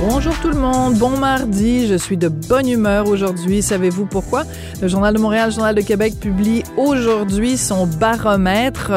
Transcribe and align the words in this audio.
Bonjour 0.00 0.32
tout 0.40 0.50
le 0.50 0.60
monde, 0.60 0.94
bon 0.94 1.18
mardi, 1.18 1.88
je 1.88 1.96
suis 1.96 2.16
de 2.16 2.28
bonne 2.28 2.68
humeur 2.68 3.08
aujourd'hui. 3.08 3.62
Savez-vous 3.62 4.06
pourquoi? 4.06 4.44
Le 4.80 4.86
Journal 4.86 5.12
de 5.12 5.18
Montréal, 5.18 5.48
le 5.48 5.54
Journal 5.54 5.74
de 5.74 5.80
Québec 5.80 6.14
publie 6.20 6.62
aujourd'hui 6.76 7.56
son 7.56 7.88
baromètre 7.88 8.92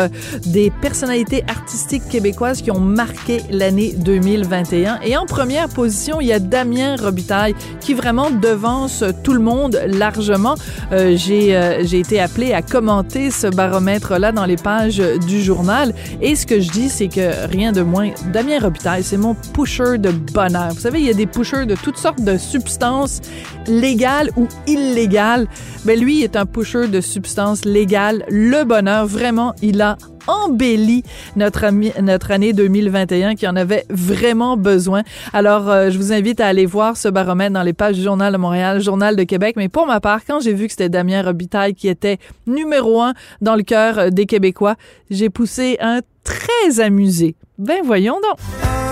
des 0.45 0.69
personnalités 0.69 1.43
artistiques 1.47 2.07
québécoises 2.07 2.61
qui 2.61 2.69
ont 2.69 2.79
marqué 2.79 3.41
l'année 3.49 3.95
2021. 3.97 4.99
Et 5.03 5.17
en 5.17 5.25
première 5.25 5.69
position, 5.69 6.21
il 6.21 6.27
y 6.27 6.33
a 6.33 6.39
Damien 6.39 6.97
Robitaille 6.97 7.55
qui 7.79 7.95
vraiment 7.95 8.29
devance 8.29 9.03
tout 9.23 9.33
le 9.33 9.39
monde 9.39 9.81
largement. 9.87 10.53
Euh, 10.91 11.17
j'ai 11.17 11.55
euh, 11.55 11.83
j'ai 11.83 11.97
été 11.97 12.19
appelé 12.19 12.53
à 12.53 12.61
commenter 12.61 13.31
ce 13.31 13.47
baromètre-là 13.47 14.31
dans 14.31 14.45
les 14.45 14.57
pages 14.57 15.01
du 15.25 15.41
journal. 15.41 15.95
Et 16.21 16.35
ce 16.35 16.45
que 16.45 16.59
je 16.59 16.69
dis, 16.69 16.89
c'est 16.89 17.07
que 17.07 17.47
rien 17.47 17.71
de 17.71 17.81
moins, 17.81 18.11
Damien 18.31 18.59
Robitaille, 18.59 19.03
c'est 19.03 19.17
mon 19.17 19.33
pusher 19.33 19.97
de 19.97 20.11
bonheur. 20.11 20.73
Il 20.99 21.05
y 21.05 21.09
a 21.09 21.13
des 21.13 21.25
pushers 21.25 21.65
de 21.65 21.75
toutes 21.75 21.97
sortes 21.97 22.21
de 22.21 22.37
substances 22.37 23.21
légales 23.67 24.29
ou 24.35 24.47
illégales. 24.67 25.47
Mais 25.85 25.95
ben, 25.95 26.03
lui 26.03 26.23
est 26.23 26.35
un 26.35 26.45
pusher 26.45 26.87
de 26.87 27.01
substances 27.01 27.65
légales. 27.65 28.23
Le 28.29 28.63
bonheur, 28.63 29.05
vraiment, 29.07 29.53
il 29.61 29.81
a 29.81 29.97
embelli 30.27 31.03
notre, 31.35 31.69
notre 32.01 32.31
année 32.31 32.53
2021 32.53 33.35
qui 33.35 33.47
en 33.47 33.55
avait 33.55 33.85
vraiment 33.89 34.57
besoin. 34.57 35.03
Alors, 35.33 35.69
euh, 35.69 35.89
je 35.89 35.97
vous 35.97 36.13
invite 36.13 36.39
à 36.39 36.47
aller 36.47 36.65
voir 36.65 36.97
ce 36.97 37.07
baromètre 37.07 37.53
dans 37.53 37.63
les 37.63 37.73
pages 37.73 37.95
du 37.95 38.03
Journal 38.03 38.31
de 38.31 38.37
Montréal, 38.37 38.81
Journal 38.81 39.15
de 39.15 39.23
Québec. 39.23 39.55
Mais 39.57 39.69
pour 39.69 39.87
ma 39.87 39.99
part, 39.99 40.21
quand 40.25 40.39
j'ai 40.39 40.53
vu 40.53 40.65
que 40.65 40.71
c'était 40.71 40.89
Damien 40.89 41.23
Robitaille 41.23 41.73
qui 41.73 41.87
était 41.87 42.17
numéro 42.47 43.01
un 43.01 43.13
dans 43.41 43.55
le 43.55 43.63
cœur 43.63 43.97
euh, 43.97 44.09
des 44.09 44.25
Québécois, 44.25 44.75
j'ai 45.09 45.29
poussé 45.29 45.77
un 45.79 46.01
très 46.23 46.79
amusé. 46.79 47.35
Ben 47.57 47.79
voyons 47.83 48.15
donc. 48.21 48.90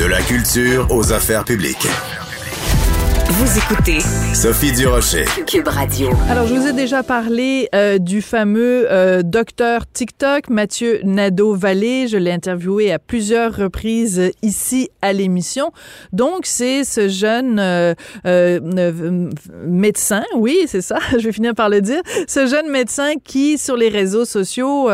De 0.00 0.06
la 0.06 0.22
culture 0.22 0.86
aux 0.88 1.12
affaires 1.12 1.44
publiques. 1.44 1.86
Vous 3.28 3.58
écoutez 3.58 4.00
Sophie 4.34 4.72
Durocher. 4.72 5.26
Cube 5.46 5.68
Radio. 5.68 6.08
Alors, 6.30 6.46
je 6.46 6.54
vous 6.54 6.66
ai 6.68 6.72
déjà 6.72 7.02
parlé 7.02 7.68
euh, 7.74 7.98
du 7.98 8.22
fameux 8.22 8.90
euh, 8.90 9.22
docteur 9.22 9.82
TikTok, 9.92 10.48
Mathieu 10.48 11.00
Nadeau-Vallée. 11.04 12.08
Je 12.08 12.16
l'ai 12.16 12.32
interviewé 12.32 12.90
à 12.90 12.98
plusieurs 12.98 13.54
reprises 13.54 14.32
ici 14.40 14.88
à 15.02 15.12
l'émission. 15.12 15.70
Donc, 16.14 16.46
c'est 16.46 16.84
ce 16.84 17.08
jeune 17.08 17.58
euh, 17.60 17.94
médecin, 19.66 20.22
oui, 20.34 20.60
c'est 20.66 20.80
ça, 20.80 20.98
je 21.12 21.24
vais 21.24 21.32
finir 21.32 21.54
par 21.54 21.68
le 21.68 21.82
dire, 21.82 22.00
ce 22.26 22.46
jeune 22.46 22.70
médecin 22.70 23.12
qui, 23.22 23.58
sur 23.58 23.76
les 23.76 23.90
réseaux 23.90 24.24
sociaux, 24.24 24.88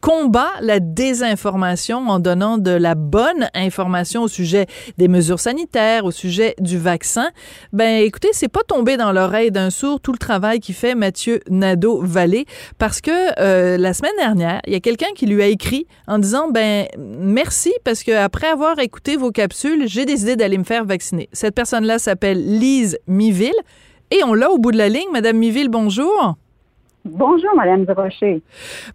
combat 0.00 0.50
la 0.60 0.80
désinformation 0.80 2.08
en 2.08 2.18
donnant 2.18 2.58
de 2.58 2.70
la 2.70 2.94
bonne 2.94 3.48
information 3.54 4.22
au 4.22 4.28
sujet 4.28 4.66
des 4.98 5.08
mesures 5.08 5.40
sanitaires, 5.40 6.04
au 6.04 6.10
sujet 6.10 6.54
du 6.58 6.78
vaccin. 6.78 7.30
Ben, 7.72 8.02
écoutez, 8.02 8.30
c'est 8.32 8.48
pas 8.48 8.62
tombé 8.66 8.96
dans 8.96 9.12
l'oreille 9.12 9.50
d'un 9.50 9.70
sourd 9.70 10.00
tout 10.00 10.12
le 10.12 10.18
travail 10.18 10.60
qui 10.60 10.72
fait 10.72 10.94
Mathieu 10.94 11.40
Nadeau-Vallée 11.48 12.46
parce 12.78 13.00
que 13.00 13.10
euh, 13.40 13.76
la 13.76 13.92
semaine 13.92 14.16
dernière, 14.18 14.60
il 14.66 14.72
y 14.72 14.76
a 14.76 14.80
quelqu'un 14.80 15.12
qui 15.14 15.26
lui 15.26 15.42
a 15.42 15.46
écrit 15.46 15.86
en 16.06 16.18
disant 16.18 16.48
ben 16.48 16.86
merci 16.98 17.72
parce 17.84 18.02
que 18.02 18.12
après 18.12 18.48
avoir 18.48 18.78
écouté 18.78 19.16
vos 19.16 19.30
capsules, 19.30 19.86
j'ai 19.86 20.06
décidé 20.06 20.36
d'aller 20.36 20.58
me 20.58 20.64
faire 20.64 20.84
vacciner. 20.84 21.28
Cette 21.32 21.54
personne-là 21.54 21.98
s'appelle 21.98 22.58
Lise 22.58 22.98
Miville 23.06 23.52
et 24.10 24.24
on 24.24 24.34
l'a 24.34 24.50
au 24.50 24.58
bout 24.58 24.72
de 24.72 24.78
la 24.78 24.88
ligne. 24.88 25.10
Madame 25.12 25.36
Miville, 25.36 25.68
bonjour. 25.68 26.36
Bonjour, 27.06 27.48
Madame 27.56 27.86
Rocher. 27.96 28.42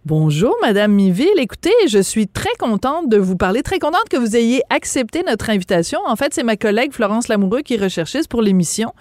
Bonjour, 0.05 0.55
Madame 0.61 0.91
Miville. 0.91 1.39
Écoutez, 1.39 1.73
je 1.87 1.97
suis 1.97 2.27
très 2.27 2.53
contente 2.59 3.09
de 3.09 3.17
vous 3.17 3.35
parler, 3.35 3.63
très 3.63 3.79
contente 3.79 4.07
que 4.11 4.17
vous 4.17 4.35
ayez 4.35 4.61
accepté 4.69 5.23
notre 5.23 5.49
invitation. 5.49 5.99
En 6.05 6.15
fait, 6.15 6.31
c'est 6.31 6.43
ma 6.43 6.55
collègue 6.55 6.93
Florence 6.93 7.29
Lamoureux 7.29 7.61
qui 7.61 7.73
est 7.73 7.81
recherchiste 7.81 8.29
pour 8.29 8.43
l'émission. 8.43 8.93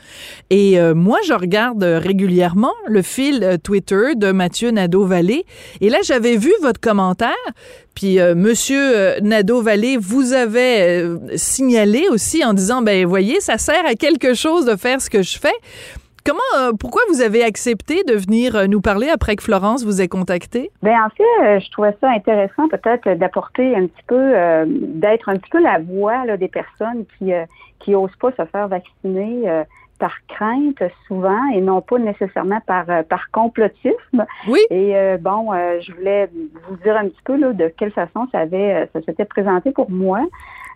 Et 0.48 0.80
euh, 0.80 0.94
moi, 0.94 1.18
je 1.26 1.34
regarde 1.34 1.82
régulièrement 1.82 2.72
le 2.88 3.02
fil 3.02 3.44
euh, 3.44 3.58
Twitter 3.58 4.14
de 4.16 4.32
Mathieu 4.32 4.70
Nadeau-Vallée. 4.70 5.44
Et 5.82 5.90
là, 5.90 5.98
j'avais 6.02 6.38
vu 6.38 6.52
votre 6.62 6.80
commentaire. 6.80 7.34
Puis, 7.94 8.18
euh, 8.20 8.34
Monsieur 8.34 9.20
Nadeau-Vallée 9.20 9.98
vous 9.98 10.32
avait 10.32 11.06
signalé 11.36 12.06
aussi 12.10 12.42
en 12.42 12.54
disant, 12.54 12.80
ben, 12.80 13.06
voyez, 13.06 13.40
ça 13.40 13.58
sert 13.58 13.84
à 13.84 13.96
quelque 13.96 14.32
chose 14.32 14.64
de 14.64 14.76
faire 14.76 15.02
ce 15.02 15.10
que 15.10 15.22
je 15.22 15.38
fais. 15.38 15.54
Comment, 16.26 16.40
euh, 16.56 16.72
pourquoi 16.72 17.02
vous 17.10 17.20
avez 17.20 17.44
accepté 17.44 18.02
de 18.02 18.14
venir 18.14 18.56
euh, 18.56 18.66
nous 18.66 18.80
parler 18.80 19.10
après 19.10 19.36
que 19.36 19.42
Florence 19.42 19.84
vous 19.84 20.00
ait 20.00 20.08
contacté? 20.08 20.70
Bien, 20.82 21.04
en 21.04 21.10
fait, 21.10 21.44
euh, 21.44 21.60
je 21.60 21.70
trouvais 21.70 21.94
ça 22.00 22.08
intéressant 22.08 22.66
peut-être 22.68 23.18
d'apporter 23.18 23.76
un 23.76 23.86
petit 23.86 24.02
peu, 24.06 24.32
d'être 24.66 25.28
un 25.28 25.36
petit 25.36 25.50
peu 25.50 25.62
la 25.62 25.80
voix 25.80 26.36
des 26.38 26.48
personnes 26.48 27.04
qui 27.18 27.32
qui 27.80 27.94
osent 27.94 28.16
pas 28.18 28.30
se 28.30 28.46
faire 28.46 28.68
vacciner 28.68 29.64
par 29.98 30.14
crainte 30.26 30.82
souvent 31.06 31.40
et 31.54 31.60
non 31.60 31.80
pas 31.80 31.98
nécessairement 31.98 32.60
par 32.66 32.86
par 33.08 33.30
complotisme. 33.30 34.26
Oui. 34.48 34.60
Et 34.70 34.94
bon, 35.20 35.52
je 35.80 35.92
voulais 35.92 36.28
vous 36.68 36.76
dire 36.78 36.96
un 36.96 37.08
petit 37.08 37.22
peu 37.24 37.36
là, 37.36 37.52
de 37.52 37.68
quelle 37.68 37.92
façon 37.92 38.26
ça 38.32 38.40
avait 38.40 38.88
ça 38.92 39.00
s'était 39.02 39.24
présenté 39.24 39.72
pour 39.72 39.90
moi. 39.90 40.20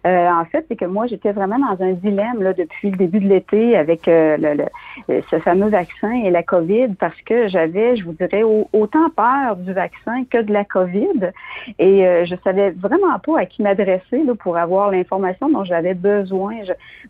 Euh, 0.07 0.31
en 0.31 0.45
fait, 0.45 0.65
c'est 0.69 0.77
que 0.77 0.85
moi, 0.85 1.07
j'étais 1.07 1.33
vraiment 1.33 1.59
dans 1.59 1.85
un 1.85 1.93
dilemme 1.93 2.43
là, 2.43 2.53
depuis 2.53 2.91
le 2.91 2.97
début 2.97 3.21
de 3.21 3.29
l'été 3.29 3.77
avec 3.77 4.07
euh, 4.07 4.37
le, 4.37 4.65
euh, 5.11 5.21
ce 5.31 5.39
fameux 5.41 5.69
vaccin 5.69 6.13
et 6.13 6.31
la 6.31 6.43
COVID 6.43 6.95
parce 6.99 7.21
que 7.23 7.49
j'avais, 7.49 7.97
je 7.97 8.05
vous 8.05 8.13
dirais, 8.13 8.43
autant 8.43 9.11
peur 9.11 9.57
du 9.57 9.73
vaccin 9.73 10.25
que 10.31 10.39
de 10.41 10.53
la 10.53 10.65
COVID. 10.65 11.33
Et 11.79 12.05
je 12.25 12.35
savais 12.45 12.71
vraiment 12.71 13.19
pas 13.19 13.41
à 13.41 13.47
qui 13.47 13.63
m'adresser 13.63 14.23
pour 14.39 14.57
avoir 14.57 14.91
l'information 14.91 15.49
dont 15.49 15.65
j'avais 15.65 15.95
besoin. 15.95 16.55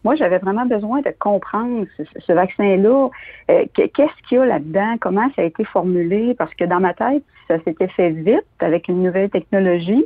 moi, 0.05 0.15
j'avais 0.15 0.39
vraiment 0.39 0.67
besoin 0.67 1.01
de 1.01 1.13
comprendre 1.19 1.85
ce, 1.99 2.33
vaccin-là. 2.33 3.09
Qu'est-ce 3.75 4.29
qu'il 4.29 4.39
y 4.39 4.41
a 4.41 4.47
là-dedans? 4.47 4.97
Comment 5.01 5.29
ça 5.37 5.43
a 5.43 5.45
été 5.45 5.65
formulé? 5.65 6.35
Parce 6.35 6.55
que 6.55 6.65
dans 6.65 6.81
ma 6.81 6.95
tête, 6.95 7.25
ça 7.49 7.59
s'était 7.65 7.89
fait 7.89 8.11
vite 8.11 8.45
avec 8.61 8.89
une 8.89 9.03
nouvelle 9.03 9.31
technologie 9.31 10.05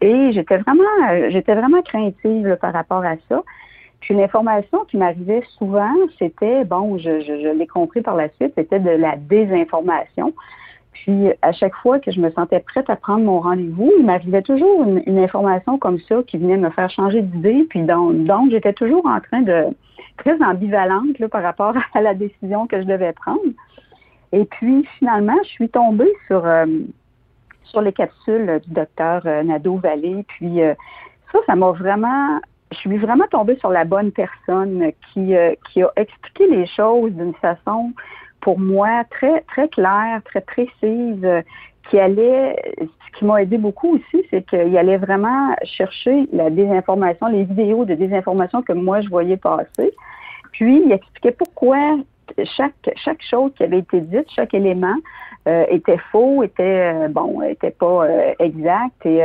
et 0.00 0.32
j'étais 0.32 0.58
vraiment, 0.58 0.84
j'étais 1.30 1.54
vraiment 1.54 1.82
craintive 1.82 2.58
par 2.60 2.72
rapport 2.72 3.04
à 3.04 3.16
ça. 3.28 3.42
Puis 4.00 4.14
l'information 4.14 4.84
qui 4.84 4.98
m'arrivait 4.98 5.42
souvent, 5.58 5.94
c'était, 6.18 6.64
bon, 6.64 6.98
je, 6.98 7.52
l'ai 7.56 7.66
compris 7.66 8.02
par 8.02 8.16
la 8.16 8.28
suite, 8.34 8.52
c'était 8.54 8.78
de 8.78 8.90
la 8.90 9.16
désinformation. 9.16 10.34
Puis 10.94 11.32
à 11.42 11.52
chaque 11.52 11.74
fois 11.76 11.98
que 11.98 12.10
je 12.10 12.20
me 12.20 12.30
sentais 12.30 12.60
prête 12.60 12.88
à 12.88 12.96
prendre 12.96 13.24
mon 13.24 13.40
rendez-vous, 13.40 13.92
il 13.98 14.06
m'arrivait 14.06 14.42
toujours 14.42 14.84
une, 14.84 15.18
information 15.18 15.76
comme 15.78 15.98
ça 16.08 16.22
qui 16.26 16.38
venait 16.38 16.56
me 16.56 16.70
faire 16.70 16.88
changer 16.90 17.20
d'idée. 17.20 17.66
Puis 17.68 17.82
donc, 17.82 18.50
j'étais 18.50 18.72
toujours 18.72 19.04
en 19.06 19.20
train 19.20 19.42
de 19.42 19.66
très 20.16 20.40
ambivalente 20.42 21.18
là, 21.18 21.28
par 21.28 21.42
rapport 21.42 21.74
à 21.94 22.00
la 22.00 22.14
décision 22.14 22.66
que 22.66 22.80
je 22.80 22.86
devais 22.86 23.12
prendre. 23.12 23.42
Et 24.32 24.44
puis, 24.44 24.84
finalement, 24.98 25.36
je 25.44 25.48
suis 25.48 25.68
tombée 25.68 26.12
sur, 26.26 26.44
euh, 26.46 26.66
sur 27.64 27.80
les 27.80 27.92
capsules 27.92 28.60
du 28.66 28.72
docteur 28.72 29.22
euh, 29.26 29.42
Nadeau-Vallée. 29.42 30.24
Puis, 30.28 30.62
euh, 30.62 30.74
ça, 31.32 31.38
ça 31.46 31.56
m'a 31.56 31.70
vraiment... 31.72 32.40
Je 32.72 32.78
suis 32.78 32.98
vraiment 32.98 33.26
tombée 33.30 33.56
sur 33.58 33.70
la 33.70 33.84
bonne 33.84 34.10
personne 34.10 34.90
qui, 35.12 35.32
qui 35.70 35.82
a 35.82 35.92
expliqué 35.94 36.48
les 36.48 36.66
choses 36.66 37.12
d'une 37.12 37.34
façon, 37.34 37.92
pour 38.44 38.60
moi, 38.60 39.04
très, 39.10 39.40
très 39.48 39.68
claire, 39.68 40.20
très 40.24 40.42
précise, 40.42 41.26
qui 41.88 41.98
allait... 41.98 42.54
Ce 42.78 43.18
qui 43.18 43.24
m'a 43.24 43.42
aidé 43.42 43.58
beaucoup 43.58 43.94
aussi, 43.94 44.26
c'est 44.30 44.44
qu'il 44.44 44.76
allait 44.76 44.96
vraiment 44.96 45.54
chercher 45.62 46.28
la 46.32 46.50
désinformation, 46.50 47.28
les 47.28 47.44
vidéos 47.44 47.84
de 47.84 47.94
désinformation 47.94 48.60
que 48.60 48.72
moi, 48.72 49.00
je 49.02 49.08
voyais 49.08 49.36
passer. 49.36 49.92
Puis, 50.50 50.82
il 50.84 50.90
expliquait 50.90 51.30
pourquoi 51.30 51.96
chaque, 52.56 52.90
chaque 52.96 53.22
chose 53.22 53.52
qui 53.56 53.62
avait 53.62 53.78
été 53.78 54.00
dite, 54.00 54.26
chaque 54.34 54.52
élément 54.54 54.96
euh, 55.46 55.64
était 55.68 55.98
faux, 56.10 56.42
était 56.42 56.92
euh, 56.92 57.08
bon, 57.08 57.42
était 57.42 57.70
pas 57.70 58.06
euh, 58.06 58.34
exact. 58.38 59.04
Et 59.04 59.22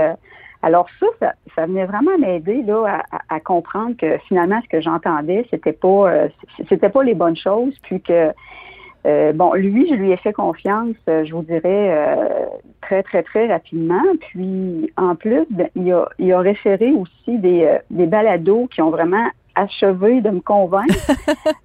alors 0.61 0.87
ça, 0.99 1.31
ça, 1.55 1.65
venait 1.65 1.85
vraiment 1.85 2.17
m'aider 2.17 2.61
là 2.63 3.03
à, 3.29 3.39
comprendre 3.39 3.95
que 3.97 4.17
finalement 4.27 4.59
ce 4.61 4.69
que 4.69 4.81
j'entendais, 4.81 5.45
c'était 5.49 5.73
pas 5.73 6.27
c'était 6.67 6.89
pas 6.89 7.03
les 7.03 7.15
bonnes 7.15 7.37
choses, 7.37 7.73
puis 7.83 8.01
que 8.01 8.31
bon, 9.05 9.53
lui, 9.53 9.87
je 9.89 9.95
lui 9.95 10.11
ai 10.11 10.17
fait 10.17 10.33
confiance, 10.33 10.95
je 11.07 11.31
vous 11.33 11.43
dirais, 11.43 12.29
très, 12.81 13.03
très, 13.03 13.23
très 13.23 13.47
rapidement. 13.47 14.03
Puis, 14.19 14.91
en 14.97 15.15
plus, 15.15 15.45
ben, 15.49 15.69
il, 15.75 15.91
a, 15.91 16.07
il 16.19 16.31
a 16.33 16.39
référé 16.39 16.91
aussi 16.91 17.37
des, 17.37 17.77
des 17.89 18.05
balados 18.05 18.67
qui 18.67 18.81
ont 18.81 18.89
vraiment 18.89 19.27
achevé 19.59 20.21
de 20.21 20.29
me 20.29 20.41
convaincre. 20.41 20.95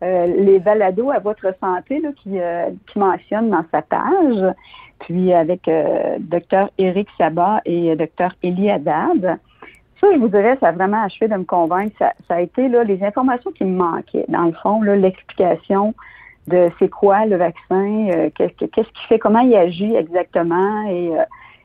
Euh, 0.02 0.26
les 0.26 0.58
balados 0.58 1.10
à 1.10 1.18
votre 1.18 1.54
santé 1.60 1.98
là, 2.00 2.10
qui, 2.22 2.38
euh, 2.38 2.68
qui 2.86 2.98
mentionne 2.98 3.48
dans 3.48 3.64
sa 3.70 3.80
page, 3.80 4.54
puis 4.98 5.32
avec 5.32 5.66
euh, 5.66 6.16
docteur 6.20 6.68
Éric 6.76 7.08
Sabat 7.16 7.62
et 7.64 7.96
docteur 7.96 8.34
Elie 8.42 8.70
Haddad. 8.70 9.38
Ça, 10.00 10.06
je 10.12 10.18
vous 10.18 10.28
dirais, 10.28 10.58
ça 10.60 10.68
a 10.68 10.72
vraiment 10.72 11.02
achevé 11.02 11.28
de 11.28 11.36
me 11.36 11.44
convaincre. 11.44 11.94
Ça, 11.98 12.12
ça 12.28 12.34
a 12.34 12.40
été 12.40 12.68
là, 12.68 12.84
les 12.84 13.02
informations 13.02 13.50
qui 13.52 13.64
me 13.64 13.76
manquaient. 13.76 14.26
Dans 14.28 14.44
le 14.44 14.52
fond, 14.52 14.82
là, 14.82 14.94
l'explication 14.94 15.94
de 16.48 16.70
c'est 16.78 16.90
quoi 16.90 17.26
le 17.26 17.36
vaccin, 17.36 18.08
euh, 18.10 18.30
qu'est-ce 18.34 18.66
qu'il 18.66 19.06
fait, 19.08 19.18
comment 19.18 19.40
il 19.40 19.54
agit 19.54 19.94
exactement 19.94 20.86
et 20.88 21.10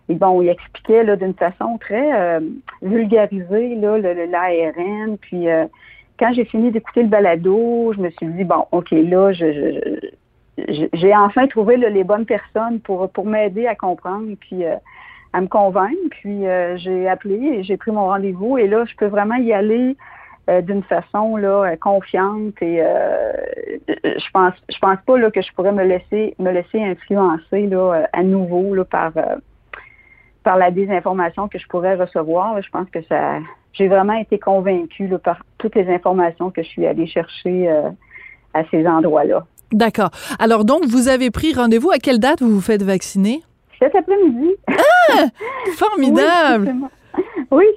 et 0.09 0.15
bon, 0.15 0.41
il 0.41 0.49
expliquait 0.49 1.03
là 1.03 1.15
d'une 1.15 1.35
façon 1.35 1.77
très 1.77 2.19
euh, 2.19 2.39
vulgarisée 2.81 3.75
là 3.75 3.97
l'ARN. 3.99 5.17
Puis 5.21 5.47
euh, 5.47 5.65
quand 6.17 6.33
j'ai 6.33 6.45
fini 6.45 6.71
d'écouter 6.71 7.03
le 7.03 7.09
balado, 7.09 7.93
je 7.95 8.01
me 8.01 8.09
suis 8.09 8.25
dit 8.25 8.43
bon, 8.43 8.65
ok, 8.71 8.89
là, 8.91 9.31
je, 9.31 9.99
j'ai 10.93 11.15
enfin 11.15 11.47
trouvé 11.47 11.77
les 11.77 12.03
bonnes 12.03 12.25
personnes 12.25 12.79
pour 12.79 13.09
pour 13.11 13.27
m'aider 13.27 13.67
à 13.67 13.75
comprendre 13.75 14.33
puis 14.39 14.65
euh, 14.65 14.75
à 15.31 15.41
me 15.41 15.47
convaincre. 15.47 15.95
Puis 16.09 16.41
j'ai 16.77 17.07
appelé 17.07 17.35
et 17.35 17.63
j'ai 17.63 17.77
pris 17.77 17.91
mon 17.91 18.07
rendez-vous 18.07 18.57
et 18.57 18.67
là, 18.67 18.85
je 18.85 18.95
peux 18.95 19.05
vraiment 19.05 19.35
y 19.35 19.53
aller 19.53 19.95
d'une 20.63 20.83
façon 20.83 21.35
là 21.37 21.75
confiante 21.77 22.61
et 22.61 22.81
je 23.87 24.31
pense 24.33 24.53
je 24.69 24.77
pense 24.79 24.97
pas 25.05 25.17
là 25.17 25.29
que 25.31 25.41
je 25.41 25.51
pourrais 25.53 25.71
me 25.71 25.83
laisser 25.83 26.35
me 26.39 26.51
laisser 26.51 26.81
influencer 26.81 27.67
là 27.67 28.07
à 28.13 28.23
nouveau 28.23 28.73
là 28.73 28.85
par 28.85 29.11
par 30.43 30.57
la 30.57 30.71
désinformation 30.71 31.47
que 31.47 31.59
je 31.59 31.67
pourrais 31.67 31.95
recevoir. 31.95 32.61
Je 32.61 32.69
pense 32.69 32.89
que 32.89 32.99
ça, 33.03 33.39
j'ai 33.73 33.87
vraiment 33.87 34.13
été 34.13 34.39
convaincue 34.39 35.09
par 35.23 35.43
toutes 35.57 35.75
les 35.75 35.87
informations 35.93 36.49
que 36.49 36.63
je 36.63 36.67
suis 36.69 36.85
allée 36.85 37.07
chercher 37.07 37.69
euh, 37.69 37.89
à 38.53 38.63
ces 38.71 38.87
endroits-là. 38.87 39.45
D'accord. 39.71 40.09
Alors 40.39 40.65
donc, 40.65 40.85
vous 40.85 41.07
avez 41.07 41.29
pris 41.29 41.53
rendez-vous. 41.53 41.91
À 41.91 41.99
quelle 41.99 42.19
date 42.19 42.41
vous 42.41 42.49
vous 42.49 42.61
faites 42.61 42.83
vacciner? 42.83 43.43
Cet 43.77 43.95
après-midi. 43.95 44.55
Ah! 44.67 45.25
Formidable! 45.77 46.73
Oui, 46.73 46.87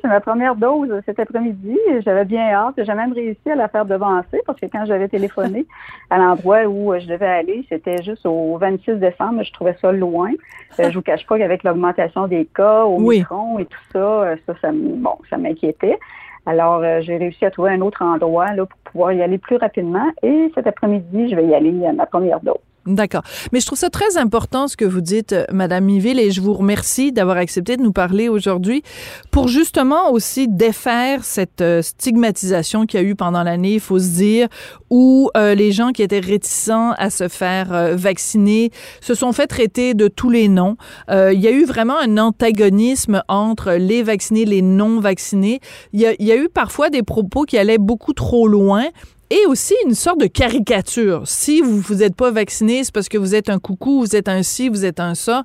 c'est 0.03 0.09
ma 0.09 0.21
première 0.21 0.57
dose 0.57 1.01
cet 1.07 1.19
après-midi. 1.19 1.79
J'avais 2.05 2.25
bien 2.25 2.53
hâte. 2.53 2.75
J'ai 2.77 2.95
même 2.95 3.13
réussi 3.13 3.51
à 3.51 3.55
la 3.55 3.69
faire 3.69 3.87
devancer 3.87 4.41
parce 4.47 4.61
que 4.61 4.67
quand 4.67 4.85
j'avais 4.85 5.09
téléphoné 5.09 5.67
à 6.11 6.19
l'endroit 6.19 6.65
où 6.65 6.93
je 6.99 7.07
devais 7.07 7.27
aller, 7.27 7.65
c'était 7.69 8.03
juste 8.03 8.27
au 8.27 8.59
26 8.59 8.97
décembre. 8.97 9.43
Je 9.43 9.53
trouvais 9.53 9.77
ça 9.81 9.93
loin. 9.93 10.31
Euh, 10.79 10.91
je 10.91 10.95
vous 10.95 11.03
cache 11.03 11.27
pas 11.27 11.39
qu'avec 11.39 11.65
l'augmentation 11.65 12.27
des 12.27 12.47
cas 12.47 12.85
au 12.85 12.99
micron 12.99 13.59
et 13.59 13.67
tout 13.67 13.81
ça, 13.93 13.99
euh, 13.99 14.37
ça, 14.47 14.55
ça, 14.61 14.71
bon, 14.73 15.17
ça 15.31 15.37
m'inquiétait. 15.39 15.99
Alors, 16.45 16.83
euh, 16.83 17.01
j'ai 17.03 17.17
réussi 17.17 17.45
à 17.45 17.51
trouver 17.51 17.71
un 17.71 17.81
autre 17.81 18.03
endroit 18.03 18.53
là, 18.53 18.67
pour 18.67 18.79
pouvoir 18.81 19.13
y 19.13 19.23
aller 19.23 19.39
plus 19.39 19.57
rapidement. 19.57 20.11
Et 20.23 20.51
cet 20.55 20.67
après-midi, 20.67 21.31
je 21.31 21.37
vais 21.37 21.47
y 21.47 21.55
aller 21.55 21.87
à 21.87 21.93
ma 21.93 22.07
première 22.07 22.41
dose. 22.41 22.57
D'accord. 22.87 23.23
Mais 23.53 23.61
je 23.61 23.67
trouve 23.67 23.79
ça 23.79 23.91
très 23.91 24.17
important 24.17 24.67
ce 24.67 24.77
que 24.77 24.85
vous 24.85 25.01
dites, 25.01 25.33
euh, 25.33 25.45
Madame 25.53 25.85
Miville, 25.85 26.19
et 26.19 26.33
je 26.33 26.41
vous 26.41 26.53
remercie 26.53 27.13
d'avoir 27.13 27.37
accepté 27.37 27.77
de 27.77 27.83
nous 27.83 27.93
parler 27.93 28.29
aujourd'hui 28.29 28.83
pour 29.31 29.47
justement 29.47 30.11
aussi 30.11 30.49
défaire 30.49 31.23
cette 31.23 31.61
euh, 31.61 31.81
stigmatisation 31.81 32.85
qu'il 32.87 33.01
y 33.01 33.05
a 33.05 33.07
eu 33.07 33.15
pendant 33.15 33.45
l'année, 33.45 33.75
il 33.75 33.81
faut 33.81 34.01
se 34.01 34.17
dire, 34.17 34.49
où 34.91 35.31
euh, 35.37 35.55
les 35.55 35.71
gens 35.71 35.93
qui 35.93 36.03
étaient 36.03 36.19
réticents 36.19 36.93
à 36.99 37.09
se 37.11 37.29
faire 37.29 37.97
vacciner 37.97 38.73
se 39.01 39.15
sont 39.15 39.33
fait 39.33 39.47
traiter 39.47 39.95
de 39.95 40.09
tous 40.09 40.31
les 40.31 40.49
noms. 40.49 40.77
il 41.09 41.41
y 41.41 41.47
a 41.47 41.53
eu 41.53 41.65
vraiment 41.65 41.99
un 41.99 42.19
antagonisme 42.19 43.23
entre 43.29 43.73
les 43.73 44.03
vaccinés, 44.03 44.45
les 44.45 44.63
non 44.63 44.99
vaccinés. 45.01 45.61
Il 45.93 46.01
y 46.01 46.07
a, 46.07 46.15
il 46.19 46.27
y 46.27 46.33
a 46.33 46.37
eu 46.37 46.49
parfois 46.49 46.91
des 46.91 47.03
propos 47.03 47.45
qui 47.45 47.59
allaient 47.59 47.79
beaucoup 47.79 48.13
trop 48.13 48.49
loin 48.49 48.85
et 49.33 49.47
aussi 49.47 49.75
une 49.87 49.95
sorte 49.95 50.21
de 50.21 50.27
caricature. 50.27 51.23
Si 51.25 51.63
vous 51.63 51.81
vous 51.81 52.03
êtes 52.03 52.15
pas 52.15 52.31
vacciné, 52.31 52.85
c'est 52.85 52.93
parce 52.93 53.09
que 53.09 53.17
vous 53.17 53.35
êtes 53.35 53.49
un 53.49 53.59
coucou, 53.59 54.01
vous 54.01 54.15
êtes 54.15 54.29
un 54.29 54.43
ci, 54.43 54.69
vous 54.69 54.85
êtes 54.85 55.01
un 55.01 55.15
ça. 55.15 55.45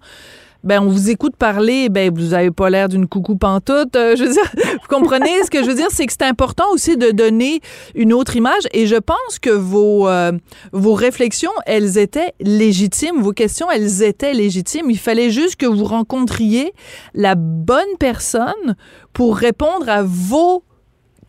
Ben, 0.66 0.82
on 0.82 0.90
vous 0.90 1.10
écoute 1.10 1.38
parler, 1.38 1.88
ben, 1.88 2.14
vous 2.14 2.34
avez 2.34 2.52
pas 2.52 2.70
l'air 2.70 2.90
d'une 2.90 3.08
coucou 3.08 3.38
pantoute. 3.38 3.96
Euh, 3.96 4.18
je 4.18 4.26
veux 4.26 4.34
dire, 4.34 4.52
vous 4.56 4.88
comprenez 4.90 5.42
ce 5.46 5.50
que 5.50 5.64
je 5.64 5.70
veux 5.70 5.76
dire? 5.76 5.88
C'est 5.90 6.06
que 6.06 6.12
c'est 6.12 6.24
important 6.24 6.66
aussi 6.74 6.98
de 6.98 7.12
donner 7.12 7.62
une 7.96 8.12
autre 8.12 8.36
image 8.36 8.64
et 8.74 8.88
je 8.88 8.98
pense 8.98 9.40
que 9.42 9.52
vos, 9.52 10.10
euh, 10.10 10.34
vos 10.74 10.94
réflexions, 10.94 11.52
elles 11.66 11.98
étaient 11.98 12.34
légitimes. 12.42 13.22
Vos 13.22 13.32
questions, 13.32 13.72
elles 13.72 14.04
étaient 14.04 14.34
légitimes. 14.34 14.92
Il 14.92 15.00
fallait 15.00 15.30
juste 15.30 15.56
que 15.56 15.66
vous 15.66 15.86
rencontriez 15.86 16.74
la 17.14 17.36
bonne 17.36 17.96
personne 18.00 18.76
pour 19.14 19.38
répondre 19.38 19.88
à 19.88 20.04
vos 20.04 20.64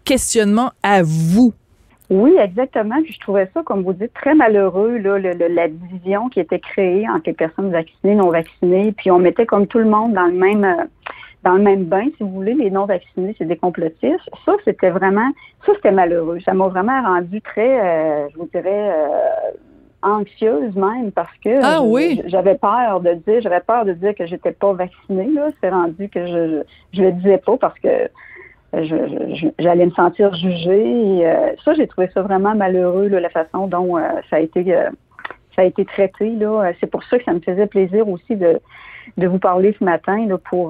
questionnements 0.05 0.72
à 0.82 1.02
vous. 1.05 1.55
Oui, 2.10 2.37
exactement. 2.38 3.02
Puis 3.02 3.12
je 3.12 3.20
trouvais 3.20 3.50
ça, 3.52 3.62
comme 3.62 3.82
vous 3.82 3.93
dites, 3.93 4.14
très 4.14 4.34
malheureux, 4.34 4.96
là, 4.96 5.19
la 5.19 5.69
division 5.69 6.28
qui 6.28 6.40
était 6.40 6.58
créée 6.58 7.08
entre 7.08 7.25
les 7.26 7.34
personnes 7.34 7.70
vaccinées, 7.70 8.14
non 8.14 8.31
vaccinées. 8.31 8.93
Puis 8.93 9.10
on 9.10 9.19
mettait 9.19 9.46
comme 9.46 9.66
tout 9.66 9.78
le 9.78 9.84
monde 9.84 10.14
dans 10.14 10.26
le 10.26 10.32
même 10.32 10.64
euh, 10.64 10.84
dans 11.44 11.55
le 11.55 11.62
même 11.62 11.84
bain, 11.84 12.06
si 12.16 12.22
vous 12.22 12.31
voulez, 12.31 12.55
les 12.55 12.70
non 12.70 12.87
vaccinés, 12.87 13.34
c'est 13.38 13.46
des 13.46 13.56
complotistes. 13.56 14.28
Ça, 14.44 14.52
c'était 14.64 14.90
vraiment, 14.90 15.31
ça, 15.64 15.72
c'était 15.76 15.93
malheureux. 15.93 16.40
Ça 16.40 16.52
m'a 16.52 16.66
vraiment 16.66 17.00
rendu 17.00 17.40
très, 17.40 17.81
euh, 17.81 18.28
je 18.31 18.38
vous 18.38 18.49
dirais, 18.52 18.90
euh, 18.90 19.50
anxieuse 20.02 20.75
même 20.76 21.10
parce 21.12 21.37
que 21.44 21.60
ah, 21.62 21.82
oui. 21.82 22.22
j'avais 22.26 22.55
peur 22.55 23.00
de 23.00 23.14
dire, 23.14 23.40
j'avais 23.40 23.60
peur 23.60 23.84
de 23.84 23.93
dire 23.93 24.14
que 24.14 24.26
j'étais 24.26 24.52
pas 24.52 24.72
vaccinée. 24.72 25.28
Là, 25.32 25.49
c'est 25.60 25.70
rendu 25.70 26.08
que 26.08 26.26
je, 26.26 26.62
je, 26.93 27.02
le 27.02 27.12
disais 27.12 27.38
pas 27.38 27.56
parce 27.56 27.78
que 27.78 28.08
j'allais 28.73 29.87
me 29.87 29.91
sentir 29.93 30.35
jugée. 30.35 31.26
Euh, 31.26 31.53
ça, 31.65 31.75
j'ai 31.75 31.87
trouvé 31.87 32.09
ça 32.12 32.23
vraiment 32.23 32.55
malheureux, 32.55 33.09
la 33.09 33.31
façon 33.31 33.67
dont 33.67 33.97
euh, 33.97 34.03
ça 34.29 34.37
a 34.37 34.41
été 34.41 34.75
euh, 34.75 34.91
ça 35.56 35.62
a 35.62 35.65
été 35.65 35.85
traité. 35.85 36.31
Là. 36.37 36.73
C'est 36.81 36.91
pour 36.91 37.03
ça 37.05 37.19
que 37.19 37.25
ça 37.25 37.32
me 37.32 37.41
faisait 37.41 37.67
plaisir 37.67 38.09
aussi 38.09 38.37
de, 38.37 38.61
de 39.17 39.26
vous 39.26 39.38
parler 39.38 39.75
ce 39.79 39.85
matin 39.85 40.25
là, 40.26 40.38
pour, 40.38 40.69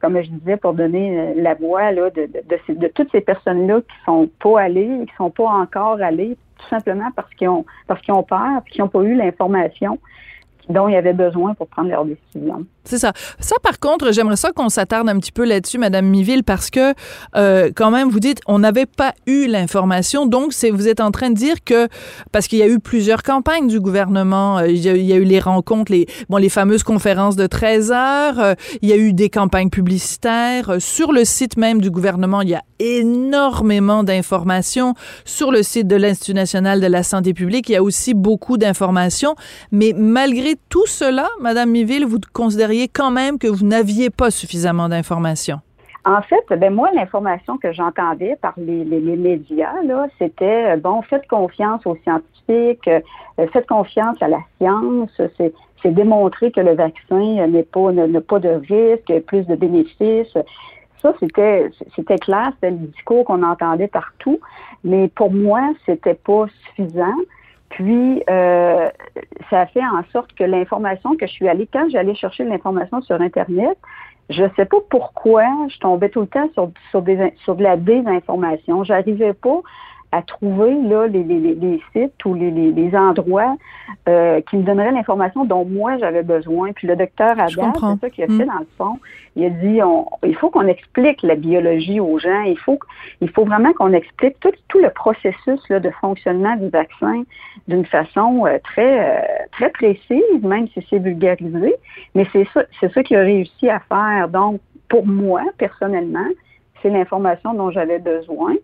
comme 0.00 0.22
je 0.22 0.30
disais, 0.30 0.56
pour 0.56 0.74
donner 0.74 1.34
la 1.34 1.54
voix 1.54 1.90
là, 1.90 2.08
de, 2.10 2.26
de, 2.26 2.74
de, 2.74 2.86
toutes 2.88 3.10
ces 3.10 3.22
personnes-là 3.22 3.80
qui 3.80 3.96
sont 4.06 4.30
pas 4.40 4.60
allées, 4.60 5.04
qui 5.08 5.16
sont 5.16 5.30
pas 5.30 5.48
encore 5.48 6.00
allées, 6.00 6.36
tout 6.58 6.68
simplement 6.68 7.10
parce 7.16 7.32
qu'ils 7.34 7.48
ont 7.48 7.64
parce 7.88 8.00
qu'ils 8.02 8.14
ont 8.14 8.22
peur, 8.22 8.62
qu'ils 8.70 8.82
n'ont 8.82 8.88
pas 8.88 9.02
eu 9.02 9.16
l'information 9.16 9.98
dont 10.68 10.86
ils 10.86 10.96
avaient 10.96 11.12
besoin 11.12 11.54
pour 11.54 11.66
prendre 11.66 11.88
leurs 11.88 12.04
décisions. 12.04 12.64
C'est 12.88 12.98
ça. 12.98 13.12
Ça, 13.38 13.56
par 13.62 13.78
contre, 13.78 14.12
j'aimerais 14.12 14.36
ça 14.36 14.50
qu'on 14.50 14.70
s'attarde 14.70 15.10
un 15.10 15.18
petit 15.18 15.30
peu 15.30 15.44
là-dessus, 15.44 15.76
Madame 15.76 16.06
Miville, 16.06 16.42
parce 16.42 16.70
que 16.70 16.94
euh, 17.36 17.70
quand 17.76 17.90
même, 17.90 18.08
vous 18.08 18.18
dites, 18.18 18.40
on 18.46 18.60
n'avait 18.60 18.86
pas 18.86 19.12
eu 19.26 19.46
l'information. 19.46 20.24
Donc, 20.24 20.54
vous 20.72 20.88
êtes 20.88 21.00
en 21.00 21.10
train 21.10 21.28
de 21.28 21.34
dire 21.34 21.56
que 21.62 21.86
parce 22.32 22.48
qu'il 22.48 22.58
y 22.58 22.62
a 22.62 22.66
eu 22.66 22.78
plusieurs 22.78 23.22
campagnes 23.22 23.68
du 23.68 23.78
gouvernement, 23.78 24.58
euh, 24.58 24.68
il, 24.68 24.78
y 24.78 25.12
a, 25.12 25.16
eu 25.16 25.24
les 25.24 25.38
rencontres, 25.38 25.92
les 25.92 26.06
bon, 26.30 26.38
les 26.38 26.48
fameuses 26.48 26.82
conférences 26.82 27.36
de 27.36 27.46
13 27.46 27.92
heures, 27.92 28.40
euh, 28.40 28.54
il 28.80 28.88
y 28.88 28.92
a 28.94 28.96
eu 28.96 29.12
des 29.12 29.28
campagnes 29.28 29.68
publicitaires 29.68 30.76
sur 30.78 31.12
le 31.12 31.26
site 31.26 31.58
même 31.58 31.82
du 31.82 31.90
gouvernement. 31.90 32.40
Il 32.40 32.48
y 32.48 32.54
a 32.54 32.62
énormément 32.78 34.02
d'informations 34.02 34.94
sur 35.26 35.50
le 35.50 35.62
site 35.62 35.88
de 35.88 35.96
l'Institut 35.96 36.32
national 36.32 36.80
de 36.80 36.86
la 36.86 37.02
santé 37.02 37.34
publique. 37.34 37.68
Il 37.68 37.72
y 37.72 37.76
a 37.76 37.82
aussi 37.82 38.14
beaucoup 38.14 38.56
d'informations, 38.56 39.34
mais 39.72 39.92
malgré 39.94 40.54
tout 40.70 40.86
cela, 40.86 41.28
Madame 41.40 41.70
Miville, 41.70 42.06
vous 42.06 42.18
considérez 42.32 42.77
quand 42.86 43.10
même 43.10 43.38
que 43.38 43.48
vous 43.48 43.66
n'aviez 43.66 44.10
pas 44.10 44.30
suffisamment 44.30 44.88
d'informations? 44.88 45.60
En 46.04 46.22
fait, 46.22 46.44
ben 46.56 46.72
moi, 46.72 46.90
l'information 46.94 47.58
que 47.58 47.72
j'entendais 47.72 48.36
par 48.40 48.54
les, 48.56 48.84
médias, 48.84 49.74
c'était 50.18 50.72
euh, 50.72 50.76
bon, 50.76 51.02
faites 51.02 51.26
confiance 51.26 51.84
aux 51.86 51.96
scientifiques, 51.96 52.88
euh, 52.88 53.00
faites 53.52 53.66
confiance 53.66 54.16
à 54.22 54.28
la 54.28 54.38
science, 54.58 55.10
c'est, 55.36 55.52
démontrer 55.84 56.50
que 56.50 56.60
le 56.60 56.74
vaccin 56.74 57.46
n'est 57.46 57.62
pas 57.62 57.92
n'a 57.92 58.20
pas 58.20 58.38
de 58.38 58.48
risque, 58.48 59.12
plus 59.26 59.46
de 59.46 59.54
bénéfices. 59.54 60.36
Ça, 61.02 61.12
c'était 61.20 61.70
c'était 61.94 62.18
clair, 62.18 62.52
c'était 62.54 62.70
le 62.70 62.86
discours 62.86 63.24
qu'on 63.24 63.42
entendait 63.42 63.88
partout, 63.88 64.38
mais 64.84 65.08
pour 65.08 65.30
moi, 65.30 65.60
c'était 65.84 66.14
pas 66.14 66.46
suffisant. 66.64 67.16
Puis, 67.70 68.22
euh, 68.30 68.90
ça 69.50 69.66
fait 69.66 69.84
en 69.84 70.02
sorte 70.12 70.32
que 70.34 70.44
l'information 70.44 71.16
que 71.16 71.26
je 71.26 71.32
suis 71.32 71.48
allée, 71.48 71.68
quand 71.70 71.88
j'allais 71.90 72.14
chercher 72.14 72.44
l'information 72.44 73.00
sur 73.02 73.20
Internet, 73.20 73.76
je 74.30 74.42
ne 74.42 74.48
sais 74.56 74.66
pas 74.66 74.78
pourquoi 74.90 75.44
je 75.68 75.78
tombais 75.78 76.10
tout 76.10 76.20
le 76.20 76.26
temps 76.26 76.48
sur, 76.54 76.70
sur 76.90 77.02
de 77.02 77.62
la 77.62 77.76
désinformation. 77.76 78.84
J'arrivais 78.84 79.32
pas 79.32 79.60
à 80.10 80.22
trouver 80.22 80.74
là, 80.82 81.06
les, 81.06 81.22
les, 81.22 81.54
les 81.54 81.82
sites 81.92 82.24
ou 82.24 82.34
les, 82.34 82.50
les 82.50 82.96
endroits 82.96 83.56
euh, 84.08 84.40
qui 84.42 84.56
me 84.56 84.62
donneraient 84.62 84.92
l'information 84.92 85.44
dont 85.44 85.64
moi 85.66 85.98
j'avais 85.98 86.22
besoin. 86.22 86.72
Puis 86.72 86.86
le 86.86 86.96
docteur 86.96 87.38
Adam, 87.38 87.72
c'est 87.74 88.00
ça 88.00 88.10
qu'il 88.10 88.24
a 88.24 88.26
fait 88.26 88.44
mm. 88.44 88.46
dans 88.46 88.58
le 88.58 88.68
fond. 88.78 88.98
Il 89.36 89.44
a 89.44 89.50
dit 89.50 89.82
on, 89.82 90.06
il 90.24 90.34
faut 90.34 90.48
qu'on 90.50 90.66
explique 90.66 91.22
la 91.22 91.34
biologie 91.34 92.00
aux 92.00 92.18
gens. 92.18 92.42
Il 92.42 92.58
faut, 92.58 92.78
il 93.20 93.30
faut 93.30 93.44
vraiment 93.44 93.72
qu'on 93.74 93.92
explique 93.92 94.40
tout, 94.40 94.52
tout 94.68 94.78
le 94.78 94.90
processus 94.90 95.60
là, 95.68 95.78
de 95.78 95.90
fonctionnement 96.00 96.56
du 96.56 96.68
vaccin 96.68 97.24
d'une 97.66 97.84
façon 97.84 98.46
euh, 98.46 98.58
très, 98.64 99.18
euh, 99.18 99.20
très 99.52 99.70
précise, 99.70 100.42
même 100.42 100.68
si 100.68 100.84
c'est 100.88 100.98
vulgarisé. 100.98 101.74
Mais 102.14 102.26
c'est 102.32 102.46
ça, 102.54 102.64
c'est 102.80 102.92
ça 102.92 103.02
qu'il 103.02 103.16
a 103.18 103.20
réussi 103.20 103.68
à 103.68 103.80
faire. 103.80 104.28
Donc, 104.28 104.60
pour 104.88 105.06
moi, 105.06 105.42
personnellement, 105.58 106.26
c'est 106.80 106.88
l'information 106.88 107.52
dont 107.54 107.70
j'avais 107.70 107.98
besoin. 107.98 108.54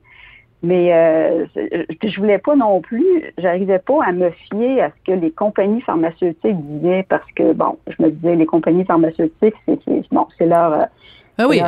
Mais 0.65 0.95
euh, 0.95 1.45
je 1.55 2.21
voulais 2.21 2.39
pas 2.39 2.57
non 2.57 2.81
plus, 2.81 3.05
j'arrivais 3.37 3.79
pas 3.79 4.03
à 4.07 4.13
me 4.13 4.31
fier 4.31 4.81
à 4.81 4.89
ce 4.89 5.13
que 5.13 5.19
les 5.19 5.31
compagnies 5.31 5.83
pharmaceutiques 5.83 6.57
disaient 6.57 7.05
parce 7.07 7.31
que, 7.37 7.53
bon, 7.53 7.77
je 7.87 8.03
me 8.03 8.11
disais, 8.11 8.35
les 8.35 8.47
compagnies 8.47 8.85
pharmaceutiques, 8.85 9.55
c'est 9.67 9.79
bon, 10.11 10.27
c'est 10.39 10.47
leur... 10.47 10.73
Euh, 10.73 10.85
ah 11.37 11.49
oui, 11.49 11.61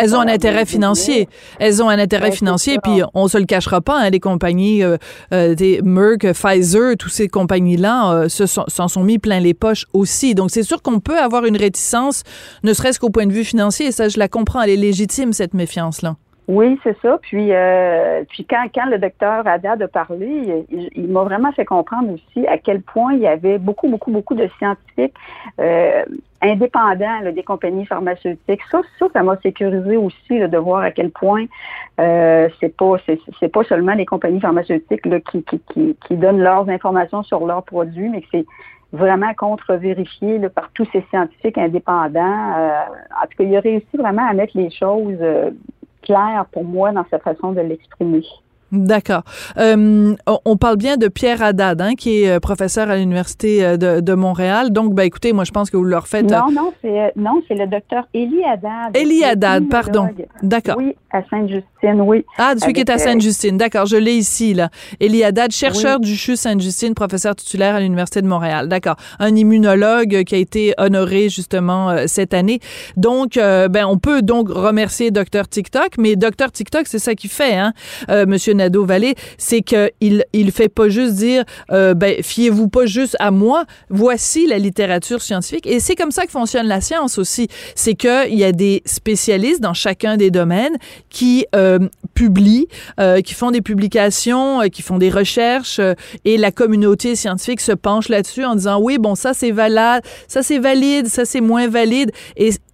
elles 0.00 0.16
ont 0.16 0.20
un 0.20 0.28
intérêt 0.28 0.66
financier. 0.66 1.28
Elles 1.60 1.82
ont 1.82 1.88
un 1.88 1.98
intérêt 1.98 2.32
financier, 2.32 2.78
puis 2.82 3.02
on 3.14 3.28
se 3.28 3.38
le 3.38 3.44
cachera 3.44 3.80
pas, 3.80 4.00
hein, 4.00 4.10
les 4.10 4.18
compagnies, 4.18 4.82
euh, 4.82 4.96
euh, 5.32 5.54
des 5.54 5.80
Merck, 5.82 6.32
Pfizer, 6.32 6.96
toutes 6.98 7.12
ces 7.12 7.28
compagnies-là, 7.28 8.24
euh, 8.24 8.28
s'en 8.28 8.88
sont, 8.88 9.04
mis 9.04 9.18
plein 9.18 9.38
les 9.38 9.54
poches 9.54 9.86
aussi. 9.92 10.34
Donc 10.34 10.50
c'est 10.50 10.64
sûr 10.64 10.82
qu'on 10.82 10.98
peut 10.98 11.18
avoir 11.18 11.44
une 11.44 11.56
réticence, 11.56 12.24
ne 12.64 12.72
serait-ce 12.72 12.98
qu'au 12.98 13.10
point 13.10 13.26
de 13.26 13.32
vue 13.32 13.44
financier, 13.44 13.86
et 13.86 13.92
ça 13.92 14.08
je 14.08 14.18
la 14.18 14.28
comprends, 14.28 14.60
elle 14.62 14.70
est 14.70 14.76
légitime 14.76 15.32
cette 15.32 15.54
méfiance-là. 15.54 16.16
Oui, 16.52 16.78
c'est 16.82 17.00
ça. 17.00 17.18
Puis, 17.22 17.48
euh, 17.50 18.24
puis 18.28 18.44
quand, 18.44 18.66
quand 18.74 18.84
le 18.84 18.98
docteur 18.98 19.46
Haddad 19.46 19.80
a 19.80 19.88
parlé, 19.88 20.66
il, 20.70 21.08
m'a 21.08 21.22
vraiment 21.22 21.50
fait 21.52 21.64
comprendre 21.64 22.12
aussi 22.12 22.46
à 22.46 22.58
quel 22.58 22.82
point 22.82 23.14
il 23.14 23.20
y 23.20 23.26
avait 23.26 23.56
beaucoup, 23.56 23.88
beaucoup, 23.88 24.10
beaucoup 24.10 24.34
de 24.34 24.46
scientifiques 24.58 25.14
euh, 25.58 26.04
indépendants 26.42 27.32
des 27.34 27.42
compagnies 27.42 27.86
pharmaceutiques. 27.86 28.60
Ça, 28.70 28.82
ça, 28.98 29.06
ça 29.14 29.22
m'a 29.22 29.38
sécurisé 29.38 29.96
aussi 29.96 30.40
de 30.40 30.58
voir 30.58 30.82
à 30.82 30.90
quel 30.90 31.10
point 31.10 31.46
euh, 31.98 32.50
c'est 32.60 32.76
pas 32.76 32.96
c'est, 33.06 33.48
pas 33.48 33.64
seulement 33.64 33.94
les 33.94 34.04
compagnies 34.04 34.40
pharmaceutiques 34.40 35.06
là, 35.06 35.20
qui, 35.20 35.42
qui, 35.44 35.58
qui, 35.72 35.96
qui 36.06 36.16
donnent 36.16 36.42
leurs 36.42 36.68
informations 36.68 37.22
sur 37.22 37.46
leurs 37.46 37.62
produits, 37.62 38.10
mais 38.10 38.20
que 38.20 38.28
c'est 38.30 38.46
vraiment 38.92 39.32
contre-vérifié 39.32 40.38
par 40.50 40.70
tous 40.74 40.86
ces 40.92 41.02
scientifiques 41.08 41.56
indépendants. 41.56 42.52
Euh, 42.58 42.82
en 43.22 43.26
tout 43.26 43.38
cas, 43.38 43.44
il 43.44 43.56
a 43.56 43.60
réussi 43.60 43.96
vraiment 43.96 44.28
à 44.28 44.34
mettre 44.34 44.54
les 44.54 44.70
choses 44.70 45.16
euh, 45.22 45.50
clair 46.02 46.46
pour 46.52 46.64
moi 46.64 46.92
dans 46.92 47.06
sa 47.10 47.18
façon 47.18 47.52
de 47.52 47.60
l'exprimer. 47.60 48.24
D'accord. 48.72 49.22
Euh, 49.58 50.14
on 50.46 50.56
parle 50.56 50.76
bien 50.76 50.96
de 50.96 51.08
Pierre 51.08 51.42
Haddad, 51.42 51.82
hein, 51.82 51.94
qui 51.94 52.22
est 52.22 52.30
euh, 52.30 52.40
professeur 52.40 52.88
à 52.88 52.96
l'Université 52.96 53.62
euh, 53.62 53.76
de, 53.76 54.14
Montréal. 54.14 54.70
Donc, 54.70 54.94
ben, 54.94 55.02
écoutez, 55.02 55.34
moi, 55.34 55.44
je 55.44 55.50
pense 55.50 55.68
que 55.68 55.76
vous 55.76 55.84
leur 55.84 56.08
faites... 56.08 56.30
Non, 56.30 56.50
non, 56.50 56.72
c'est, 56.80 57.12
non, 57.16 57.42
c'est 57.46 57.54
le 57.54 57.66
docteur 57.66 58.08
Élie 58.14 58.42
Haddad. 58.44 58.96
Élie 58.96 59.24
Haddad, 59.24 59.68
pardon. 59.68 60.08
D'accord. 60.42 60.76
Oui, 60.78 60.96
à 61.10 61.22
Sainte-Justine, 61.28 62.00
oui. 62.00 62.24
Ah, 62.38 62.54
celui 62.56 62.72
qui 62.72 62.80
est 62.80 62.90
à 62.90 62.96
Sainte-Justine. 62.96 63.58
D'accord, 63.58 63.84
je 63.84 63.96
l'ai 63.98 64.14
ici, 64.14 64.54
là. 64.54 64.70
Élie 65.00 65.22
Haddad, 65.22 65.50
chercheur 65.50 66.00
du 66.00 66.16
CHU 66.16 66.36
Sainte-Justine, 66.36 66.94
professeur 66.94 67.36
titulaire 67.36 67.74
à 67.74 67.80
l'Université 67.80 68.22
de 68.22 68.26
Montréal. 68.26 68.68
D'accord. 68.68 68.96
Un 69.18 69.36
immunologue 69.36 70.24
qui 70.24 70.34
a 70.34 70.38
été 70.38 70.72
honoré, 70.78 71.28
justement, 71.28 71.94
cette 72.06 72.32
année. 72.32 72.60
Donc, 72.96 73.34
ben, 73.34 73.84
on 73.86 73.98
peut 73.98 74.22
donc 74.22 74.48
remercier 74.48 75.10
docteur 75.10 75.46
TikTok, 75.46 75.98
mais 75.98 76.16
docteur 76.16 76.50
TikTok, 76.50 76.86
c'est 76.86 76.98
ça 76.98 77.14
qui 77.14 77.28
fait, 77.28 77.54
hein, 77.54 77.74
Monsieur 78.08 78.54
C'est 79.38 79.62
qu'il 79.62 80.24
il 80.32 80.52
fait 80.52 80.68
pas 80.68 80.88
juste 80.88 81.14
dire 81.14 81.44
euh, 81.70 81.94
ben 81.94 82.22
fiez-vous 82.22 82.68
pas 82.68 82.86
juste 82.86 83.16
à 83.18 83.30
moi, 83.30 83.64
voici 83.88 84.46
la 84.46 84.58
littérature 84.58 85.22
scientifique. 85.22 85.66
Et 85.66 85.80
c'est 85.80 85.94
comme 85.94 86.10
ça 86.10 86.26
que 86.26 86.30
fonctionne 86.30 86.66
la 86.66 86.80
science 86.80 87.18
aussi, 87.18 87.48
c'est 87.74 87.94
que 87.94 88.28
il 88.28 88.38
y 88.38 88.44
a 88.44 88.52
des 88.52 88.82
spécialistes 88.86 89.60
dans 89.60 89.74
chacun 89.74 90.16
des 90.16 90.30
domaines 90.30 90.76
qui 91.10 91.46
euh, 91.54 91.78
publient, 92.14 92.68
euh, 93.00 93.20
qui 93.20 93.34
font 93.34 93.50
des 93.50 93.62
publications, 93.62 94.60
qui 94.70 94.82
font 94.82 94.98
des 94.98 95.10
recherches 95.10 95.80
et 96.24 96.36
la 96.36 96.52
communauté 96.52 97.16
scientifique 97.16 97.60
se 97.60 97.72
penche 97.72 98.08
là-dessus 98.08 98.44
en 98.44 98.54
disant 98.54 98.80
oui, 98.80 98.98
bon 98.98 99.14
ça 99.14 99.34
c'est 99.34 99.50
valide, 99.50 100.02
ça 100.28 100.42
c'est 100.42 100.58
valide, 100.58 101.08
ça 101.08 101.24
c'est 101.24 101.40
moins 101.40 101.68
valide 101.68 102.12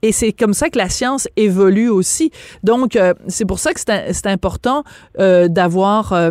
et 0.02 0.12
c'est 0.12 0.32
comme 0.32 0.54
ça 0.54 0.70
que 0.70 0.78
la 0.78 0.88
science 0.88 1.28
évolue 1.36 1.88
aussi. 1.88 2.30
Donc 2.62 2.98
c'est 3.26 3.44
pour 3.44 3.58
ça 3.58 3.72
que 3.72 3.80
c'est 3.80 4.26
important 4.26 4.84
d'avoir 5.16 6.12
euh, 6.12 6.30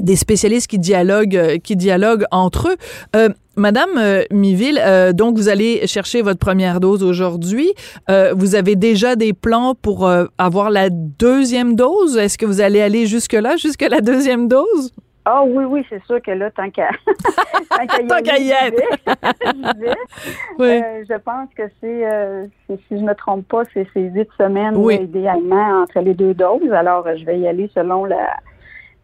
des 0.00 0.16
spécialistes 0.16 0.68
qui 0.68 0.78
dialoguent, 0.78 1.36
euh, 1.36 1.58
qui 1.58 1.76
dialoguent 1.76 2.24
entre 2.30 2.70
eux. 2.70 2.76
Euh, 3.14 3.28
Madame 3.56 3.90
Miville, 4.30 4.80
donc 5.12 5.36
vous 5.36 5.50
allez 5.50 5.86
chercher 5.86 6.22
votre 6.22 6.38
première 6.38 6.80
dose 6.80 7.02
aujourd'hui. 7.02 7.70
vous 8.34 8.54
avez 8.54 8.76
déjà 8.76 9.14
des 9.14 9.34
plans 9.34 9.74
pour 9.74 10.10
avoir 10.38 10.70
la 10.70 10.88
deuxième 10.88 11.76
dose? 11.76 12.16
Est-ce 12.16 12.38
que 12.38 12.46
vous 12.46 12.62
allez 12.62 12.80
aller 12.80 13.04
jusque 13.04 13.34
là, 13.34 13.58
jusque 13.58 13.82
la 13.82 14.00
deuxième 14.00 14.48
dose? 14.48 14.92
Ah 15.24 15.44
oui, 15.44 15.64
oui, 15.64 15.86
c'est 15.88 16.04
sûr 16.04 16.20
que 16.20 16.32
là, 16.32 16.50
tant 16.50 16.68
qu'à 16.70 16.90
tant 18.08 18.22
qu'à 18.22 18.38
y 18.38 18.50
être. 18.50 18.82
je 20.58 21.18
pense 21.18 21.48
que 21.56 21.62
c'est, 21.80 22.78
si 22.88 22.96
je 22.98 23.02
ne 23.02 23.08
me 23.08 23.14
trompe 23.14 23.46
pas, 23.46 23.62
c'est 23.72 23.86
huit 23.94 24.28
semaines 24.36 24.76
idéalement 24.90 25.82
entre 25.82 26.00
les 26.00 26.14
deux 26.14 26.34
doses. 26.34 26.72
Alors, 26.72 27.06
je 27.16 27.24
vais 27.24 27.38
y 27.38 27.46
aller 27.46 27.70
selon 27.74 28.04
la 28.04 28.36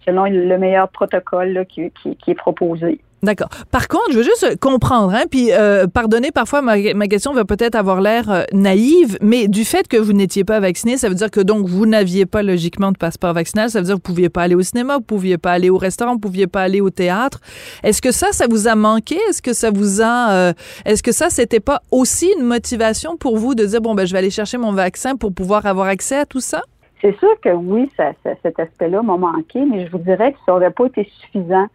selon 0.04 0.25
le 0.25 0.58
meilleur 0.58 0.88
protocole 0.88 1.66
qui, 1.68 1.92
est 2.26 2.34
proposé. 2.34 3.00
D'accord. 3.22 3.48
Par 3.72 3.88
contre, 3.88 4.12
je 4.12 4.18
veux 4.18 4.22
juste 4.22 4.60
comprendre, 4.60 5.12
hein, 5.12 5.25
puis 5.28 5.50
euh, 5.52 5.88
pardonnez, 5.88 6.30
parfois 6.30 6.62
ma, 6.62 6.78
question 7.08 7.32
va 7.32 7.44
peut-être 7.44 7.75
avoir 7.75 8.00
l'air 8.00 8.30
euh, 8.30 8.42
naïve, 8.52 9.18
mais 9.20 9.48
du 9.48 9.64
fait 9.64 9.88
que 9.88 9.96
vous 9.96 10.12
n'étiez 10.12 10.44
pas 10.44 10.60
vacciné, 10.60 10.96
ça 10.96 11.08
veut 11.08 11.16
dire 11.16 11.30
que 11.30 11.40
donc 11.40 11.66
vous 11.66 11.84
n'aviez 11.84 12.26
pas 12.26 12.44
logiquement 12.44 12.92
de 12.92 12.96
passeport 12.96 13.32
vaccinal, 13.32 13.70
ça 13.70 13.80
veut 13.80 13.87
dire 13.87 13.94
que 13.94 13.98
vous 13.98 14.14
pouviez 14.14 14.28
pas 14.28 14.42
aller 14.42 14.54
au 14.54 14.62
cinéma, 14.62 14.98
vous 14.98 15.02
pouviez 15.02 15.37
pas 15.37 15.50
aller 15.50 15.68
au 15.68 15.78
restaurant, 15.78 16.12
vous 16.12 16.20
pouviez 16.20 16.46
pas 16.46 16.62
aller 16.62 16.80
au 16.80 16.90
théâtre. 16.90 17.40
Est-ce 17.82 18.00
que 18.00 18.12
ça, 18.12 18.28
ça 18.30 18.46
vous 18.48 18.68
a 18.68 18.76
manqué? 18.76 19.16
Est-ce 19.28 19.42
que 19.42 19.52
ça 19.52 19.72
vous 19.72 20.00
a, 20.00 20.30
euh, 20.30 20.52
est-ce 20.84 21.02
que 21.02 21.12
ça, 21.12 21.28
c'était 21.28 21.60
pas 21.60 21.80
aussi 21.90 22.32
une 22.38 22.44
motivation 22.44 23.16
pour 23.16 23.37
vous 23.37 23.56
de 23.56 23.64
dire 23.64 23.80
bon 23.80 23.96
ben 23.96 24.06
je 24.06 24.12
vais 24.12 24.18
aller 24.18 24.30
chercher 24.30 24.58
mon 24.58 24.72
vaccin 24.72 25.16
pour 25.16 25.34
pouvoir 25.34 25.66
avoir 25.66 25.88
accès 25.88 26.18
à 26.18 26.26
tout 26.26 26.40
ça? 26.40 26.62
C'est 27.00 27.16
sûr 27.18 27.34
que 27.42 27.50
oui, 27.50 27.88
cet 27.96 28.60
aspect-là 28.60 29.02
m'a 29.02 29.16
manqué, 29.16 29.64
mais 29.64 29.87
je 29.87 29.90
vous 29.92 29.98
dirais 29.98 30.32
que 30.32 30.38
ça 30.46 30.52
n'aurait 30.52 30.70
pas 30.70 30.87
été 30.87 31.08
suffisant 31.20 31.66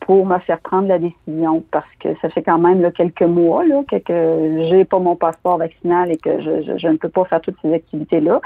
pour 0.00 0.26
me 0.26 0.38
faire 0.40 0.60
prendre 0.60 0.88
la 0.88 0.98
décision 0.98 1.62
parce 1.70 1.88
que 2.00 2.08
ça 2.20 2.30
fait 2.30 2.42
quand 2.42 2.58
même 2.58 2.80
là, 2.80 2.90
quelques 2.90 3.22
mois 3.22 3.64
là, 3.64 3.82
que, 3.88 3.96
que 3.96 4.64
j'ai 4.68 4.84
pas 4.84 4.98
mon 4.98 5.16
passeport 5.16 5.58
vaccinal 5.58 6.10
et 6.10 6.16
que 6.16 6.40
je, 6.40 6.78
je, 6.78 6.88
ne 6.88 6.96
peux 6.96 7.08
pas 7.08 7.24
faire 7.26 7.40
toutes 7.40 7.56
ces 7.62 7.72
activités-là. 7.72 8.40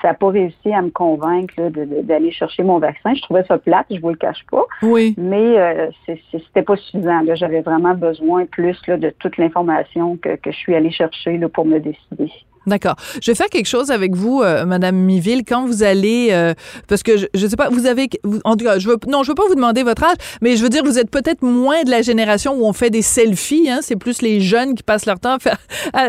Ça 0.00 0.08
n'a 0.08 0.14
pas 0.14 0.28
réussi 0.28 0.72
à 0.72 0.82
me 0.82 0.90
convaincre 0.90 1.54
d'aller 2.02 2.30
chercher 2.30 2.62
mon 2.62 2.78
vaccin. 2.78 3.14
Je 3.14 3.22
trouvais 3.22 3.44
ça 3.44 3.58
plate, 3.58 3.86
je 3.90 4.00
vous 4.00 4.10
le 4.10 4.16
cache 4.16 4.44
pas. 4.50 4.64
Oui. 4.82 5.14
Mais 5.18 5.58
euh, 5.58 5.90
c'était 6.30 6.62
pas 6.62 6.76
suffisant. 6.76 7.22
J'avais 7.34 7.60
vraiment 7.60 7.94
besoin 7.94 8.46
plus 8.46 8.78
là, 8.86 8.96
de 8.96 9.10
toute 9.18 9.36
l'information 9.36 10.16
que, 10.16 10.36
que 10.36 10.50
je 10.50 10.56
suis 10.56 10.74
allée 10.74 10.90
chercher 10.90 11.38
là, 11.38 11.48
pour 11.48 11.66
me 11.66 11.78
décider. 11.78 12.30
D'accord. 12.70 12.94
Je 13.20 13.32
vais 13.32 13.34
faire 13.34 13.48
quelque 13.48 13.66
chose 13.66 13.90
avec 13.90 14.14
vous, 14.14 14.42
euh, 14.42 14.64
Madame 14.64 14.94
Miville, 14.94 15.42
quand 15.46 15.66
vous 15.66 15.82
allez, 15.82 16.28
euh, 16.30 16.54
parce 16.86 17.02
que 17.02 17.16
je, 17.16 17.26
ne 17.34 17.48
sais 17.48 17.56
pas, 17.56 17.68
vous 17.68 17.86
avez, 17.86 18.08
en 18.44 18.56
tout 18.56 18.64
cas, 18.64 18.78
je 18.78 18.88
veux, 18.88 18.96
non, 19.08 19.24
je 19.24 19.28
veux 19.28 19.34
pas 19.34 19.48
vous 19.48 19.56
demander 19.56 19.82
votre 19.82 20.04
âge, 20.04 20.14
mais 20.40 20.54
je 20.54 20.62
veux 20.62 20.68
dire, 20.68 20.84
vous 20.84 20.96
êtes 20.96 21.10
peut-être 21.10 21.42
moins 21.42 21.82
de 21.82 21.90
la 21.90 22.00
génération 22.00 22.54
où 22.54 22.64
on 22.64 22.72
fait 22.72 22.90
des 22.90 23.02
selfies. 23.02 23.68
Hein, 23.68 23.80
c'est 23.82 23.96
plus 23.96 24.22
les 24.22 24.40
jeunes 24.40 24.76
qui 24.76 24.84
passent 24.84 25.06
leur 25.06 25.18
temps 25.18 25.34
à 25.34 25.38
faire, 25.40 25.58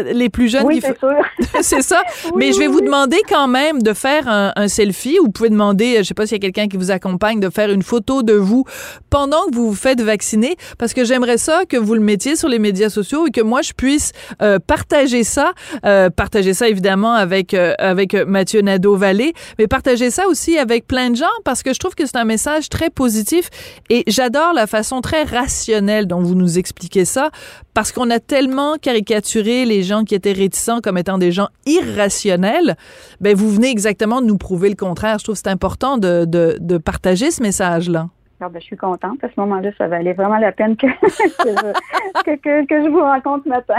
les 0.13 0.29
plus 0.29 0.49
jeunes 0.49 0.65
oui, 0.65 0.81
qui 0.81 0.81
c'est 0.81 1.61
c'est 1.63 1.81
ça. 1.81 2.03
mais 2.35 2.53
je 2.53 2.59
vais 2.59 2.67
vous 2.67 2.81
demander 2.81 3.17
quand 3.27 3.47
même 3.47 3.81
de 3.81 3.93
faire 3.93 4.27
un, 4.27 4.53
un 4.55 4.67
selfie. 4.67 5.17
Vous 5.19 5.31
pouvez 5.31 5.49
demander, 5.49 5.95
je 5.97 6.03
sais 6.03 6.13
pas 6.13 6.27
s'il 6.27 6.35
y 6.35 6.41
a 6.41 6.41
quelqu'un 6.41 6.67
qui 6.67 6.77
vous 6.77 6.91
accompagne, 6.91 7.39
de 7.39 7.49
faire 7.49 7.71
une 7.71 7.81
photo 7.81 8.21
de 8.21 8.33
vous 8.33 8.65
pendant 9.09 9.47
que 9.49 9.55
vous 9.55 9.69
vous 9.69 9.75
faites 9.75 10.01
vacciner, 10.01 10.57
parce 10.77 10.93
que 10.93 11.05
j'aimerais 11.05 11.39
ça 11.39 11.65
que 11.67 11.77
vous 11.77 11.95
le 11.95 12.01
mettiez 12.01 12.35
sur 12.35 12.49
les 12.49 12.59
médias 12.59 12.89
sociaux 12.89 13.25
et 13.25 13.31
que 13.31 13.41
moi 13.41 13.63
je 13.63 13.73
puisse 13.73 14.11
euh, 14.43 14.59
partager 14.59 15.23
ça, 15.23 15.53
partager 16.15 16.50
ça 16.53 16.69
évidemment 16.69 17.13
avec 17.13 17.53
euh, 17.53 17.73
avec 17.77 18.13
Mathieu 18.13 18.61
Nadeau-Vallée, 18.61 19.33
mais 19.59 19.67
partager 19.67 20.11
ça 20.11 20.27
aussi 20.27 20.57
avec 20.57 20.87
plein 20.87 21.09
de 21.09 21.15
gens 21.15 21.25
parce 21.43 21.63
que 21.63 21.73
je 21.73 21.79
trouve 21.79 21.95
que 21.95 22.05
c'est 22.05 22.17
un 22.17 22.25
message 22.25 22.69
très 22.69 22.89
positif 22.89 23.49
et 23.89 24.03
j'adore 24.07 24.53
la 24.53 24.67
façon 24.67 25.01
très 25.01 25.23
rationnelle 25.23 26.07
dont 26.07 26.21
vous 26.21 26.35
nous 26.35 26.57
expliquez 26.57 27.05
ça 27.05 27.29
parce 27.73 27.91
qu'on 27.91 28.09
a 28.09 28.19
tellement 28.19 28.75
caricaturé 28.81 29.65
les 29.65 29.83
gens 29.83 30.03
qui 30.03 30.15
étaient 30.15 30.33
réticents 30.33 30.81
comme 30.81 30.97
étant 30.97 31.17
des 31.17 31.31
gens 31.31 31.47
irrationnels. 31.65 32.75
Ben 33.19 33.35
vous 33.35 33.49
venez 33.49 33.69
exactement 33.69 34.21
de 34.21 34.27
nous 34.27 34.37
prouver 34.37 34.69
le 34.69 34.75
contraire. 34.75 35.19
Je 35.19 35.23
trouve 35.23 35.35
que 35.35 35.41
c'est 35.43 35.49
important 35.49 35.97
de, 35.97 36.25
de, 36.25 36.57
de 36.59 36.77
partager 36.77 37.31
ce 37.31 37.41
message-là. 37.41 38.07
Ah, 38.43 38.49
ben, 38.49 38.59
je 38.59 38.65
suis 38.65 38.77
contente. 38.77 39.23
À 39.23 39.27
ce 39.27 39.39
moment-là, 39.39 39.69
ça 39.77 39.87
valait 39.87 40.13
vraiment 40.13 40.39
la 40.39 40.51
peine 40.51 40.75
que, 40.75 40.87
que, 42.25 42.65
je, 42.69 42.89
vous 42.89 42.99
rencontre 42.99 43.43
ce 43.43 43.49
matin. 43.49 43.75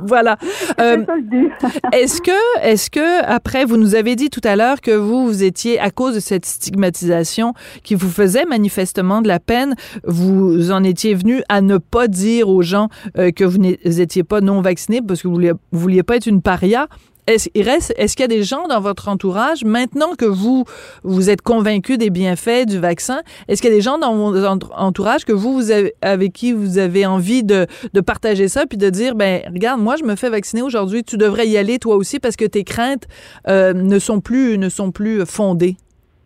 voilà. 0.06 0.36
Euh, 0.78 1.02
est-ce 1.92 2.20
que, 2.20 2.60
est-ce 2.62 2.90
que, 2.90 3.24
après, 3.24 3.64
vous 3.64 3.78
nous 3.78 3.94
avez 3.94 4.16
dit 4.16 4.28
tout 4.28 4.42
à 4.44 4.54
l'heure 4.54 4.82
que 4.82 4.90
vous, 4.90 5.24
vous 5.24 5.42
étiez, 5.42 5.80
à 5.80 5.90
cause 5.90 6.14
de 6.14 6.20
cette 6.20 6.44
stigmatisation 6.44 7.54
qui 7.82 7.94
vous 7.94 8.10
faisait 8.10 8.44
manifestement 8.44 9.22
de 9.22 9.28
la 9.28 9.40
peine, 9.40 9.76
vous 10.04 10.70
en 10.70 10.84
étiez 10.84 11.14
venu 11.14 11.40
à 11.48 11.62
ne 11.62 11.78
pas 11.78 12.06
dire 12.06 12.50
aux 12.50 12.60
gens 12.60 12.90
euh, 13.16 13.30
que 13.30 13.44
vous 13.44 13.56
n'étiez 13.56 14.24
pas 14.24 14.42
non 14.42 14.60
vacciné 14.60 15.00
parce 15.00 15.22
que 15.22 15.28
vous 15.28 15.40
ne 15.40 15.52
vouliez 15.72 16.02
pas 16.02 16.16
être 16.16 16.26
une 16.26 16.42
paria. 16.42 16.86
Est-ce 17.26 17.48
est 17.54 18.14
qu'il 18.14 18.20
y 18.20 18.24
a 18.24 18.28
des 18.28 18.42
gens 18.42 18.68
dans 18.68 18.80
votre 18.80 19.08
entourage, 19.08 19.64
maintenant 19.64 20.14
que 20.14 20.26
vous, 20.26 20.64
vous 21.04 21.30
êtes 21.30 21.40
convaincu 21.40 21.96
des 21.96 22.10
bienfaits 22.10 22.66
du 22.66 22.78
vaccin, 22.78 23.22
est-ce 23.48 23.62
qu'il 23.62 23.70
y 23.70 23.72
a 23.72 23.76
des 23.76 23.82
gens 23.82 23.96
dans 23.98 24.14
votre 24.14 24.72
entourage 24.76 25.24
que 25.24 25.32
vous, 25.32 25.54
vous 25.54 25.70
avez, 25.70 25.94
avec 26.02 26.34
qui 26.34 26.52
vous 26.52 26.76
avez 26.76 27.06
envie 27.06 27.42
de, 27.42 27.66
partager 28.06 28.48
ça, 28.48 28.66
puis 28.66 28.76
de 28.76 28.90
dire, 28.90 29.14
ben 29.14 29.40
regarde, 29.46 29.80
moi, 29.80 29.96
je 29.96 30.04
me 30.04 30.16
fais 30.16 30.28
vacciner 30.28 30.60
aujourd'hui, 30.60 31.02
tu 31.02 31.16
devrais 31.16 31.46
y 31.46 31.56
aller 31.56 31.78
toi 31.78 31.96
aussi 31.96 32.20
parce 32.20 32.36
que 32.36 32.44
tes 32.44 32.64
craintes 32.64 33.06
euh, 33.48 33.72
ne 33.72 33.98
sont 33.98 34.20
plus 34.20 34.58
ne 34.58 34.68
sont 34.68 34.90
plus 34.90 35.24
fondées? 35.24 35.76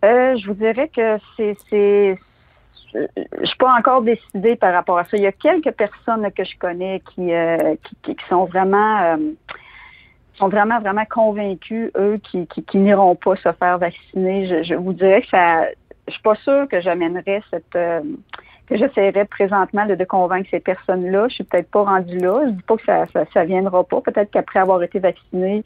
Euh, 0.05 0.37
je 0.37 0.47
vous 0.49 0.55
dirais 0.55 0.91
que 0.95 1.19
c'est, 1.37 1.57
c'est, 1.71 2.19
je 2.95 3.47
suis 3.47 3.59
pas 3.59 3.75
encore 3.79 4.03
décidée 4.03 4.57
par 4.57 4.73
rapport 4.73 4.99
à 4.99 5.05
ça. 5.05 5.17
Il 5.17 5.23
y 5.23 5.27
a 5.27 5.33
quelques 5.33 5.73
personnes 5.73 6.29
que 6.33 6.45
je 6.45 6.59
connais 6.59 7.01
qui, 7.15 7.33
euh, 7.33 7.77
qui, 8.03 8.17
sont 8.29 8.47
vraiment, 8.47 9.17
sont 10.39 10.49
vraiment, 10.49 10.81
vraiment 10.81 11.05
convaincus, 11.09 11.91
eux, 11.97 12.19
qui, 12.23 12.47
qui, 12.47 12.63
qui 12.63 12.79
n'iront 12.79 13.15
pas 13.15 13.37
se 13.37 13.53
faire 13.53 13.79
vacciner. 13.79 14.47
Je, 14.47 14.63
je, 14.63 14.75
vous 14.75 14.93
dirais 14.93 15.23
que 15.23 15.29
ça, 15.29 15.67
je 16.07 16.13
suis 16.13 16.23
pas 16.23 16.37
sûre 16.37 16.67
que 16.69 16.81
j'amènerais 16.81 17.43
cette, 17.51 17.77
euh, 17.77 18.01
que 18.69 18.77
j'essaierais 18.77 19.25
présentement 19.25 19.87
de, 19.87 19.95
de, 19.95 20.05
convaincre 20.05 20.49
ces 20.51 20.61
personnes-là. 20.61 21.29
Je 21.29 21.35
suis 21.35 21.45
peut-être 21.45 21.71
pas 21.71 21.85
rendue 21.85 22.19
là. 22.19 22.43
Je 22.47 22.51
dis 22.51 22.63
pas 22.63 22.77
que 22.77 22.85
ça, 22.85 23.07
ça, 23.13 23.25
ça 23.33 23.45
viendra 23.45 23.85
pas. 23.85 24.01
Peut-être 24.01 24.31
qu'après 24.31 24.61
avoir 24.61 24.83
été 24.83 24.99
vaccinée, 24.99 25.65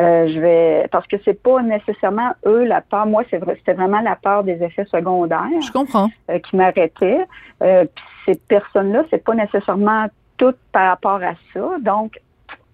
euh, 0.00 0.28
je 0.28 0.40
vais 0.40 0.88
parce 0.90 1.06
que 1.06 1.16
c'est 1.24 1.40
pas 1.40 1.62
nécessairement 1.62 2.32
eux 2.46 2.64
la 2.64 2.80
peur. 2.80 3.06
Moi, 3.06 3.22
c'est 3.30 3.38
vrai, 3.38 3.54
c'était 3.56 3.74
vraiment 3.74 4.00
la 4.00 4.16
peur 4.16 4.44
des 4.44 4.62
effets 4.62 4.86
secondaires. 4.86 5.48
Je 5.60 5.72
comprends. 5.72 6.08
Euh, 6.30 6.38
qui 6.38 6.56
m'arrêtait. 6.56 7.24
Euh, 7.62 7.84
ces 8.26 8.34
personnes-là, 8.34 9.04
c'est 9.10 9.22
pas 9.22 9.34
nécessairement 9.34 10.06
toutes 10.36 10.58
par 10.72 10.88
rapport 10.88 11.22
à 11.22 11.34
ça. 11.52 11.76
Donc, 11.80 12.18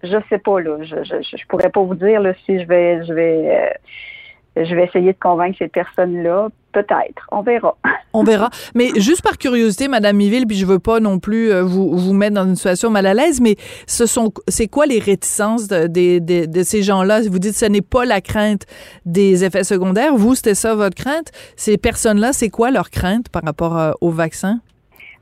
je 0.03 0.17
sais 0.29 0.39
pas 0.39 0.59
là. 0.59 0.77
Je, 0.81 1.03
je, 1.03 1.37
je 1.37 1.47
pourrais 1.47 1.69
pas 1.69 1.81
vous 1.81 1.95
dire 1.95 2.21
là, 2.21 2.33
si 2.45 2.59
je 2.59 2.65
vais 2.65 3.05
je 3.05 3.13
vais 3.13 3.49
euh, 3.49 4.63
je 4.63 4.75
vais 4.75 4.83
essayer 4.83 5.13
de 5.13 5.19
convaincre 5.19 5.57
ces 5.59 5.67
personnes-là. 5.67 6.49
Peut-être. 6.73 7.27
On 7.31 7.41
verra. 7.41 7.75
On 8.13 8.23
verra. 8.23 8.49
Mais 8.75 8.89
juste 8.95 9.21
par 9.21 9.37
curiosité, 9.37 9.89
Madame 9.89 10.15
Miville, 10.15 10.47
puis 10.47 10.55
je 10.55 10.65
veux 10.65 10.79
pas 10.79 11.01
non 11.01 11.19
plus 11.19 11.51
euh, 11.51 11.63
vous, 11.63 11.97
vous 11.97 12.13
mettre 12.13 12.35
dans 12.35 12.45
une 12.45 12.55
situation 12.55 12.89
mal 12.89 13.05
à 13.05 13.13
l'aise, 13.13 13.41
mais 13.41 13.55
ce 13.87 14.05
sont, 14.05 14.31
c'est 14.47 14.67
quoi 14.67 14.85
les 14.85 14.99
réticences 14.99 15.67
de, 15.67 15.87
de, 15.87 16.45
de, 16.45 16.63
ces 16.63 16.81
gens-là? 16.81 17.21
Vous 17.29 17.39
dites 17.39 17.55
ce 17.55 17.65
n'est 17.65 17.81
pas 17.81 18.05
la 18.05 18.21
crainte 18.21 18.65
des 19.05 19.43
effets 19.43 19.65
secondaires. 19.65 20.15
Vous, 20.15 20.35
c'était 20.35 20.55
ça 20.55 20.75
votre 20.75 20.95
crainte? 20.95 21.31
Ces 21.57 21.77
personnes-là, 21.77 22.31
c'est 22.31 22.49
quoi 22.49 22.71
leur 22.71 22.89
crainte 22.89 23.27
par 23.29 23.43
rapport 23.43 23.77
euh, 23.77 23.91
au 23.99 24.09
vaccin? 24.09 24.59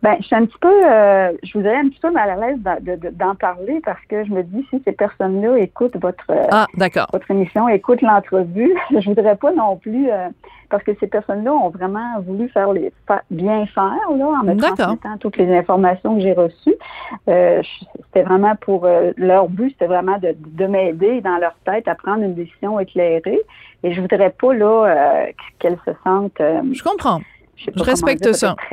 Ben, 0.01 0.15
je 0.19 0.25
suis 0.25 0.35
un 0.35 0.45
petit 0.45 0.57
peu, 0.59 0.71
euh, 0.85 1.33
je 1.43 1.53
vous 1.53 1.61
dirais 1.61 1.77
un 1.77 1.89
petit 1.89 1.99
peu 1.99 2.11
mal 2.11 2.29
à 2.29 2.35
l'aise 2.35 2.59
d'en 3.13 3.35
parler 3.35 3.81
parce 3.83 4.03
que 4.07 4.23
je 4.23 4.31
me 4.31 4.43
dis 4.43 4.65
si 4.69 4.81
ces 4.85 4.93
personnes-là 4.93 5.57
écoutent 5.57 5.97
votre 5.97 6.25
ah, 6.51 6.67
votre 7.11 7.31
émission, 7.31 7.67
écoutent 7.67 8.01
l'entrevue, 8.01 8.73
je 8.91 9.09
voudrais 9.09 9.35
pas 9.35 9.51
non 9.51 9.75
plus 9.75 10.09
euh, 10.09 10.29
parce 10.69 10.83
que 10.83 10.91
ces 10.99 11.07
personnes-là 11.07 11.51
ont 11.51 11.69
vraiment 11.69 12.19
voulu 12.21 12.47
faire 12.49 12.71
les 12.73 12.91
bien 13.31 13.65
faire 13.67 14.09
là 14.15 14.25
en 14.25 14.43
me 14.43 14.55
transmettant 14.55 15.17
toutes 15.19 15.37
les 15.37 15.57
informations 15.57 16.15
que 16.15 16.21
j'ai 16.21 16.33
reçues. 16.33 16.75
Euh, 17.27 17.61
c'était 18.05 18.23
vraiment 18.23 18.55
pour 18.55 18.85
euh, 18.85 19.11
leur 19.17 19.49
but, 19.49 19.71
c'était 19.71 19.87
vraiment 19.87 20.17
de, 20.19 20.35
de 20.37 20.65
m'aider 20.65 21.21
dans 21.21 21.37
leur 21.37 21.55
tête 21.65 21.87
à 21.87 21.95
prendre 21.95 22.23
une 22.23 22.35
décision 22.35 22.79
éclairée. 22.79 23.41
Et 23.83 23.93
je 23.93 24.01
voudrais 24.01 24.29
pas 24.29 24.53
là 24.53 24.85
euh, 24.85 25.25
qu'elles 25.57 25.79
se 25.85 25.91
sentent. 26.03 26.37
je 26.39 26.83
comprends. 26.83 27.19
Je, 27.59 27.71
je 27.75 27.83
respecte 27.83 28.33
ça. 28.33 28.55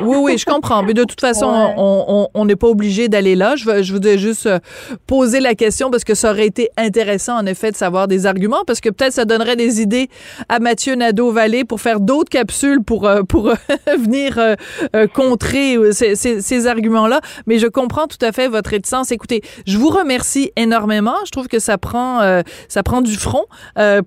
Oui, 0.00 0.16
oui, 0.20 0.38
je 0.38 0.44
comprends. 0.44 0.82
Mais 0.82 0.94
de 0.94 1.02
toute 1.04 1.20
façon, 1.20 1.46
ouais. 1.48 2.28
on 2.34 2.44
n'est 2.44 2.56
pas 2.56 2.68
obligé 2.68 3.08
d'aller 3.08 3.34
là. 3.34 3.56
Je, 3.56 3.82
je 3.82 3.92
voudrais 3.92 4.16
juste 4.16 4.46
euh, 4.46 4.58
poser 5.06 5.40
la 5.40 5.54
question 5.54 5.90
parce 5.90 6.04
que 6.04 6.14
ça 6.14 6.30
aurait 6.30 6.46
été 6.46 6.68
intéressant, 6.76 7.36
en 7.36 7.46
effet, 7.46 7.72
de 7.72 7.76
savoir 7.76 8.06
des 8.06 8.24
arguments 8.24 8.62
parce 8.66 8.80
que 8.80 8.90
peut-être 8.90 9.12
ça 9.12 9.24
donnerait 9.24 9.56
des 9.56 9.80
idées 9.80 10.08
à 10.48 10.60
Mathieu 10.60 10.94
Nadeau-Vallée 10.94 11.64
pour 11.64 11.80
faire 11.80 11.98
d'autres 11.98 12.30
capsules 12.30 12.82
pour, 12.82 13.06
euh, 13.06 13.22
pour 13.22 13.52
venir 13.98 14.38
euh, 14.38 15.06
contrer 15.14 15.76
ces, 15.92 16.14
ces, 16.14 16.40
ces 16.40 16.66
arguments-là. 16.66 17.20
Mais 17.46 17.58
je 17.58 17.66
comprends 17.66 18.06
tout 18.06 18.24
à 18.24 18.32
fait 18.32 18.48
votre 18.48 18.70
réticence. 18.70 19.10
Écoutez, 19.10 19.42
je 19.66 19.78
vous 19.78 19.90
remercie 19.90 20.52
énormément. 20.56 21.16
Je 21.26 21.30
trouve 21.30 21.48
que 21.48 21.58
ça 21.58 21.76
prend, 21.76 22.42
ça 22.68 22.82
prend 22.82 23.00
du 23.00 23.16
front 23.16 23.44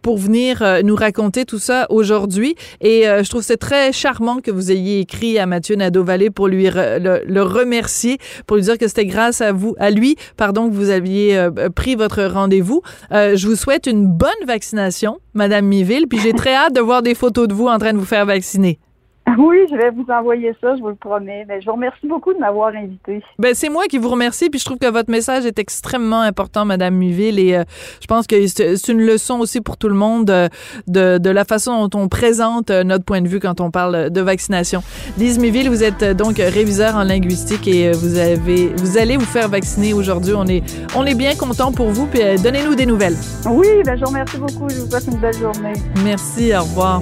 pour 0.01 0.17
venir 0.17 0.63
nous 0.83 0.95
raconter 0.95 1.45
tout 1.45 1.59
ça 1.59 1.85
aujourd'hui. 1.89 2.55
Et 2.79 3.03
je 3.03 3.29
trouve 3.29 3.41
c'est 3.41 3.57
très 3.57 3.91
charmant 4.01 4.39
que 4.39 4.49
vous 4.49 4.71
ayez 4.71 4.99
écrit 4.99 5.37
à 5.37 5.45
Mathieu 5.45 5.75
Nadeau-Vallée 5.75 6.31
pour 6.31 6.47
lui 6.47 6.67
re, 6.69 6.99
le, 6.99 7.21
le, 7.23 7.43
remercier, 7.43 8.17
pour 8.47 8.57
lui 8.57 8.63
dire 8.63 8.79
que 8.79 8.87
c'était 8.87 9.05
grâce 9.05 9.41
à 9.41 9.51
vous, 9.51 9.75
à 9.77 9.91
lui, 9.91 10.15
pardon, 10.37 10.69
que 10.69 10.73
vous 10.73 10.89
aviez 10.89 11.37
euh, 11.37 11.69
pris 11.69 11.93
votre 11.93 12.23
rendez-vous. 12.23 12.81
Euh, 13.11 13.35
je 13.35 13.47
vous 13.47 13.55
souhaite 13.55 13.85
une 13.85 14.07
bonne 14.07 14.31
vaccination, 14.47 15.19
Madame 15.35 15.65
Miville, 15.65 16.07
puis 16.09 16.19
j'ai 16.19 16.33
très 16.33 16.55
hâte 16.55 16.73
de 16.73 16.81
voir 16.81 17.03
des 17.03 17.13
photos 17.13 17.47
de 17.47 17.53
vous 17.53 17.67
en 17.67 17.77
train 17.77 17.93
de 17.93 17.99
vous 17.99 18.05
faire 18.05 18.25
vacciner. 18.25 18.79
Oui, 19.37 19.57
je 19.69 19.75
vais 19.75 19.91
vous 19.91 20.05
envoyer 20.09 20.53
ça, 20.61 20.75
je 20.75 20.81
vous 20.81 20.89
le 20.89 20.95
promets. 20.95 21.45
Mais 21.47 21.61
je 21.61 21.65
vous 21.65 21.73
remercie 21.73 22.07
beaucoup 22.07 22.33
de 22.33 22.39
m'avoir 22.39 22.73
invité. 22.75 23.21
Ben, 23.39 23.53
c'est 23.53 23.69
moi 23.69 23.85
qui 23.85 23.97
vous 23.97 24.09
remercie, 24.09 24.49
puis 24.49 24.59
je 24.59 24.65
trouve 24.65 24.77
que 24.77 24.89
votre 24.89 25.09
message 25.09 25.45
est 25.45 25.59
extrêmement 25.59 26.21
important, 26.21 26.65
Madame 26.65 26.95
Muville, 26.95 27.39
et 27.39 27.55
euh, 27.55 27.63
je 28.01 28.07
pense 28.07 28.27
que 28.27 28.47
c'est 28.47 28.87
une 28.87 29.01
leçon 29.01 29.39
aussi 29.39 29.61
pour 29.61 29.77
tout 29.77 29.87
le 29.87 29.95
monde 29.95 30.29
euh, 30.29 30.47
de, 30.87 31.17
de 31.17 31.29
la 31.29 31.45
façon 31.45 31.87
dont 31.87 31.99
on 31.99 32.07
présente 32.07 32.69
euh, 32.71 32.83
notre 32.83 33.05
point 33.05 33.21
de 33.21 33.27
vue 33.27 33.39
quand 33.39 33.61
on 33.61 33.71
parle 33.71 34.09
de 34.09 34.21
vaccination. 34.21 34.81
Lise 35.17 35.39
Muville, 35.39 35.69
vous 35.69 35.83
êtes 35.83 36.03
donc 36.03 36.37
réviseur 36.37 36.95
en 36.95 37.03
linguistique 37.03 37.67
et 37.67 37.91
vous 37.91 38.17
avez, 38.17 38.67
vous 38.75 38.97
allez 38.97 39.17
vous 39.17 39.25
faire 39.25 39.49
vacciner 39.49 39.93
aujourd'hui. 39.93 40.33
On 40.35 40.45
est, 40.47 40.63
on 40.95 41.05
est 41.05 41.15
bien 41.15 41.35
content 41.35 41.71
pour 41.71 41.87
vous, 41.87 42.07
puis 42.07 42.21
donnez-nous 42.41 42.75
des 42.75 42.85
nouvelles. 42.85 43.15
Oui, 43.49 43.67
ben, 43.85 43.95
je 43.95 44.01
vous 44.01 44.09
remercie 44.09 44.37
beaucoup. 44.37 44.69
Je 44.69 44.81
vous 44.81 44.89
souhaite 44.89 45.07
une 45.07 45.19
belle 45.19 45.37
journée. 45.37 45.73
Merci, 46.03 46.53
au 46.55 46.61
revoir. 46.61 47.01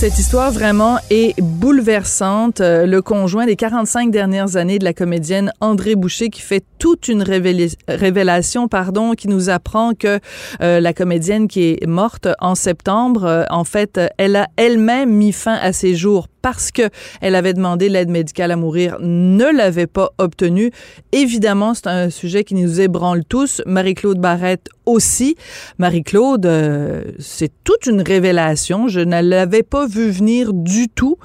Cette 0.00 0.18
histoire 0.18 0.50
vraiment 0.50 0.96
est 1.10 1.38
bouleversante. 1.42 2.62
Euh, 2.62 2.86
le 2.86 3.02
conjoint 3.02 3.44
des 3.44 3.54
45 3.54 4.10
dernières 4.10 4.56
années 4.56 4.78
de 4.78 4.84
la 4.84 4.94
comédienne 4.94 5.52
André 5.60 5.94
Boucher 5.94 6.30
qui 6.30 6.40
fait 6.40 6.64
toute 6.78 7.08
une 7.08 7.22
révélation, 7.22 8.66
pardon, 8.66 9.12
qui 9.12 9.28
nous 9.28 9.50
apprend 9.50 9.92
que 9.92 10.18
euh, 10.62 10.80
la 10.80 10.94
comédienne 10.94 11.48
qui 11.48 11.64
est 11.64 11.86
morte 11.86 12.28
en 12.38 12.54
septembre, 12.54 13.24
euh, 13.24 13.44
en 13.50 13.64
fait, 13.64 14.00
elle 14.16 14.36
a 14.36 14.48
elle-même 14.56 15.12
mis 15.12 15.32
fin 15.32 15.58
à 15.60 15.74
ses 15.74 15.94
jours 15.94 16.28
parce 16.42 16.70
que 16.70 16.88
elle 17.20 17.34
avait 17.34 17.54
demandé 17.54 17.88
l'aide 17.88 18.10
médicale 18.10 18.50
à 18.50 18.56
mourir, 18.56 18.96
ne 19.00 19.44
l'avait 19.56 19.86
pas 19.86 20.10
obtenue. 20.18 20.70
Évidemment, 21.12 21.74
c'est 21.74 21.86
un 21.86 22.10
sujet 22.10 22.44
qui 22.44 22.54
nous 22.54 22.80
ébranle 22.80 23.24
tous. 23.24 23.62
Marie-Claude 23.66 24.18
Barrette 24.18 24.68
aussi. 24.86 25.36
Marie-Claude, 25.78 26.46
euh, 26.46 27.04
c'est 27.18 27.52
toute 27.64 27.86
une 27.86 28.02
révélation. 28.02 28.88
Je 28.88 29.00
ne 29.00 29.20
l'avais 29.20 29.62
pas 29.62 29.86
vu 29.86 30.10
venir 30.10 30.52
du 30.52 30.88
tout. 30.88 31.16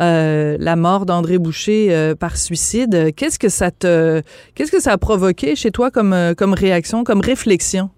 Euh, 0.00 0.56
la 0.58 0.76
mort 0.76 1.06
d'André 1.06 1.38
Boucher 1.38 1.88
euh, 1.90 2.14
par 2.14 2.36
suicide. 2.36 3.14
Qu'est-ce 3.14 3.38
que 3.38 3.48
ça 3.48 3.70
te, 3.70 4.22
qu'est-ce 4.54 4.72
que 4.72 4.80
ça 4.80 4.92
a 4.92 4.98
provoqué 4.98 5.56
chez 5.56 5.70
toi 5.70 5.90
comme 5.90 6.34
comme 6.36 6.54
réaction, 6.54 7.04
comme 7.04 7.20
réflexion? 7.20 7.90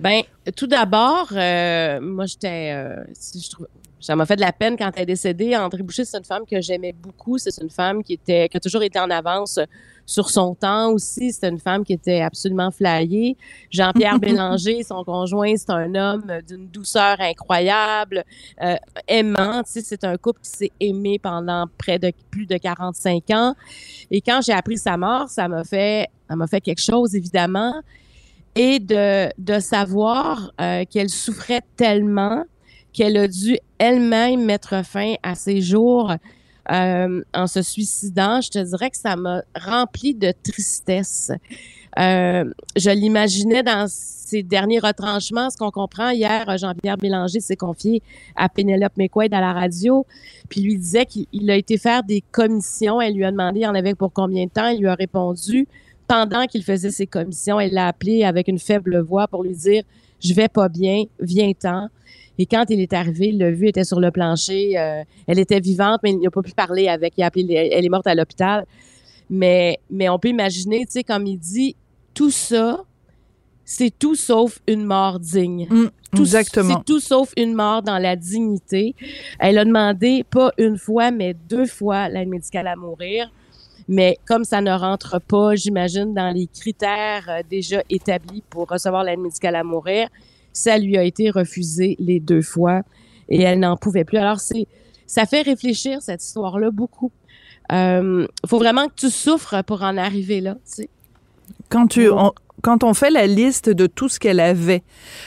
Ben, 0.00 0.22
tout 0.56 0.68
d'abord, 0.68 1.28
moi, 1.32 2.26
j'étais, 2.26 2.72
je 2.72 3.56
ça 4.00 4.14
m'a 4.14 4.26
fait 4.26 4.36
de 4.36 4.40
la 4.40 4.52
peine 4.52 4.76
quand 4.76 4.90
elle 4.94 5.02
est 5.02 5.06
décédée. 5.06 5.56
André 5.56 5.82
Boucher, 5.82 6.04
c'est 6.04 6.18
une 6.18 6.24
femme 6.24 6.44
que 6.48 6.60
j'aimais 6.60 6.92
beaucoup. 6.92 7.36
C'est 7.38 7.56
une 7.60 7.70
femme 7.70 8.02
qui 8.02 8.12
était, 8.14 8.48
qui 8.48 8.56
a 8.56 8.60
toujours 8.60 8.82
été 8.82 8.98
en 8.98 9.10
avance 9.10 9.58
sur 10.06 10.30
son 10.30 10.54
temps 10.54 10.92
aussi. 10.92 11.32
C'est 11.32 11.48
une 11.48 11.58
femme 11.58 11.84
qui 11.84 11.92
était 11.92 12.20
absolument 12.20 12.70
flyée. 12.70 13.36
Jean-Pierre 13.70 14.18
Bélanger, 14.20 14.82
son 14.84 15.02
conjoint, 15.04 15.54
c'est 15.56 15.70
un 15.70 15.94
homme 15.94 16.24
d'une 16.46 16.68
douceur 16.68 17.16
incroyable, 17.20 18.24
euh, 18.62 18.76
aimant. 19.08 19.62
C'est 19.64 20.04
un 20.04 20.16
couple 20.16 20.40
qui 20.42 20.50
s'est 20.50 20.72
aimé 20.80 21.18
pendant 21.18 21.66
près 21.76 21.98
de 21.98 22.12
plus 22.30 22.46
de 22.46 22.56
45 22.56 23.30
ans. 23.30 23.54
Et 24.10 24.20
quand 24.20 24.40
j'ai 24.44 24.52
appris 24.52 24.78
sa 24.78 24.96
mort, 24.96 25.28
ça 25.28 25.48
m'a 25.48 25.64
fait, 25.64 26.08
ça 26.28 26.36
m'a 26.36 26.46
fait 26.46 26.60
quelque 26.60 26.82
chose, 26.82 27.14
évidemment. 27.16 27.74
Et 28.54 28.78
de, 28.78 29.28
de 29.38 29.58
savoir 29.60 30.52
euh, 30.60 30.84
qu'elle 30.88 31.10
souffrait 31.10 31.62
tellement 31.76 32.44
qu'elle 32.98 33.16
a 33.16 33.28
dû 33.28 33.56
elle-même 33.78 34.44
mettre 34.44 34.84
fin 34.84 35.14
à 35.22 35.36
ses 35.36 35.60
jours 35.60 36.12
euh, 36.72 37.22
en 37.32 37.46
se 37.46 37.62
suicidant, 37.62 38.40
je 38.40 38.50
te 38.50 38.58
dirais 38.58 38.90
que 38.90 38.96
ça 38.96 39.14
m'a 39.14 39.42
rempli 39.54 40.16
de 40.16 40.32
tristesse. 40.42 41.30
Euh, 41.96 42.44
je 42.74 42.90
l'imaginais 42.90 43.62
dans 43.62 43.86
ses 43.88 44.42
derniers 44.42 44.80
retranchements. 44.80 45.48
Ce 45.48 45.56
qu'on 45.56 45.70
comprend 45.70 46.10
hier, 46.10 46.58
Jean-Pierre 46.58 46.96
Bélanger 46.96 47.38
s'est 47.38 47.54
confié 47.54 48.02
à 48.34 48.48
Pénélope 48.48 48.96
McQuaid 48.96 49.32
à 49.32 49.40
la 49.40 49.52
radio, 49.52 50.04
puis 50.48 50.62
lui 50.62 50.76
disait 50.76 51.06
qu'il 51.06 51.50
a 51.52 51.54
été 51.54 51.78
faire 51.78 52.02
des 52.02 52.24
commissions. 52.32 53.00
Elle 53.00 53.14
lui 53.14 53.24
a 53.24 53.30
demandé 53.30 53.64
en 53.64 53.76
avait 53.76 53.94
pour 53.94 54.12
combien 54.12 54.46
de 54.46 54.50
temps? 54.50 54.70
Il 54.70 54.80
lui 54.80 54.88
a 54.88 54.96
répondu 54.96 55.68
pendant 56.08 56.46
qu'il 56.46 56.64
faisait 56.64 56.90
ses 56.90 57.06
commissions. 57.06 57.60
Elle 57.60 57.74
l'a 57.74 57.86
appelé 57.86 58.24
avec 58.24 58.48
une 58.48 58.58
faible 58.58 58.98
voix 58.98 59.28
pour 59.28 59.44
lui 59.44 59.54
dire 59.54 59.84
je 60.20 60.34
vais 60.34 60.48
pas 60.48 60.68
bien, 60.68 61.04
viens-t'en. 61.20 61.90
Et 62.38 62.46
quand 62.46 62.64
il 62.70 62.80
est 62.80 62.92
arrivé, 62.92 63.28
il 63.28 63.38
l'a 63.38 63.50
vu, 63.50 63.66
était 63.68 63.84
sur 63.84 64.00
le 64.00 64.10
plancher. 64.10 64.78
Euh, 64.78 65.02
elle 65.26 65.38
était 65.38 65.60
vivante, 65.60 66.00
mais 66.02 66.10
il 66.12 66.20
n'a 66.20 66.30
pas 66.30 66.42
pu 66.42 66.52
parler 66.52 66.88
avec. 66.88 67.14
Il 67.16 67.22
a 67.22 67.26
appelé, 67.26 67.70
elle 67.72 67.84
est 67.84 67.88
morte 67.88 68.06
à 68.06 68.14
l'hôpital. 68.14 68.64
Mais, 69.30 69.78
mais 69.90 70.08
on 70.08 70.18
peut 70.18 70.28
imaginer, 70.28 70.86
tu 70.86 70.92
sais, 70.92 71.04
comme 71.04 71.26
il 71.26 71.38
dit, 71.38 71.76
tout 72.14 72.30
ça, 72.30 72.84
c'est 73.64 73.92
tout 73.98 74.14
sauf 74.14 74.60
une 74.66 74.84
mort 74.84 75.18
digne. 75.20 75.66
Mm, 75.68 75.86
Tout- 76.14 76.22
exactement. 76.22 76.76
C'est 76.78 76.84
tout 76.84 77.00
sauf 77.00 77.32
une 77.36 77.52
mort 77.54 77.82
dans 77.82 77.98
la 77.98 78.16
dignité. 78.16 78.94
Elle 79.38 79.58
a 79.58 79.64
demandé, 79.64 80.24
pas 80.30 80.52
une 80.58 80.78
fois, 80.78 81.10
mais 81.10 81.34
deux 81.48 81.66
fois, 81.66 82.08
l'aide 82.08 82.28
médicale 82.28 82.66
à 82.68 82.76
mourir. 82.76 83.30
Mais 83.90 84.18
comme 84.26 84.44
ça 84.44 84.60
ne 84.60 84.70
rentre 84.70 85.18
pas, 85.20 85.54
j'imagine, 85.54 86.14
dans 86.14 86.30
les 86.34 86.46
critères 86.46 87.26
euh, 87.28 87.40
déjà 87.50 87.82
établis 87.90 88.42
pour 88.48 88.68
recevoir 88.68 89.02
l'aide 89.02 89.18
médicale 89.18 89.56
à 89.56 89.64
mourir, 89.64 90.08
ça 90.58 90.78
lui 90.78 90.96
a 90.96 91.04
été 91.04 91.30
refusé 91.30 91.96
les 91.98 92.20
deux 92.20 92.42
fois 92.42 92.82
et 93.28 93.42
elle 93.42 93.60
n'en 93.60 93.76
pouvait 93.76 94.04
plus. 94.04 94.18
Alors, 94.18 94.40
c'est, 94.40 94.66
ça 95.06 95.26
fait 95.26 95.42
réfléchir 95.42 96.02
cette 96.02 96.22
histoire-là 96.22 96.70
beaucoup. 96.70 97.12
Euh, 97.72 98.26
faut 98.46 98.58
vraiment 98.58 98.88
que 98.88 98.94
tu 98.96 99.10
souffres 99.10 99.62
pour 99.62 99.82
en 99.82 99.96
arriver 99.96 100.40
là. 100.40 100.54
tu 100.54 100.82
sais. 100.82 100.88
quand 101.68 101.86
tu 101.86 102.08
on, 102.08 102.32
quand 102.62 102.82
on 102.82 102.94
fait 102.94 103.10
la 103.10 103.26
liste 103.26 103.68
de 103.68 103.86
tout 103.86 104.08
ce 104.08 104.18
qu'elle 104.18 104.40
avait, 104.40 104.82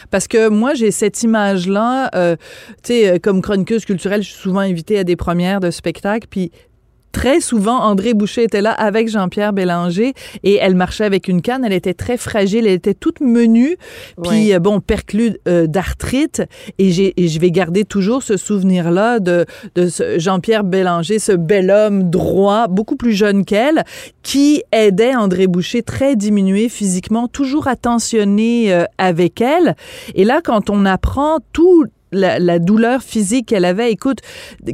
parce 0.09 0.27
que 0.27 0.49
moi 0.49 0.73
j'ai 0.73 0.89
cette 0.89 1.21
image 1.21 1.67
là, 1.67 2.09
euh, 2.15 2.35
tu 2.83 2.93
sais, 2.93 3.19
comme 3.19 3.43
chroniqueuse 3.43 3.85
culturelle, 3.85 4.23
je 4.23 4.31
suis 4.31 4.41
souvent 4.41 4.61
invitée 4.61 4.97
à 4.97 5.03
des 5.03 5.15
premières 5.15 5.59
de 5.59 5.69
spectacles, 5.69 6.27
puis 6.27 6.51
Très 7.11 7.41
souvent, 7.41 7.79
André 7.79 8.13
Boucher 8.13 8.43
était 8.43 8.61
là 8.61 8.71
avec 8.71 9.09
Jean-Pierre 9.09 9.53
Bélanger 9.53 10.13
et 10.43 10.55
elle 10.55 10.75
marchait 10.75 11.03
avec 11.03 11.27
une 11.27 11.41
canne. 11.41 11.65
Elle 11.65 11.73
était 11.73 11.93
très 11.93 12.17
fragile, 12.17 12.65
elle 12.67 12.73
était 12.73 12.93
toute 12.93 13.19
menue, 13.21 13.77
puis 14.23 14.53
euh, 14.53 14.59
bon, 14.59 14.79
perclue 14.79 15.37
euh, 15.47 15.67
d'arthrite. 15.67 16.43
Et, 16.77 16.91
j'ai, 16.91 17.13
et 17.21 17.27
je 17.27 17.39
vais 17.39 17.51
garder 17.51 17.83
toujours 17.83 18.23
ce 18.23 18.37
souvenir-là 18.37 19.19
de, 19.19 19.45
de 19.75 19.89
Jean-Pierre 20.17 20.63
Bélanger, 20.63 21.19
ce 21.19 21.33
bel 21.33 21.69
homme 21.69 22.09
droit, 22.09 22.67
beaucoup 22.67 22.95
plus 22.95 23.13
jeune 23.13 23.45
qu'elle, 23.45 23.83
qui 24.23 24.63
aidait 24.71 25.15
André 25.15 25.47
Boucher 25.47 25.83
très 25.83 26.15
diminué 26.15 26.69
physiquement, 26.69 27.27
toujours 27.27 27.67
attentionné 27.67 28.73
euh, 28.73 28.85
avec 28.97 29.41
elle. 29.41 29.75
Et 30.15 30.23
là, 30.23 30.41
quand 30.43 30.69
on 30.69 30.85
apprend 30.85 31.39
tout 31.53 31.85
la, 32.11 32.39
la 32.39 32.59
douleur 32.59 33.01
physique 33.01 33.47
qu'elle 33.47 33.65
avait, 33.65 33.91
écoute, 33.91 34.19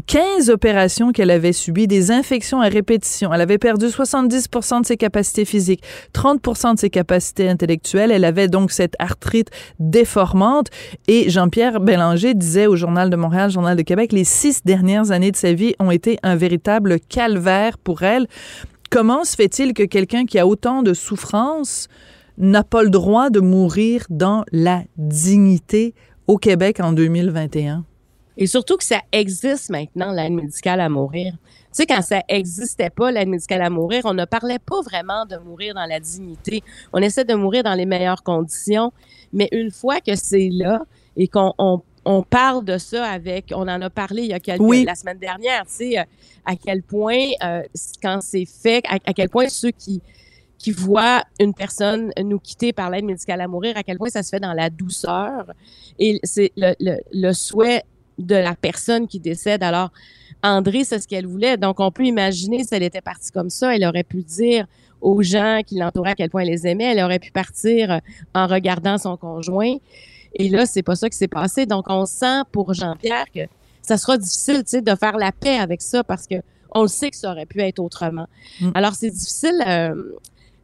15 0.08 0.50
opérations 0.50 1.12
qu'elle 1.12 1.32
avait 1.32 1.54
subies, 1.54 1.88
des 1.88 2.12
infections 2.12 2.62
à 2.62 2.68
répétition. 2.68 3.34
Elle 3.34 3.42
avait 3.42 3.58
perdu 3.58 3.88
70% 3.88 4.82
de 4.82 4.86
ses 4.86 4.98
capacités 4.98 5.46
physiques, 5.46 5.84
30 6.14 6.42
de 6.74 6.80
ses 6.80 6.90
capacités 6.90 7.50
intellectuelles. 7.50 8.12
Elle 8.12 8.26
avait 8.26 8.48
donc 8.48 8.72
cette 8.72 8.96
arthrite 9.00 9.50
déformante. 9.80 10.68
Et 11.08 11.30
Jean-Pierre 11.30 11.80
Bélanger 11.80 12.34
disait 12.34 12.68
au 12.68 12.76
Journal 12.76 13.10
de 13.10 13.16
Montréal, 13.16 13.52
Journal 13.52 13.78
de 13.78 13.82
Québec, 13.82 14.12
les 14.12 14.24
six 14.24 14.64
dernières 14.64 15.12
années 15.12 15.32
de 15.32 15.38
sa 15.38 15.54
vie 15.54 15.76
ont 15.80 15.92
été 15.92 16.18
un 16.24 16.36
véritable 16.36 17.00
calvaire 17.00 17.78
pour 17.78 18.04
elle. 18.04 18.28
Comment 18.90 19.24
se 19.24 19.36
fait-il 19.36 19.74
que 19.74 19.84
quelqu'un 19.84 20.26
qui 20.26 20.40
a 20.40 20.48
autant 20.48 20.82
de 20.82 20.94
souffrance 20.94 21.88
n'a 22.38 22.64
pas 22.64 22.84
le 22.84 22.90
droit 22.90 23.30
de 23.30 23.40
mourir 23.40 24.06
dans 24.10 24.44
la 24.52 24.84
dignité 24.98 25.94
au 26.28 26.38
Québec 26.38 26.80
en 26.80 26.94
2021? 26.94 27.84
Et 28.38 28.46
surtout 28.46 28.78
que 28.78 28.84
ça 28.84 29.02
existe 29.12 29.70
maintenant, 29.72 30.12
l'aide 30.12 30.32
médicale 30.34 30.80
à 30.80 30.90
mourir. 30.90 31.34
Tu 31.42 31.84
sais, 31.84 31.86
quand 31.88 32.02
ça 32.04 32.22
existait 32.28 32.92
pas, 32.92 33.12
l'aide 33.12 33.30
médicale 33.30 33.64
à 33.64 33.70
mourir, 33.70 34.04
on 34.06 34.14
ne 34.14 34.26
parlait 34.26 34.60
pas 34.60 34.82
vraiment 34.82 35.26
de 35.26 35.38
mourir 35.38 35.74
dans 35.74 35.86
la 35.86 36.00
dignité. 36.00 36.64
On 36.94 37.02
essaie 37.02 37.26
de 37.26 37.34
mourir 37.34 37.64
dans 37.64 37.74
les 37.74 37.86
meilleures 37.88 38.22
conditions. 38.24 38.94
Mais 39.34 39.50
une 39.52 39.72
fois 39.72 40.00
que 40.02 40.16
c'est 40.16 40.50
là 40.52 40.84
et 41.16 41.28
qu'on 41.28 41.54
on, 41.58 41.82
on 42.06 42.22
parle 42.22 42.64
de 42.64 42.78
ça 42.78 43.06
avec, 43.06 43.52
on 43.54 43.68
en 43.68 43.82
a 43.82 43.90
parlé 43.90 44.22
il 44.24 44.30
y 44.30 44.34
a 44.34 44.40
quelques, 44.40 44.62
Oui. 44.62 44.86
la 44.86 44.96
semaine 44.96 45.18
dernière, 45.18 45.66
tu 45.66 45.74
sais, 45.74 46.00
euh, 46.00 46.04
à 46.46 46.56
quel 46.56 46.84
point, 46.84 47.26
euh, 47.44 47.64
quand 48.02 48.20
c'est 48.22 48.46
fait, 48.46 48.84
à, 48.88 48.98
à 49.06 49.14
quel 49.14 49.30
point 49.30 49.50
ceux 49.50 49.72
qui, 49.72 50.02
qui 50.58 50.72
voient 50.72 51.24
une 51.40 51.54
personne 51.54 52.12
nous 52.24 52.40
quitter 52.40 52.74
par 52.74 52.90
l'aide 52.90 53.06
médicale 53.06 53.42
à 53.42 53.48
mourir, 53.48 53.78
à 53.78 53.84
quel 53.84 53.98
point 53.98 54.10
ça 54.10 54.24
se 54.24 54.30
fait 54.30 54.40
dans 54.40 54.54
la 54.54 54.70
douceur. 54.70 55.54
Et 56.00 56.20
c'est 56.24 56.52
le, 56.58 56.74
le, 56.80 56.98
le 57.14 57.34
souhait 57.34 57.84
de 58.18 58.36
la 58.36 58.56
personne 58.56 59.08
qui 59.08 59.20
décède. 59.20 59.62
Alors, 59.62 59.92
André, 60.42 60.84
c'est 60.84 61.00
ce 61.00 61.08
qu'elle 61.08 61.28
voulait. 61.28 61.58
Donc, 61.58 61.80
on 61.80 61.92
peut 61.92 62.06
imaginer 62.06 62.64
si 62.64 62.74
elle 62.74 62.84
était 62.84 63.02
partie 63.02 63.32
comme 63.32 63.50
ça, 63.50 63.76
elle 63.76 63.86
aurait 63.86 64.04
pu 64.04 64.24
dire 64.24 64.66
aux 65.02 65.22
gens 65.22 65.62
qui 65.66 65.76
l'entouraient 65.76 66.12
à 66.12 66.16
quel 66.16 66.30
point 66.32 66.42
elle 66.42 66.50
les 66.50 66.66
aimait. 66.66 66.86
Elle 66.96 67.04
aurait 67.04 67.20
pu 67.20 67.32
partir 67.32 67.92
euh, 67.92 67.98
en 68.34 68.48
regardant 68.48 68.98
son 68.98 69.16
conjoint. 69.18 69.76
Et 70.34 70.50
là, 70.50 70.66
c'est 70.66 70.84
pas 70.84 70.96
ça 70.96 71.10
qui 71.10 71.18
s'est 71.18 71.28
passé. 71.28 71.66
Donc, 71.68 71.86
on 71.90 72.06
sent 72.08 72.42
pour 72.52 72.74
Jean-Pierre 72.74 73.26
que 73.34 73.42
ça 73.84 73.98
sera 73.98 74.18
difficile, 74.18 74.58
tu 74.64 74.72
sais, 74.72 74.82
de 74.82 74.96
faire 74.96 75.18
la 75.18 75.32
paix 75.32 75.58
avec 75.58 75.82
ça 75.82 76.04
parce 76.04 76.26
que 76.26 76.36
on 76.74 76.82
le 76.82 76.88
sait 76.88 77.10
que 77.12 77.16
ça 77.18 77.32
aurait 77.32 77.46
pu 77.46 77.62
être 77.62 77.80
autrement. 77.80 78.28
Mm. 78.60 78.72
Alors, 78.74 78.96
c'est 78.96 79.10
difficile. 79.12 79.64
euh, 79.68 79.94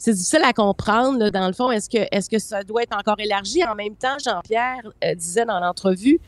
c'est 0.04 0.12
difficile 0.12 0.42
à 0.44 0.52
comprendre, 0.52 1.18
là, 1.18 1.32
dans 1.32 1.48
le 1.48 1.54
fond. 1.54 1.72
Est-ce 1.72 1.90
que, 1.90 2.06
est-ce 2.12 2.30
que 2.30 2.38
ça 2.38 2.62
doit 2.64 2.84
être 2.84 2.94
encore 2.94 3.16
élargi? 3.20 3.64
En 3.64 3.74
même 3.74 3.96
temps, 3.96 4.18
Jean-Pierre 4.22 4.82
euh, 5.02 5.16
disait 5.16 5.46
dans 5.46 5.62
l'entrevue 5.62 6.20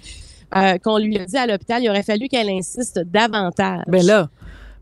euh, 0.56 0.78
qu'on 0.78 0.98
lui 0.98 1.18
a 1.18 1.26
dit 1.26 1.36
à 1.36 1.46
l'hôpital, 1.46 1.84
il 1.84 1.90
aurait 1.90 2.02
fallu 2.02 2.30
qu'elle 2.30 2.50
insiste 2.50 3.00
davantage. 3.00 3.84
Ben 3.88 4.06
là, 4.06 4.30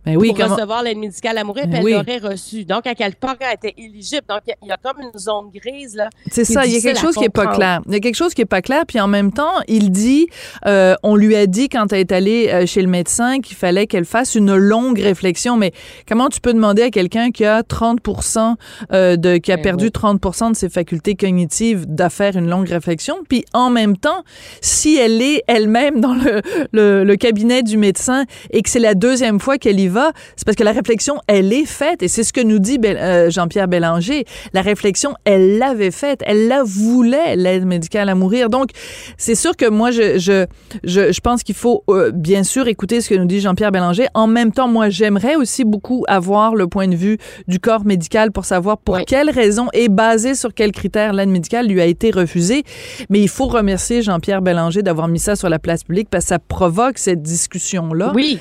ben 0.05 0.17
oui, 0.17 0.29
pour 0.29 0.37
comment... 0.37 0.55
recevoir 0.55 0.83
l'aide 0.83 0.97
médicale 0.97 1.37
à 1.37 1.43
mourir, 1.43 1.63
Ben 1.67 1.71
puis 1.71 1.79
elle 1.79 1.85
oui. 1.85 1.91
l'aurait 1.93 2.31
reçue. 2.33 2.65
Donc, 2.65 2.85
à 2.87 2.95
quelque 2.95 3.19
part, 3.19 3.35
elle 3.39 3.55
était 3.55 3.73
éligible. 3.81 4.23
Donc, 4.27 4.39
il 4.47 4.49
y 4.49 4.53
a- 4.53 4.57
il 4.63 4.67
y, 4.67 4.71
a 4.71 4.77
comme 4.77 5.01
une 5.01 5.17
zone 5.19 5.49
grise, 5.53 5.95
là. 5.95 6.09
C'est 6.31 6.45
ça, 6.45 6.65
il 6.65 6.73
y 6.73 6.77
a 6.77 6.81
quelque 6.81 6.99
chose 6.99 7.15
qui 7.15 7.23
est 7.25 7.29
pas 7.29 7.47
clair. 7.47 7.81
Il 7.87 7.93
y 7.93 7.95
a 7.95 7.99
quelque 7.99 8.15
chose 8.15 8.33
qui 8.33 8.41
est 8.41 8.45
pas 8.45 8.61
clair, 8.61 8.83
puis 8.87 8.99
en 8.99 9.07
même 9.07 9.31
temps, 9.31 9.53
il 9.67 9.91
dit, 9.91 10.27
euh, 10.65 10.95
on 11.03 11.15
lui 11.15 11.35
a 11.35 11.47
dit 11.47 11.69
quand 11.69 11.91
elle 11.93 11.99
est 11.99 12.11
allée 12.11 12.49
euh, 12.49 12.65
chez 12.65 12.81
le 12.81 12.87
médecin 12.87 13.39
qu'il 13.39 13.55
fallait 13.55 13.87
qu'elle 13.87 14.05
fasse 14.05 14.35
une 14.35 14.55
longue 14.55 14.99
réflexion. 14.99 15.57
Mais 15.57 15.71
comment 16.07 16.29
tu 16.29 16.41
peux 16.41 16.53
demander 16.53 16.83
à 16.83 16.89
quelqu'un 16.89 17.31
qui 17.31 17.45
a 17.45 17.61
30% 17.61 18.55
euh, 18.91 19.15
de, 19.15 19.37
qui 19.37 19.51
a 19.51 19.57
Ben 19.57 19.63
perdu 19.63 19.85
oui. 19.85 19.91
30 19.91 20.51
de 20.51 20.55
ses 20.55 20.69
facultés 20.69 21.15
cognitives 21.15 21.85
de 21.87 22.09
faire 22.09 22.35
une 22.35 22.49
longue 22.49 22.67
réflexion, 22.67 23.17
puis 23.27 23.45
en 23.53 23.69
même 23.69 23.97
temps, 23.97 24.23
si 24.61 24.97
elle 24.97 25.21
est 25.21 25.43
elle-même 25.47 26.01
dans 26.01 26.13
le, 26.13 26.41
le, 26.71 27.03
le 27.03 27.15
cabinet 27.15 27.63
du 27.63 27.77
médecin 27.77 28.25
et 28.51 28.61
que 28.61 28.69
c'est 28.69 28.79
la 28.79 28.95
deuxième 28.95 29.39
fois 29.39 29.57
qu'elle 29.57 29.79
y 29.79 29.87
c'est 30.35 30.45
parce 30.45 30.55
que 30.57 30.63
la 30.63 30.71
réflexion, 30.71 31.15
elle 31.27 31.51
est 31.53 31.65
faite, 31.65 32.03
et 32.03 32.07
c'est 32.07 32.23
ce 32.23 32.33
que 32.33 32.41
nous 32.41 32.59
dit 32.59 32.79
euh, 32.83 33.29
Jean-Pierre 33.29 33.67
Bélanger. 33.67 34.25
La 34.53 34.61
réflexion, 34.61 35.13
elle 35.25 35.57
l'avait 35.57 35.91
faite, 35.91 36.21
elle 36.25 36.47
la 36.47 36.63
voulait, 36.63 37.35
l'aide 37.35 37.65
médicale 37.65 38.09
à 38.09 38.15
mourir. 38.15 38.49
Donc, 38.49 38.69
c'est 39.17 39.35
sûr 39.35 39.55
que 39.55 39.69
moi, 39.69 39.91
je, 39.91 40.17
je, 40.19 40.45
je, 40.83 41.11
je 41.11 41.21
pense 41.21 41.43
qu'il 41.43 41.55
faut 41.55 41.83
euh, 41.89 42.11
bien 42.11 42.43
sûr 42.43 42.67
écouter 42.67 43.01
ce 43.01 43.09
que 43.09 43.15
nous 43.15 43.25
dit 43.25 43.39
Jean-Pierre 43.39 43.71
Bélanger. 43.71 44.07
En 44.13 44.27
même 44.27 44.51
temps, 44.51 44.67
moi, 44.67 44.89
j'aimerais 44.89 45.35
aussi 45.35 45.63
beaucoup 45.63 46.03
avoir 46.07 46.55
le 46.55 46.67
point 46.67 46.87
de 46.87 46.95
vue 46.95 47.17
du 47.47 47.59
corps 47.59 47.85
médical 47.85 48.31
pour 48.31 48.45
savoir 48.45 48.77
pour 48.77 48.95
Oui. 48.95 49.05
quelles 49.05 49.29
raisons 49.29 49.67
et 49.73 49.89
basé 49.89 50.35
sur 50.35 50.53
quels 50.53 50.71
critères 50.71 51.13
l'aide 51.13 51.29
médicale 51.29 51.67
lui 51.67 51.81
a 51.81 51.85
été 51.85 52.11
refusée. 52.11 52.63
Mais 53.09 53.19
il 53.19 53.29
faut 53.29 53.47
remercier 53.47 54.01
Jean-Pierre 54.01 54.41
Bélanger 54.41 54.81
d'avoir 54.81 55.07
mis 55.07 55.19
ça 55.19 55.35
sur 55.35 55.49
la 55.49 55.59
place 55.59 55.83
publique 55.83 56.09
parce 56.09 56.25
que 56.25 56.29
ça 56.29 56.39
provoque 56.39 56.97
cette 56.97 57.21
discussion-là. 57.21 58.11
Oui. 58.15 58.39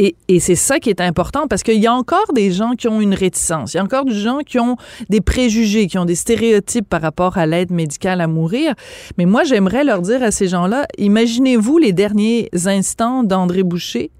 Et, 0.00 0.38
c'est 0.38 0.54
ça 0.54 0.78
qui 0.78 0.90
est 0.90 1.00
important 1.00 1.48
parce 1.48 1.64
qu'il 1.64 1.80
y 1.80 1.88
a 1.88 1.92
encore 1.92 2.32
des 2.32 2.52
gens 2.52 2.74
qui 2.74 2.86
ont 2.86 3.00
une 3.00 3.14
réticence. 3.14 3.74
Il 3.74 3.78
y 3.78 3.80
a 3.80 3.82
encore 3.82 4.04
des 4.04 4.14
gens 4.14 4.38
qui 4.46 4.60
ont 4.60 4.76
des 5.08 5.20
préjugés, 5.20 5.88
qui 5.88 5.98
ont 5.98 6.04
des 6.04 6.14
stéréotypes 6.14 6.88
par 6.88 7.02
rapport 7.02 7.36
à 7.36 7.46
l'aide 7.46 7.72
médicale 7.72 8.20
à 8.20 8.28
mourir. 8.28 8.74
Mais 9.18 9.24
moi, 9.24 9.42
j'aimerais 9.42 9.82
leur 9.82 10.00
dire 10.00 10.22
à 10.22 10.30
ces 10.30 10.46
gens-là, 10.46 10.86
imaginez-vous 10.98 11.78
les 11.78 11.92
derniers 11.92 12.48
instants 12.66 13.24
d'André 13.24 13.64
Boucher 13.64 14.12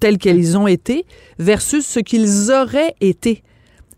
tels 0.00 0.18
qu'ils 0.18 0.58
ont 0.58 0.66
été 0.66 1.06
versus 1.38 1.86
ce 1.86 2.00
qu'ils 2.00 2.50
auraient 2.50 2.96
été 3.00 3.44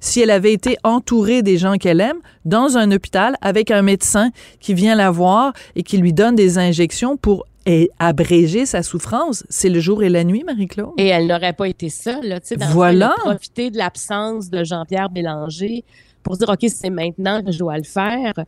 si 0.01 0.21
elle 0.21 0.31
avait 0.31 0.53
été 0.53 0.77
entourée 0.85 1.43
des 1.43 1.57
gens 1.57 1.77
qu'elle 1.77 2.03
aime 2.03 2.19
dans 2.45 2.77
un 2.77 2.93
hôpital 2.93 3.37
avec 3.41 3.71
un 3.71 3.81
médecin 3.81 4.31
qui 4.61 4.75
vient 4.75 4.95
la 4.95 5.11
voir 5.11 5.55
et 5.77 5.83
qui 5.83 5.97
lui 5.97 6.13
donne 6.13 6.35
des 6.35 6.59
injections 6.59 7.17
pour 7.17 7.47
eh, 7.66 7.88
abréger 7.98 8.66
sa 8.66 8.83
souffrance. 8.83 9.44
C'est 9.48 9.68
le 9.68 9.81
jour 9.81 10.03
et 10.03 10.09
la 10.09 10.24
nuit, 10.24 10.44
Marie-Claude? 10.44 10.92
Et 10.98 11.09
elle 11.09 11.27
n'aurait 11.27 11.53
pas 11.53 11.68
été 11.68 11.88
seule, 11.88 12.27
là, 12.27 12.40
tu 12.40 12.48
sais, 12.48 12.57
Voilà. 12.70 13.14
profité 13.18 13.70
de 13.70 13.79
l'absence 13.79 14.50
de 14.50 14.64
Jean-Pierre 14.64 15.11
Bélanger 15.11 15.85
pour 16.22 16.37
dire, 16.38 16.48
OK, 16.48 16.64
c'est 16.68 16.90
maintenant 16.90 17.42
que 17.42 17.53
je 17.53 17.59
dois 17.59 17.77
le 17.77 17.85
faire. 17.85 18.33
Euh, 18.38 18.44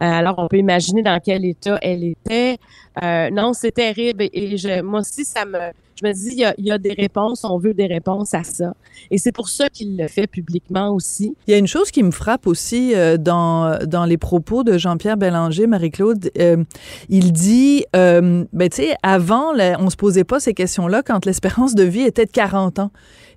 alors, 0.00 0.34
on 0.38 0.48
peut 0.48 0.58
imaginer 0.58 1.02
dans 1.02 1.18
quel 1.24 1.44
état 1.44 1.78
elle 1.80 2.02
était. 2.04 2.58
Euh, 3.02 3.30
non, 3.30 3.52
c'est 3.52 3.70
terrible. 3.70 4.26
Et 4.32 4.56
je, 4.56 4.82
moi 4.82 5.00
aussi, 5.00 5.24
ça 5.24 5.44
me, 5.44 5.70
je 6.00 6.06
me 6.06 6.12
dis, 6.12 6.28
il 6.32 6.38
y, 6.38 6.44
a, 6.44 6.54
il 6.58 6.66
y 6.66 6.70
a 6.70 6.78
des 6.78 6.92
réponses, 6.92 7.44
on 7.44 7.58
veut 7.58 7.74
des 7.74 7.86
réponses 7.86 8.34
à 8.34 8.44
ça. 8.44 8.74
Et 9.10 9.18
c'est 9.18 9.32
pour 9.32 9.48
ça 9.48 9.68
qu'il 9.68 9.96
le 9.96 10.08
fait 10.08 10.26
publiquement 10.26 10.94
aussi. 10.94 11.36
Il 11.46 11.50
y 11.52 11.54
a 11.54 11.58
une 11.58 11.66
chose 11.66 11.90
qui 11.90 12.02
me 12.02 12.10
frappe 12.10 12.46
aussi 12.46 12.94
euh, 12.94 13.16
dans, 13.16 13.78
dans 13.86 14.04
les 14.04 14.16
propos 14.16 14.62
de 14.62 14.78
Jean-Pierre 14.78 15.16
Bélanger, 15.16 15.66
Marie-Claude. 15.66 16.30
Euh, 16.38 16.64
il 17.08 17.32
dit, 17.32 17.84
euh, 17.96 18.44
ben, 18.52 18.68
tu 18.68 18.82
sais, 18.82 18.94
avant, 19.02 19.52
là, 19.52 19.76
on 19.80 19.90
se 19.90 19.96
posait 19.96 20.24
pas 20.24 20.40
ces 20.40 20.54
questions-là 20.54 21.02
quand 21.02 21.26
l'espérance 21.26 21.74
de 21.74 21.84
vie 21.84 22.02
était 22.02 22.26
de 22.26 22.30
40 22.30 22.78
ans. 22.78 22.90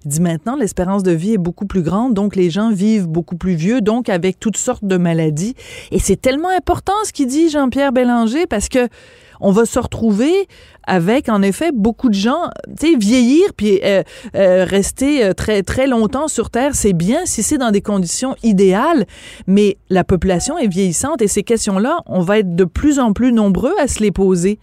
Il 0.06 0.10
dit 0.10 0.22
maintenant, 0.22 0.58
l'espérance 0.58 1.04
de 1.04 1.12
vie 1.12 1.34
est 1.34 1.38
beaucoup 1.38 1.66
plus 1.66 1.82
grande, 1.82 2.14
donc 2.14 2.36
les 2.36 2.50
gens 2.50 2.72
vivent 2.72 3.08
beaucoup 3.08 3.38
plus 3.38 3.56
vieux, 3.56 3.80
donc 3.80 4.10
avec 4.10 4.38
toutes 4.38 4.58
sortes 4.58 4.84
de 4.84 4.98
maladies. 4.98 5.56
Et 5.92 6.00
c'est 6.00 6.18
tellement 6.18 6.50
important 6.50 6.94
ce 7.06 7.14
qu'il 7.14 7.28
dit 7.28 7.50
Jean-Pierre 7.50 7.94
Bélanger 7.94 8.46
parce 8.46 8.68
que 8.68 8.90
on 9.44 9.52
va 9.52 9.66
se 9.66 9.78
retrouver 9.78 10.48
avec, 10.88 11.30
en 11.30 11.42
effet, 11.42 11.72
beaucoup 11.74 12.10
de 12.10 12.16
gens, 12.16 12.50
tu 12.80 12.92
sais, 12.92 12.98
vieillir 12.98 13.54
puis 13.56 13.80
euh, 13.84 14.02
euh, 14.36 14.66
rester 14.66 15.24
euh, 15.24 15.34
très, 15.34 15.64
très 15.64 15.86
longtemps 15.86 16.28
sur 16.28 16.50
Terre, 16.50 16.76
c'est 16.76 16.94
bien 16.94 17.26
si 17.26 17.44
c'est 17.44 17.58
dans 17.58 17.72
des 17.72 17.82
conditions 17.82 18.36
idéales, 18.42 19.06
mais 19.46 19.78
la 19.90 20.04
population 20.04 20.58
est 20.58 20.68
vieillissante 20.68 21.22
et 21.22 21.28
ces 21.28 21.44
questions-là, 21.44 22.00
on 22.06 22.22
va 22.22 22.40
être 22.40 22.56
de 22.56 22.64
plus 22.64 23.00
en 23.00 23.14
plus 23.14 23.32
nombreux 23.34 23.74
à 23.80 23.88
se 23.88 24.02
les 24.02 24.12
poser. 24.12 24.60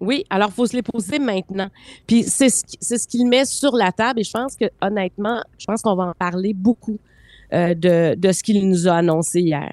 Oui, 0.00 0.24
alors 0.30 0.52
faut 0.52 0.66
se 0.66 0.76
les 0.76 0.82
poser 0.82 1.18
maintenant. 1.18 1.68
Puis 2.06 2.22
c'est 2.24 2.48
ce, 2.48 2.62
c'est 2.80 2.98
ce 2.98 3.06
qu'il 3.06 3.26
met 3.26 3.44
sur 3.44 3.74
la 3.76 3.92
table 3.92 4.20
et 4.20 4.24
je 4.24 4.32
pense 4.32 4.56
que 4.56 4.64
honnêtement, 4.80 5.42
je 5.58 5.66
pense 5.66 5.82
qu'on 5.82 5.94
va 5.94 6.04
en 6.04 6.14
parler 6.18 6.54
beaucoup 6.54 6.98
de, 7.52 8.14
de 8.14 8.32
ce 8.32 8.42
qu'il 8.42 8.66
nous 8.66 8.88
a 8.88 8.94
annoncé 8.94 9.40
hier. 9.40 9.70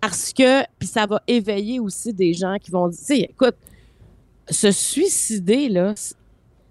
Parce 0.00 0.32
que, 0.32 0.62
puis 0.78 0.88
ça 0.88 1.06
va 1.06 1.22
éveiller 1.26 1.78
aussi 1.80 2.12
des 2.12 2.32
gens 2.32 2.56
qui 2.58 2.70
vont 2.70 2.88
dire, 2.88 3.26
écoute, 3.28 3.56
se 4.48 4.70
suicider, 4.70 5.68
là, 5.68 5.94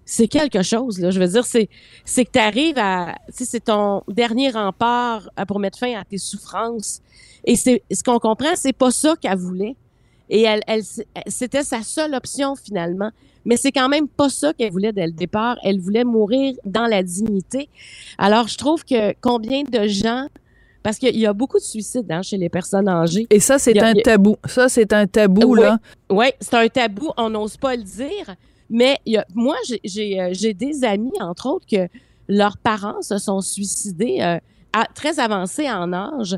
c'est 0.04 0.26
quelque 0.26 0.62
chose, 0.62 0.98
là. 0.98 1.10
Je 1.10 1.20
veux 1.20 1.28
dire, 1.28 1.44
c'est, 1.44 1.68
c'est 2.04 2.24
que 2.24 2.32
tu 2.32 2.38
arrives 2.40 2.78
à, 2.78 3.14
c'est 3.28 3.64
ton 3.64 4.02
dernier 4.08 4.50
rempart 4.50 5.30
euh, 5.38 5.44
pour 5.44 5.60
mettre 5.60 5.78
fin 5.78 5.98
à 5.98 6.04
tes 6.04 6.18
souffrances. 6.18 7.00
Et 7.44 7.54
c'est, 7.54 7.82
ce 7.92 8.02
qu'on 8.02 8.18
comprend, 8.18 8.56
c'est 8.56 8.72
pas 8.72 8.90
ça 8.90 9.14
qu'elle 9.14 9.38
voulait. 9.38 9.76
Et 10.28 10.42
elle, 10.42 10.62
elle, 10.66 10.82
c'était 11.28 11.62
sa 11.62 11.82
seule 11.82 12.14
option 12.14 12.56
finalement. 12.56 13.10
Mais 13.44 13.56
c'est 13.56 13.72
quand 13.72 13.88
même 13.88 14.08
pas 14.08 14.28
ça 14.28 14.52
qu'elle 14.52 14.72
voulait 14.72 14.92
dès 14.92 15.06
le 15.06 15.12
départ. 15.12 15.56
Elle 15.62 15.80
voulait 15.80 16.04
mourir 16.04 16.54
dans 16.64 16.86
la 16.86 17.02
dignité. 17.02 17.68
Alors, 18.18 18.48
je 18.48 18.58
trouve 18.58 18.84
que 18.84 19.14
combien 19.20 19.62
de 19.62 19.86
gens 19.86 20.26
parce 20.82 20.98
qu'il 20.98 21.16
y 21.18 21.26
a 21.26 21.32
beaucoup 21.32 21.58
de 21.58 21.64
suicides 21.64 22.10
hein, 22.10 22.22
chez 22.22 22.36
les 22.36 22.48
personnes 22.48 22.88
âgées. 22.88 23.26
Et 23.30 23.40
ça, 23.40 23.58
c'est 23.58 23.78
un 23.78 23.94
tabou. 23.94 24.36
Ça, 24.46 24.68
c'est 24.68 24.92
un 24.92 25.06
tabou, 25.06 25.54
là. 25.54 25.78
Oui, 26.10 26.26
c'est 26.40 26.54
un 26.54 26.68
tabou. 26.68 27.10
On 27.16 27.30
n'ose 27.30 27.56
pas 27.56 27.76
le 27.76 27.82
dire. 27.82 28.34
Mais 28.70 28.98
il 29.04 29.14
y 29.14 29.16
a, 29.16 29.26
moi, 29.34 29.56
j'ai 29.84 30.54
des 30.54 30.84
amis, 30.84 31.12
entre 31.20 31.46
autres, 31.46 31.66
que 31.66 31.88
leurs 32.28 32.56
parents 32.56 33.02
se 33.02 33.18
sont 33.18 33.40
suicidés 33.40 34.18
euh, 34.20 34.38
à, 34.72 34.86
très 34.94 35.18
avancés 35.18 35.68
en 35.68 35.92
âge 35.92 36.36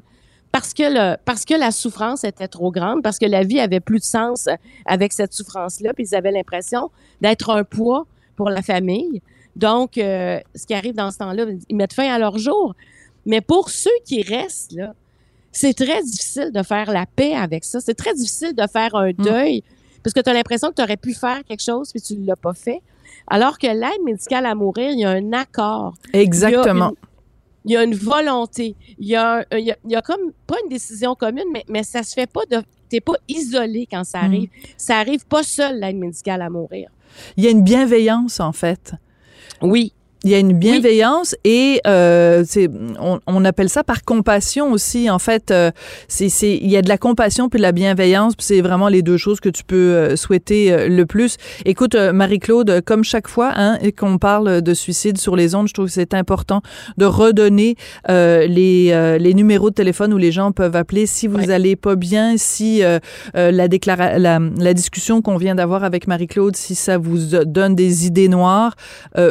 parce 0.50 0.74
que 0.74 0.82
le, 0.82 1.16
parce 1.24 1.44
que 1.44 1.54
la 1.54 1.70
souffrance 1.70 2.24
était 2.24 2.48
trop 2.48 2.70
grande, 2.70 3.02
parce 3.02 3.18
que 3.18 3.26
la 3.26 3.42
vie 3.42 3.58
avait 3.58 3.80
plus 3.80 3.98
de 3.98 4.04
sens 4.04 4.48
avec 4.84 5.12
cette 5.12 5.32
souffrance-là, 5.32 5.94
puis 5.94 6.04
ils 6.10 6.14
avaient 6.14 6.30
l'impression 6.30 6.90
d'être 7.20 7.50
un 7.50 7.64
poids 7.64 8.06
pour 8.36 8.50
la 8.50 8.60
famille. 8.60 9.22
Donc, 9.56 9.96
euh, 9.96 10.40
ce 10.54 10.66
qui 10.66 10.74
arrive 10.74 10.94
dans 10.94 11.10
ce 11.10 11.18
temps-là, 11.18 11.46
ils 11.68 11.76
mettent 11.76 11.94
fin 11.94 12.10
à 12.12 12.18
leur 12.18 12.38
jour. 12.38 12.74
Mais 13.26 13.40
pour 13.40 13.70
ceux 13.70 13.90
qui 14.04 14.22
restent 14.22 14.72
là, 14.72 14.94
c'est 15.52 15.74
très 15.74 16.02
difficile 16.02 16.50
de 16.52 16.62
faire 16.62 16.90
la 16.90 17.06
paix 17.06 17.34
avec 17.34 17.64
ça. 17.64 17.80
C'est 17.80 17.94
très 17.94 18.14
difficile 18.14 18.54
de 18.54 18.66
faire 18.66 18.94
un 18.94 19.10
mm. 19.10 19.24
deuil 19.24 19.64
parce 20.02 20.14
que 20.14 20.20
tu 20.20 20.30
as 20.30 20.32
l'impression 20.32 20.70
que 20.70 20.74
tu 20.74 20.82
aurais 20.82 20.96
pu 20.96 21.14
faire 21.14 21.44
quelque 21.44 21.62
chose 21.62 21.92
puis 21.92 22.00
tu 22.00 22.16
ne 22.16 22.26
l'as 22.26 22.36
pas 22.36 22.54
fait. 22.54 22.80
Alors 23.28 23.58
que 23.58 23.66
l'aide 23.66 24.02
médicale 24.04 24.46
à 24.46 24.54
mourir, 24.54 24.90
il 24.90 25.00
y 25.00 25.04
a 25.04 25.10
un 25.10 25.32
accord. 25.32 25.94
Exactement 26.12 26.92
il 27.64 27.72
y 27.72 27.76
a 27.76 27.84
une 27.84 27.94
volonté, 27.94 28.74
il 28.98 29.06
y 29.06 29.16
a, 29.16 29.44
il 29.52 29.76
y 29.84 29.94
a, 29.94 30.02
comme 30.02 30.32
pas 30.46 30.56
une 30.64 30.68
décision 30.68 31.14
commune, 31.14 31.44
mais, 31.52 31.64
mais 31.68 31.82
ça 31.82 32.02
se 32.02 32.12
fait 32.14 32.26
pas 32.26 32.44
de. 32.50 32.62
T'es 32.88 33.00
pas 33.00 33.14
isolé 33.28 33.88
quand 33.90 34.04
ça 34.04 34.18
arrive. 34.20 34.50
Mm. 34.50 34.66
Ça 34.76 34.98
arrive 34.98 35.26
pas 35.26 35.42
seul 35.42 35.80
l'aide 35.80 35.96
médicale 35.96 36.42
à 36.42 36.50
mourir. 36.50 36.90
Il 37.36 37.44
y 37.44 37.46
a 37.46 37.50
une 37.50 37.62
bienveillance 37.62 38.40
en 38.40 38.52
fait. 38.52 38.92
Oui, 39.62 39.92
il 40.24 40.30
y 40.30 40.34
a 40.34 40.38
une 40.38 40.52
bienveillance 40.52 41.34
et 41.44 41.80
euh, 41.86 42.44
c'est 42.46 42.68
on, 43.00 43.18
on, 43.26 43.44
appelle 43.44 43.68
ça 43.68 43.82
par 43.82 44.04
compassion 44.04 44.70
aussi. 44.70 45.10
En 45.10 45.18
fait, 45.18 45.50
euh, 45.50 45.70
c'est 46.06 46.28
il 46.42 46.70
y 46.70 46.76
a 46.76 46.82
de 46.82 46.88
la 46.88 46.98
compassion 46.98 47.48
puis 47.48 47.58
de 47.58 47.62
la 47.62 47.72
bienveillance. 47.72 48.36
Puis 48.36 48.46
c'est 48.46 48.60
vraiment 48.60 48.88
les 48.88 49.02
deux 49.02 49.16
choses 49.16 49.40
que 49.40 49.48
tu 49.48 49.64
peux 49.64 49.76
euh, 49.76 50.16
souhaiter 50.16 50.72
euh, 50.72 50.88
le 50.88 51.06
plus. 51.06 51.36
Écoute, 51.64 51.96
Marie-Claude, 51.96 52.82
comme 52.84 53.02
chaque 53.02 53.26
fois, 53.26 53.52
hein, 53.56 53.78
qu'on 53.98 54.18
parle 54.18 54.62
de 54.62 54.74
suicide 54.74 55.18
sur 55.18 55.34
les 55.34 55.54
ondes, 55.54 55.68
je 55.68 55.74
trouve 55.74 55.86
que 55.86 55.92
c'est 55.92 56.14
important 56.14 56.62
de 56.96 57.04
redonner 57.04 57.76
les 58.08 59.18
les 59.18 59.34
numéros 59.34 59.70
de 59.70 59.74
téléphone 59.74 60.12
où 60.12 60.18
les 60.18 60.32
gens 60.32 60.52
peuvent 60.52 60.76
appeler 60.76 61.06
si 61.06 61.26
vous 61.26 61.50
allez 61.50 61.76
pas 61.76 61.96
bien, 61.96 62.36
si 62.36 62.82
la, 63.34 63.68
déclara 63.68 64.18
la, 64.18 64.38
la 64.58 64.74
discussion 64.74 65.22
qu'on 65.22 65.36
vient 65.36 65.54
d'avoir 65.54 65.84
avec 65.84 66.06
Marie-Claude, 66.06 66.56
si 66.56 66.74
ça 66.74 66.98
vous 66.98 67.18
donne 67.44 67.74
des 67.74 68.06
idées 68.06 68.28
noires, 68.28 68.74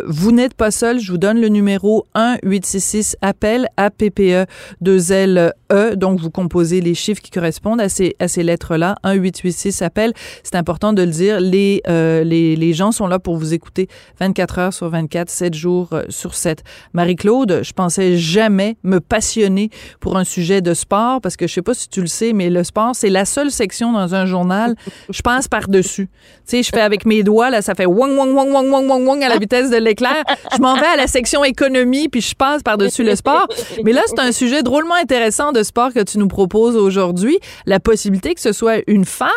vous 0.06 0.32
n'êtes 0.32 0.54
pas 0.54 0.72
je 0.82 1.12
vous 1.12 1.18
donne 1.18 1.40
le 1.40 1.48
numéro 1.48 2.08
1-866 2.16 3.16
appel 3.22 3.68
à 3.78 3.90
PPE 3.90 4.48
2 4.82 5.12
L 5.12 5.54
E. 5.72 5.96
Donc, 5.96 6.20
vous 6.20 6.32
composez 6.32 6.82
les 6.82 6.96
chiffres 6.96 7.22
qui 7.22 7.32
correspondent 7.32 7.82
à 7.82 7.90
ces, 7.90 8.16
à 8.20 8.28
ces 8.28 8.44
lettres-là. 8.44 8.96
1-866 9.04 9.84
appel. 9.84 10.14
C'est 10.44 10.56
important 10.56 10.94
de 10.94 11.04
le 11.04 11.12
dire. 11.12 11.40
Les, 11.40 11.82
euh, 11.88 12.24
les, 12.24 12.56
les 12.56 12.74
gens 12.74 12.92
sont 12.92 13.08
là 13.08 13.20
pour 13.20 13.38
vous 13.38 13.54
écouter 13.54 13.88
24 14.20 14.60
heures 14.60 14.74
sur 14.74 14.90
24, 14.90 15.30
7 15.30 15.54
jours 15.54 15.90
euh, 15.94 16.04
sur 16.10 16.34
7. 16.34 16.64
Marie-Claude, 16.94 17.62
je 17.64 17.74
pensais 17.74 18.18
jamais 18.18 18.78
me 18.84 19.00
passionner 19.00 19.70
pour 20.00 20.18
un 20.18 20.24
sujet 20.24 20.62
de 20.62 20.74
sport 20.74 21.22
parce 21.22 21.38
que 21.38 21.48
je 21.48 21.54
sais 21.54 21.62
pas 21.62 21.74
si 21.74 21.90
tu 21.90 22.02
le 22.02 22.08
sais, 22.08 22.34
mais 22.34 22.50
le 22.50 22.64
sport, 22.64 22.96
c'est 22.96 23.10
la 23.10 23.26
seule 23.26 23.52
section 23.52 23.92
dans 23.92 24.16
un 24.16 24.26
journal. 24.26 24.76
Je 25.10 25.22
passe 25.22 25.48
par-dessus. 25.48 26.08
Tu 26.08 26.42
sais, 26.46 26.64
je 26.64 26.70
fais 26.70 26.82
avec 26.82 27.06
mes 27.06 27.24
doigts, 27.24 27.50
là, 27.50 27.62
ça 27.62 27.76
fait 27.76 27.86
wang, 27.86 28.18
wang, 28.18 28.34
wang, 28.34 28.52
wang, 28.52 28.70
wang, 28.70 28.88
wang, 28.88 29.06
wang 29.06 29.24
à 29.24 29.30
la 29.30 29.38
vitesse 29.38 29.70
de 29.70 29.78
l'éclair. 29.78 30.24
Je 30.56 30.62
m'en 30.62 30.71
vais 30.76 30.86
à 30.86 30.96
la 30.96 31.08
section 31.08 31.44
économie, 31.44 32.10
puis 32.10 32.22
je 32.22 32.36
passe 32.36 32.64
par-dessus 32.64 33.04
le 33.04 33.16
sport. 33.16 33.48
Mais 33.84 33.94
là, 33.94 34.02
c'est 34.08 34.20
un 34.20 34.32
sujet 34.32 34.64
drôlement 34.64 34.96
intéressant 34.96 35.52
de 35.52 35.64
sport 35.64 35.94
que 35.94 36.04
tu 36.04 36.18
nous 36.18 36.28
proposes 36.28 36.76
aujourd'hui. 36.76 37.40
La 37.66 37.80
possibilité 37.80 38.34
que 38.34 38.42
ce 38.42 38.54
soit 38.54 38.82
une 38.88 39.06
femme 39.06 39.30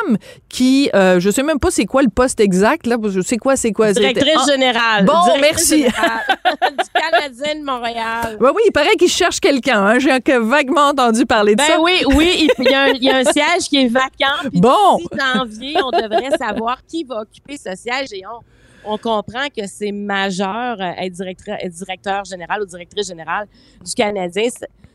qui, 0.48 0.90
euh, 0.94 1.20
je 1.20 1.30
sais 1.30 1.42
même 1.42 1.58
pas 1.58 1.70
c'est 1.70 1.86
quoi 1.86 2.02
le 2.02 2.08
poste 2.08 2.40
exact, 2.40 2.86
là, 2.86 2.96
je 3.08 3.20
sais 3.20 3.36
quoi, 3.36 3.56
c'est 3.56 3.72
quoi. 3.72 3.92
Directrice 3.92 4.34
ah, 4.36 4.50
générale. 4.50 5.04
Bon, 5.04 5.38
merci. 5.40 5.84
du 5.84 5.90
Canadien 6.94 7.60
de 7.60 7.64
Montréal. 7.64 8.36
Oui, 8.40 8.50
oui, 8.54 8.62
il 8.66 8.72
paraît 8.72 8.96
qu'il 8.96 9.08
cherche 9.08 9.40
quelqu'un. 9.40 9.84
Hein. 9.84 9.98
J'ai 9.98 10.10
vaguement 10.38 10.88
entendu 10.88 11.26
parler 11.26 11.52
de 11.52 11.58
ben 11.58 11.66
ça. 11.66 11.80
oui, 11.80 12.02
oui, 12.14 12.48
il 12.58 12.64
y, 12.64 12.74
a 12.74 12.82
un, 12.82 12.88
il 12.88 13.04
y, 13.04 13.10
a 13.10 13.16
un 13.16 13.24
siège 13.24 13.68
qui 13.68 13.78
est 13.78 13.88
vacant. 13.88 14.48
Puis 14.50 14.60
bon. 14.60 14.98
janvier, 15.18 15.76
on 15.82 15.90
devrait 15.90 16.36
savoir 16.38 16.78
qui 16.86 17.04
va 17.04 17.22
occuper 17.22 17.56
ce 17.56 17.74
siège 17.74 18.12
et 18.12 18.22
on 18.26 18.40
on 18.84 18.98
comprend 18.98 19.48
que 19.56 19.66
c'est 19.66 19.92
majeur 19.92 20.80
euh, 20.80 20.92
être 20.96 21.12
directeur, 21.12 22.24
général 22.24 22.62
ou 22.62 22.66
directrice 22.66 23.06
générale 23.06 23.46
du 23.84 23.92
Canadien. 23.94 24.48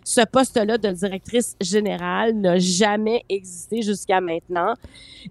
Ce 0.03 0.21
poste-là 0.21 0.77
de 0.77 0.89
directrice 0.89 1.55
générale 1.61 2.33
n'a 2.33 2.57
jamais 2.57 3.23
existé 3.29 3.81
jusqu'à 3.81 4.21
maintenant. 4.21 4.73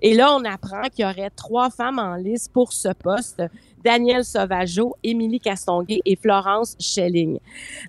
Et 0.01 0.15
là, 0.15 0.35
on 0.35 0.45
apprend 0.45 0.83
qu'il 0.83 1.05
y 1.05 1.09
aurait 1.09 1.31
trois 1.31 1.71
femmes 1.71 1.99
en 1.99 2.15
liste 2.15 2.53
pour 2.53 2.73
ce 2.73 2.89
poste. 2.93 3.43
Danielle 3.85 4.25
Sauvageau, 4.25 4.95
Émilie 5.03 5.41
Castonguay 5.41 6.01
et 6.05 6.17
Florence 6.17 6.77
Schelling. 6.79 7.39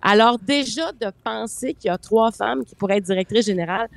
Alors 0.02 0.38
déjà, 0.40 0.92
de 0.94 1.12
penser 1.24 1.74
qu'il 1.74 1.90
y 1.90 1.92
a 1.92 1.98
trois 1.98 2.32
femmes 2.32 2.64
qui 2.64 2.76
pourraient 2.76 2.98
être 2.98 3.06
directrices 3.06 3.46
générales, 3.46 3.90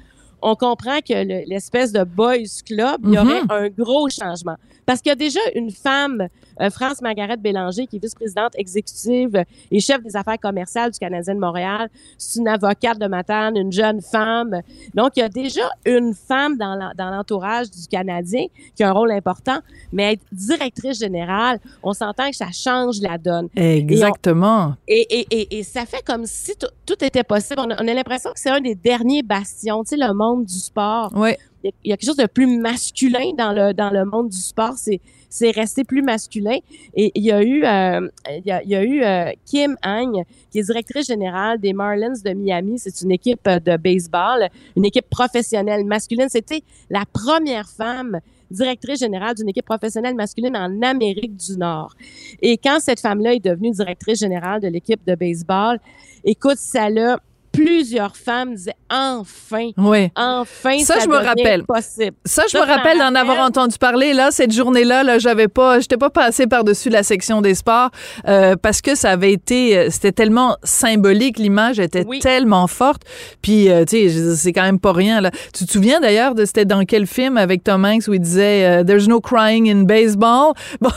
on 0.42 0.54
comprend 0.54 0.98
que 0.98 1.46
l'espèce 1.48 1.92
de 1.92 2.04
boys 2.04 2.62
club, 2.66 3.00
il 3.04 3.14
y 3.14 3.18
aurait 3.18 3.42
mm-hmm. 3.42 3.52
un 3.52 3.68
gros 3.68 4.08
changement. 4.08 4.56
Parce 4.84 5.00
qu'il 5.00 5.10
y 5.10 5.12
a 5.12 5.16
déjà 5.16 5.40
une 5.54 5.70
femme, 5.70 6.26
euh, 6.60 6.68
France 6.68 7.00
Margaret 7.00 7.36
Bélanger, 7.36 7.86
qui 7.86 7.96
est 7.96 8.02
vice-présidente 8.02 8.52
exécutive 8.56 9.44
et 9.70 9.78
chef 9.78 10.02
des 10.02 10.16
affaires 10.16 10.40
commerciales 10.40 10.90
du 10.90 10.98
Canadien 10.98 11.36
de 11.36 11.40
Montréal. 11.40 11.88
C'est 12.18 12.40
une 12.40 12.48
avocate 12.48 12.98
de 12.98 13.06
Matane, 13.06 13.56
une 13.56 13.70
jeune 13.72 14.00
femme. 14.02 14.60
Donc, 14.92 15.12
il 15.16 15.20
y 15.20 15.22
a 15.22 15.28
déjà 15.28 15.62
une 15.86 16.14
femme 16.14 16.56
dans 16.56 16.92
l'entourage 16.98 17.70
du 17.70 17.86
Canadien 17.86 18.46
qui 18.74 18.82
a 18.82 18.88
un 18.88 18.92
rôle 18.92 19.12
important, 19.12 19.60
mais 19.92 20.14
être 20.14 20.22
directrice 20.32 20.98
générale, 20.98 21.60
on 21.84 21.92
s'entend 21.92 22.28
que 22.30 22.36
ça 22.36 22.50
change 22.52 23.00
la 23.00 23.18
donne. 23.18 23.48
Exactement. 23.54 24.74
Et, 24.88 25.06
et, 25.20 25.26
et, 25.30 25.58
et 25.58 25.62
ça 25.62 25.86
fait 25.86 26.02
comme 26.04 26.26
si 26.26 26.54
tout 26.56 27.04
était 27.04 27.22
possible. 27.22 27.60
On 27.60 27.70
a, 27.70 27.80
on 27.80 27.86
a 27.86 27.94
l'impression 27.94 28.30
que 28.32 28.40
c'est 28.40 28.50
un 28.50 28.60
des 28.60 28.74
derniers 28.74 29.22
bastions, 29.22 29.84
tu 29.84 29.90
sais, 29.90 29.96
le 29.96 30.12
monde 30.12 30.31
du 30.38 30.58
sport. 30.58 31.12
Oui 31.14 31.32
il 31.64 31.72
y, 31.84 31.92
a 31.92 31.96
quelque 31.96 32.06
chose 32.06 32.16
de 32.16 32.26
plus 32.26 32.46
masculin 32.46 33.32
dans 33.36 33.52
le 33.52 33.72
dans 33.72 33.90
le 33.90 34.04
monde 34.04 34.28
du 34.28 34.38
sport. 34.38 34.74
C'est 34.76 35.00
c'est 35.28 35.50
resté 35.50 35.84
plus 35.84 36.02
masculin. 36.02 36.58
Et 36.94 37.12
il 37.14 37.24
y 37.24 37.32
a 37.32 37.42
eu 37.42 37.64
euh, 37.64 38.08
il, 38.30 38.46
y 38.46 38.50
a, 38.50 38.62
il 38.62 38.68
y 38.68 38.74
a 38.74 38.82
eu 38.82 39.02
euh, 39.02 39.30
Kim 39.46 39.76
Hang, 39.82 40.24
qui 40.50 40.58
est 40.58 40.62
directrice 40.62 41.06
générale 41.06 41.58
des 41.58 41.72
Marlins 41.72 42.14
de 42.24 42.30
Miami. 42.32 42.78
C'est 42.78 43.00
une 43.02 43.12
équipe 43.12 43.48
de 43.48 43.76
baseball, 43.76 44.48
une 44.76 44.84
équipe 44.84 45.08
professionnelle 45.08 45.84
masculine. 45.84 46.28
C'était 46.28 46.62
la 46.90 47.04
première 47.10 47.68
femme 47.68 48.20
directrice 48.50 48.98
générale 48.98 49.34
d'une 49.34 49.48
équipe 49.48 49.64
professionnelle 49.64 50.14
masculine 50.14 50.56
en 50.56 50.82
Amérique 50.82 51.36
du 51.36 51.56
Nord. 51.56 51.94
Et 52.42 52.58
quand 52.58 52.80
cette 52.80 53.00
femme-là 53.00 53.34
est 53.34 53.44
devenue 53.44 53.70
directrice 53.70 54.18
générale 54.18 54.60
de 54.60 54.68
l'équipe 54.68 55.00
de 55.06 55.14
baseball, 55.14 55.78
écoute, 56.24 56.58
ça 56.58 56.90
l'a 56.90 57.18
plusieurs 57.52 58.16
femmes 58.16 58.54
disaient 58.54 58.74
enfin, 58.90 59.70
Oui. 59.76 60.08
enfin, 60.16 60.78
Ça, 60.80 60.94
ça, 60.94 61.00
je 61.04 61.08
me 61.08 61.16
rappelle. 61.16 61.64
possible. 61.64 62.16
Ça, 62.24 62.44
je 62.46 62.56
Ça, 62.56 62.64
me 62.64 62.66
rappelle 62.70 62.98
d'en 62.98 63.14
avoir 63.14 63.38
entendu 63.40 63.76
parler. 63.78 64.12
Là, 64.14 64.30
cette 64.30 64.52
journée-là, 64.52 65.02
là, 65.02 65.18
j'avais 65.18 65.48
pas, 65.48 65.80
j'étais 65.80 65.96
pas 65.96 66.10
passée 66.10 66.46
par-dessus 66.46 66.88
la 66.90 67.02
section 67.02 67.40
des 67.42 67.54
sports 67.54 67.90
euh, 68.26 68.56
parce 68.56 68.80
que 68.80 68.94
ça 68.94 69.10
avait 69.10 69.32
été, 69.32 69.76
euh, 69.78 69.88
c'était 69.90 70.12
tellement 70.12 70.56
symbolique, 70.64 71.38
l'image 71.38 71.78
était 71.78 72.04
Oui. 72.06 72.18
tellement 72.20 72.66
forte. 72.66 73.02
Puis, 73.42 73.70
euh, 73.70 73.84
tu 73.84 74.08
sais, 74.10 74.34
c'est 74.36 74.52
quand 74.52 74.62
même 74.62 74.80
pas 74.80 74.92
rien. 74.92 75.20
Là. 75.20 75.30
Tu 75.54 75.64
te 75.66 75.72
souviens 75.72 76.00
d'ailleurs 76.00 76.34
de 76.34 76.44
c'était 76.44 76.64
dans 76.64 76.84
quel 76.84 77.06
film 77.06 77.36
avec 77.36 77.64
Tom 77.64 77.84
Hanks 77.84 78.08
où 78.08 78.14
il 78.14 78.20
disait 78.20 78.64
euh, 78.64 78.84
"There's 78.84 79.08
no 79.08 79.20
crying 79.20 79.70
in 79.70 79.82
baseball." 79.82 80.52
Bon, 80.80 80.90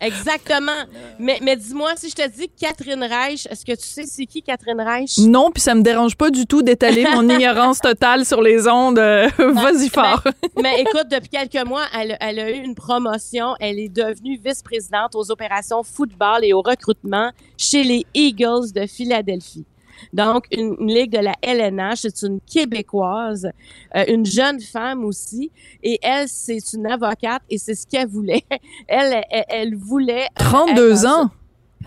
Exactement. 0.00 0.72
Mais, 1.18 1.38
mais 1.42 1.56
dis-moi, 1.56 1.92
si 1.96 2.10
je 2.10 2.14
te 2.14 2.28
dis 2.28 2.50
Catherine 2.60 3.02
Reich, 3.02 3.46
est-ce 3.50 3.64
que 3.64 3.72
tu 3.72 3.86
sais 3.86 4.04
c'est 4.06 4.26
qui 4.26 4.42
Catherine 4.42 4.80
Reich? 4.80 5.18
Non, 5.28 5.50
puis 5.50 5.62
ça 5.62 5.74
me 5.74 5.82
dérange 5.82 6.16
pas 6.16 6.30
du 6.30 6.46
tout 6.46 6.62
d'étaler 6.62 7.04
mon 7.14 7.28
ignorance 7.28 7.78
totale 7.78 8.24
sur 8.24 8.42
les 8.42 8.66
ondes. 8.66 8.98
Euh, 8.98 9.28
Vas-y 9.38 9.88
fort. 9.88 10.22
Mais 10.60 10.80
écoute, 10.80 11.06
depuis 11.10 11.28
quelques 11.28 11.66
mois, 11.66 11.84
elle, 11.98 12.16
elle 12.20 12.38
a 12.38 12.50
eu 12.50 12.62
une 12.62 12.74
promotion. 12.74 13.54
Elle 13.60 13.78
est 13.78 13.88
devenue 13.88 14.38
vice-présidente 14.42 15.14
aux 15.14 15.30
opérations 15.30 15.82
football 15.82 16.44
et 16.44 16.52
au 16.52 16.62
recrutement 16.62 17.30
chez 17.56 17.84
les 17.84 18.04
Eagles 18.14 18.72
de 18.74 18.86
Philadelphie. 18.86 19.64
Donc, 20.12 20.44
une, 20.52 20.76
une 20.78 20.88
ligue 20.94 21.10
de 21.10 21.18
la 21.18 21.34
LNH, 21.42 21.98
c'est 22.02 22.22
une 22.22 22.38
Québécoise, 22.40 23.50
euh, 23.96 24.04
une 24.08 24.24
jeune 24.24 24.60
femme 24.60 25.04
aussi. 25.04 25.50
Et 25.82 25.98
elle, 26.02 26.28
c'est 26.28 26.58
une 26.72 26.86
avocate 26.86 27.42
et 27.50 27.58
c'est 27.58 27.74
ce 27.74 27.86
qu'elle 27.86 28.08
voulait. 28.08 28.44
Elle, 28.88 29.24
elle, 29.30 29.44
elle 29.48 29.74
voulait... 29.76 30.26
euh, 30.40 30.44
32 30.44 30.92
être 30.92 31.02
dans 31.02 31.08
ans? 31.10 31.30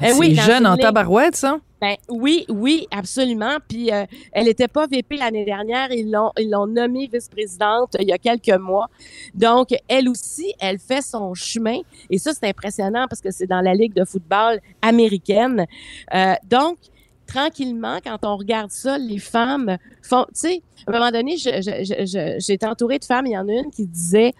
Eh 0.01 0.07
C'est 0.07 0.17
oui, 0.17 0.35
jeune 0.35 0.65
une 0.65 0.67
en 0.67 0.77
tabarouette, 0.77 1.35
ça? 1.35 1.59
Ben 1.81 1.95
oui, 2.09 2.45
oui, 2.47 2.87
absolument. 2.91 3.57
Puis 3.67 3.91
euh, 3.91 4.05
elle 4.31 4.45
n'était 4.45 4.67
pas 4.67 4.85
VP 4.85 5.17
l'année 5.17 5.45
dernière. 5.45 5.91
Ils 5.91 6.11
l'ont, 6.11 6.31
ils 6.37 6.49
l'ont 6.49 6.67
nommée 6.67 7.09
vice-présidente 7.11 7.97
il 7.99 8.07
y 8.07 8.11
a 8.11 8.19
quelques 8.19 8.59
mois. 8.59 8.87
Donc 9.33 9.69
elle 9.87 10.07
aussi, 10.07 10.53
elle 10.59 10.77
fait 10.77 11.01
son 11.01 11.33
chemin. 11.33 11.79
Et 12.11 12.19
ça, 12.19 12.33
c'est 12.33 12.47
impressionnant 12.47 13.07
parce 13.09 13.19
que 13.19 13.31
c'est 13.31 13.47
dans 13.47 13.61
la 13.61 13.73
ligue 13.73 13.93
de 13.93 14.05
football 14.05 14.59
américaine. 14.83 15.65
Euh, 16.13 16.35
donc 16.43 16.77
tranquillement, 17.25 17.97
quand 18.03 18.19
on 18.23 18.37
regarde 18.37 18.69
ça, 18.69 18.99
les 18.99 19.17
femmes 19.17 19.77
font, 20.03 20.25
tu 20.25 20.41
sais, 20.41 20.61
à 20.85 20.91
un 20.91 20.99
moment 20.99 21.11
donné, 21.11 21.37
je, 21.37 21.49
je, 21.49 22.51
été 22.51 22.65
entourée 22.65 22.99
de 22.99 23.05
femmes. 23.05 23.25
Il 23.25 23.33
y 23.33 23.37
en 23.37 23.47
a 23.47 23.53
une 23.53 23.71
qui 23.71 23.87
disait, 23.87 24.33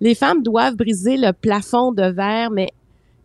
les 0.00 0.14
femmes 0.14 0.42
doivent 0.42 0.76
briser 0.76 1.16
le 1.16 1.32
plafond 1.32 1.90
de 1.90 2.04
verre, 2.04 2.50
mais 2.50 2.68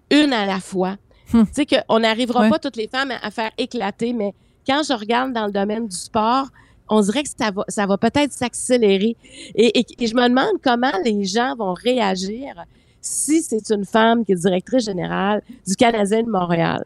une 0.09 0.33
à 0.33 0.45
la 0.45 0.59
fois. 0.59 0.95
Hmm. 1.33 1.43
Tu 1.45 1.49
sais 1.53 1.65
qu'on 1.65 1.99
n'arrivera 1.99 2.41
Ouais. 2.41 2.49
pas 2.49 2.59
toutes 2.59 2.75
les 2.75 2.87
femmes 2.87 3.11
à, 3.11 3.17
à 3.25 3.31
faire 3.31 3.51
éclater, 3.57 4.13
mais 4.13 4.33
quand 4.65 4.81
je 4.87 4.93
regarde 4.93 5.33
dans 5.33 5.45
le 5.45 5.51
domaine 5.51 5.87
du 5.87 5.95
sport, 5.95 6.47
on 6.89 7.01
dirait 7.01 7.21
que 7.23 7.29
ça 7.37 7.51
va, 7.51 7.63
ça 7.67 7.85
va 7.85 7.97
peut-être 7.97 8.31
s'accélérer. 8.31 9.15
Et, 9.55 9.79
et- 9.79 9.85
et 10.03 10.07
je 10.07 10.15
me 10.15 10.27
demande 10.27 10.53
comment 10.63 10.91
les 11.05 11.23
gens 11.25 11.55
vont 11.55 11.73
réagir 11.73 12.55
si 13.01 13.41
c'est 13.41 13.69
une 13.71 13.85
femme 13.85 14.25
qui 14.25 14.33
est 14.33 14.35
directrice 14.35 14.85
générale 14.85 15.41
du 15.67 15.75
Canadien 15.75 16.23
de 16.23 16.29
Montréal. 16.29 16.83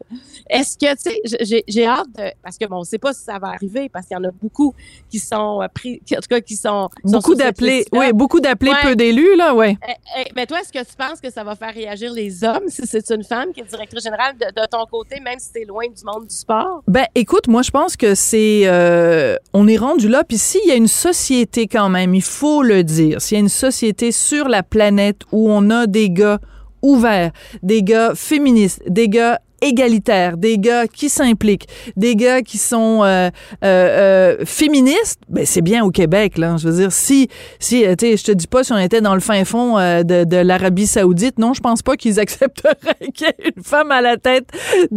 Est-ce 0.48 0.76
que, 0.78 0.92
tu 0.94 1.10
sais, 1.42 1.62
j'ai- 1.68 1.86
hâte 1.86 2.06
de, 2.16 2.24
parce 2.42 2.56
que 2.58 2.66
bon, 2.66 2.76
on 2.78 2.84
sait 2.84 2.98
pas 2.98 3.12
si 3.12 3.22
ça 3.24 3.38
va 3.38 3.48
arriver, 3.48 3.88
parce 3.92 4.06
qu'il 4.06 4.16
y 4.16 4.20
en 4.20 4.24
a 4.24 4.30
beaucoup 4.30 4.74
qui 5.10 5.18
sont 5.18 5.60
euh, 5.62 5.66
pris, 5.72 6.00
qui- 6.06 6.16
en 6.16 6.20
tout 6.20 6.28
cas, 6.28 6.40
qui 6.40 6.56
sont, 6.56 6.88
Beaucoup 7.04 7.34
d'appelés, 7.34 7.84
oui, 7.92 8.12
beaucoup 8.12 8.40
d'appelés, 8.40 8.70
Ouais. 8.70 8.76
peu 8.82 8.96
d'élus, 8.96 9.36
là, 9.36 9.54
ouais. 9.54 9.76
Eh, 9.88 10.20
eh, 10.20 10.32
mais 10.36 10.46
toi, 10.46 10.60
est-ce 10.60 10.72
que 10.72 10.78
tu 10.88 10.96
penses 10.96 11.20
que 11.20 11.30
ça 11.30 11.42
va 11.44 11.54
faire 11.56 11.72
réagir 11.74 12.12
les 12.12 12.44
hommes 12.44 12.68
si 12.68 12.82
c'est 12.86 13.10
une 13.10 13.24
femme 13.24 13.52
qui 13.52 13.60
est 13.60 13.64
directrice 13.64 14.02
générale 14.04 14.34
de, 14.38 14.46
de 14.60 14.66
ton 14.68 14.84
côté, 14.90 15.20
même 15.20 15.38
si 15.38 15.52
t'es 15.52 15.64
loin 15.64 15.84
du 15.86 16.04
monde 16.04 16.26
du 16.28 16.34
sport? 16.34 16.82
Ben, 16.86 17.06
écoute, 17.14 17.48
moi, 17.48 17.62
je 17.62 17.70
pense 17.70 17.96
que 17.96 18.14
c'est, 18.14 18.62
euh, 18.66 19.36
on 19.52 19.66
est 19.68 19.76
rendu 19.76 20.08
là. 20.08 20.24
Puis 20.24 20.38
s'il 20.38 20.66
y 20.66 20.70
a 20.70 20.74
une 20.76 20.88
société 20.88 21.66
quand 21.66 21.88
même, 21.88 22.14
il 22.14 22.22
faut 22.22 22.62
le 22.62 22.84
dire, 22.84 23.20
s'il 23.20 23.36
y 23.36 23.38
a 23.38 23.40
une 23.40 23.48
société 23.48 24.12
sur 24.12 24.48
la 24.48 24.62
planète 24.62 25.22
où 25.32 25.50
on 25.50 25.70
a 25.70 25.86
des 25.86 26.03
gars 26.10 26.40
ouverts, 26.82 27.32
des 27.62 27.82
gars 27.82 28.14
féministes, 28.14 28.82
des 28.86 29.08
gars 29.08 29.40
égalitaires, 29.64 30.36
des 30.36 30.58
gars 30.58 30.86
qui 30.86 31.08
s'impliquent, 31.08 31.68
des 31.96 32.16
gars 32.16 32.42
qui 32.42 32.58
sont 32.58 33.00
euh, 33.02 33.30
euh, 33.64 33.64
euh, 33.64 34.36
féministes, 34.44 35.20
ben 35.28 35.46
c'est 35.46 35.62
bien 35.62 35.84
au 35.84 35.90
Québec 35.90 36.38
là. 36.38 36.56
Je 36.58 36.68
veux 36.68 36.76
dire, 36.76 36.92
si 36.92 37.28
si 37.58 37.82
tu 37.82 38.06
sais, 38.06 38.16
je 38.16 38.24
te 38.24 38.32
dis 38.32 38.46
pas 38.46 38.62
si 38.62 38.72
on 38.72 38.78
était 38.78 39.00
dans 39.00 39.14
le 39.14 39.20
fin 39.20 39.44
fond 39.44 39.76
de, 39.76 40.24
de 40.24 40.36
l'Arabie 40.36 40.86
Saoudite, 40.86 41.38
non, 41.38 41.54
je 41.54 41.60
pense 41.60 41.82
pas 41.82 41.96
qu'ils 41.96 42.20
accepteraient 42.24 42.74
qu'il 43.14 43.26
y 43.26 43.30
ait 43.30 43.52
une 43.56 43.62
femme 43.62 43.90
à 43.90 44.00
la 44.00 44.16
tête 44.16 44.48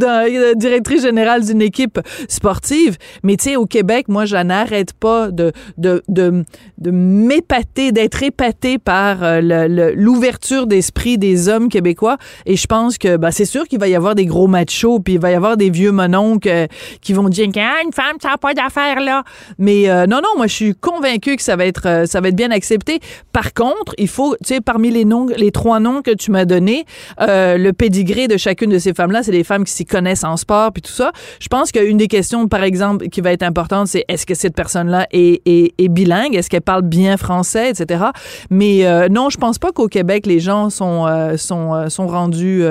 euh, 0.03 0.53
directrice 0.55 1.03
générale 1.03 1.45
d'une 1.45 1.61
équipe 1.61 1.99
sportive. 2.27 2.97
Mais 3.23 3.37
tu 3.37 3.45
sais, 3.45 3.55
au 3.55 3.65
Québec, 3.65 4.07
moi, 4.09 4.25
je 4.25 4.35
n'arrête 4.35 4.93
pas 4.93 5.31
de 5.31 5.51
de 5.77 6.03
de, 6.07 6.43
de 6.77 6.91
m'épater, 6.91 7.91
d'être 7.91 8.21
épaté 8.23 8.77
par 8.77 9.17
l'ouverture 9.41 10.67
d'esprit 10.67 11.17
des 11.17 11.47
hommes 11.47 11.69
québécois. 11.69 12.17
Et 12.45 12.55
je 12.55 12.67
pense 12.67 12.97
que 12.97 13.17
bah, 13.17 13.31
c'est 13.31 13.45
sûr 13.45 13.67
qu'il 13.67 13.79
va 13.79 13.87
y 13.87 13.95
avoir 13.95 14.15
des 14.15 14.25
gros 14.25 14.47
machos, 14.57 14.99
puis 14.99 15.15
il 15.15 15.19
va 15.19 15.31
y 15.31 15.35
avoir 15.35 15.57
des 15.57 15.69
vieux 15.69 15.91
mononcles 15.91 16.49
euh, 16.49 16.67
qui 17.01 17.13
vont 17.13 17.29
dire 17.29 17.47
ah, 17.57 17.81
femme, 17.93 18.17
ça 18.21 18.29
n'a 18.29 18.37
pas 18.37 18.53
d'affaires 18.53 18.99
là. 18.99 19.23
Mais 19.57 19.89
euh, 19.89 20.05
non, 20.07 20.17
non, 20.17 20.29
moi, 20.35 20.47
je 20.47 20.53
suis 20.53 20.75
convaincue 20.75 21.35
que 21.35 21.41
ça 21.41 21.55
va 21.55 21.65
être 21.65 21.87
euh, 21.87 22.05
ça 22.05 22.21
va 22.21 22.29
être 22.29 22.35
bien 22.35 22.51
accepté. 22.51 22.99
Par 23.31 23.53
contre, 23.53 23.93
il 23.97 24.07
faut, 24.07 24.35
tu 24.43 24.55
sais, 24.55 24.61
parmi 24.61 24.89
les 24.91 25.05
noms, 25.05 25.27
les 25.35 25.51
trois 25.51 25.79
noms 25.79 26.01
que 26.01 26.11
tu 26.11 26.31
m'as 26.31 26.45
donnés, 26.45 26.85
euh, 27.21 27.57
le 27.57 27.73
pédigré 27.73 28.27
de 28.27 28.37
chacune 28.37 28.69
de 28.69 28.79
ces 28.79 28.93
femmes-là, 28.93 29.23
c'est 29.23 29.31
des 29.31 29.43
femmes 29.43 29.63
qui 29.63 29.71
s'y 29.71 29.85
connaissent 29.85 30.23
en 30.23 30.37
sport 30.37 30.71
puis 30.71 30.81
tout 30.81 30.91
ça. 30.91 31.11
Je 31.39 31.47
pense 31.47 31.71
qu'une 31.71 31.97
des 31.97 32.07
questions, 32.07 32.47
par 32.47 32.63
exemple, 32.63 33.07
qui 33.09 33.21
va 33.21 33.31
être 33.31 33.43
importante, 33.43 33.87
c'est 33.87 34.05
est-ce 34.07 34.25
que 34.25 34.35
cette 34.35 34.55
personne-là 34.55 35.07
est, 35.11 35.41
est, 35.45 35.87
bilingue, 35.87 36.35
est-ce 36.35 36.49
qu'elle 36.49 36.61
parle 36.61 36.83
bien 36.83 37.17
français, 37.17 37.69
etc. 37.69 38.05
Mais 38.49 39.07
non, 39.09 39.29
je 39.29 39.37
pense 39.37 39.57
pas 39.57 39.71
qu'au 39.71 39.87
Québec 39.87 40.25
les 40.25 40.39
gens 40.39 40.69
sont 40.69 41.07
sont 41.37 41.89
sont 41.89 42.07
rendus 42.07 42.63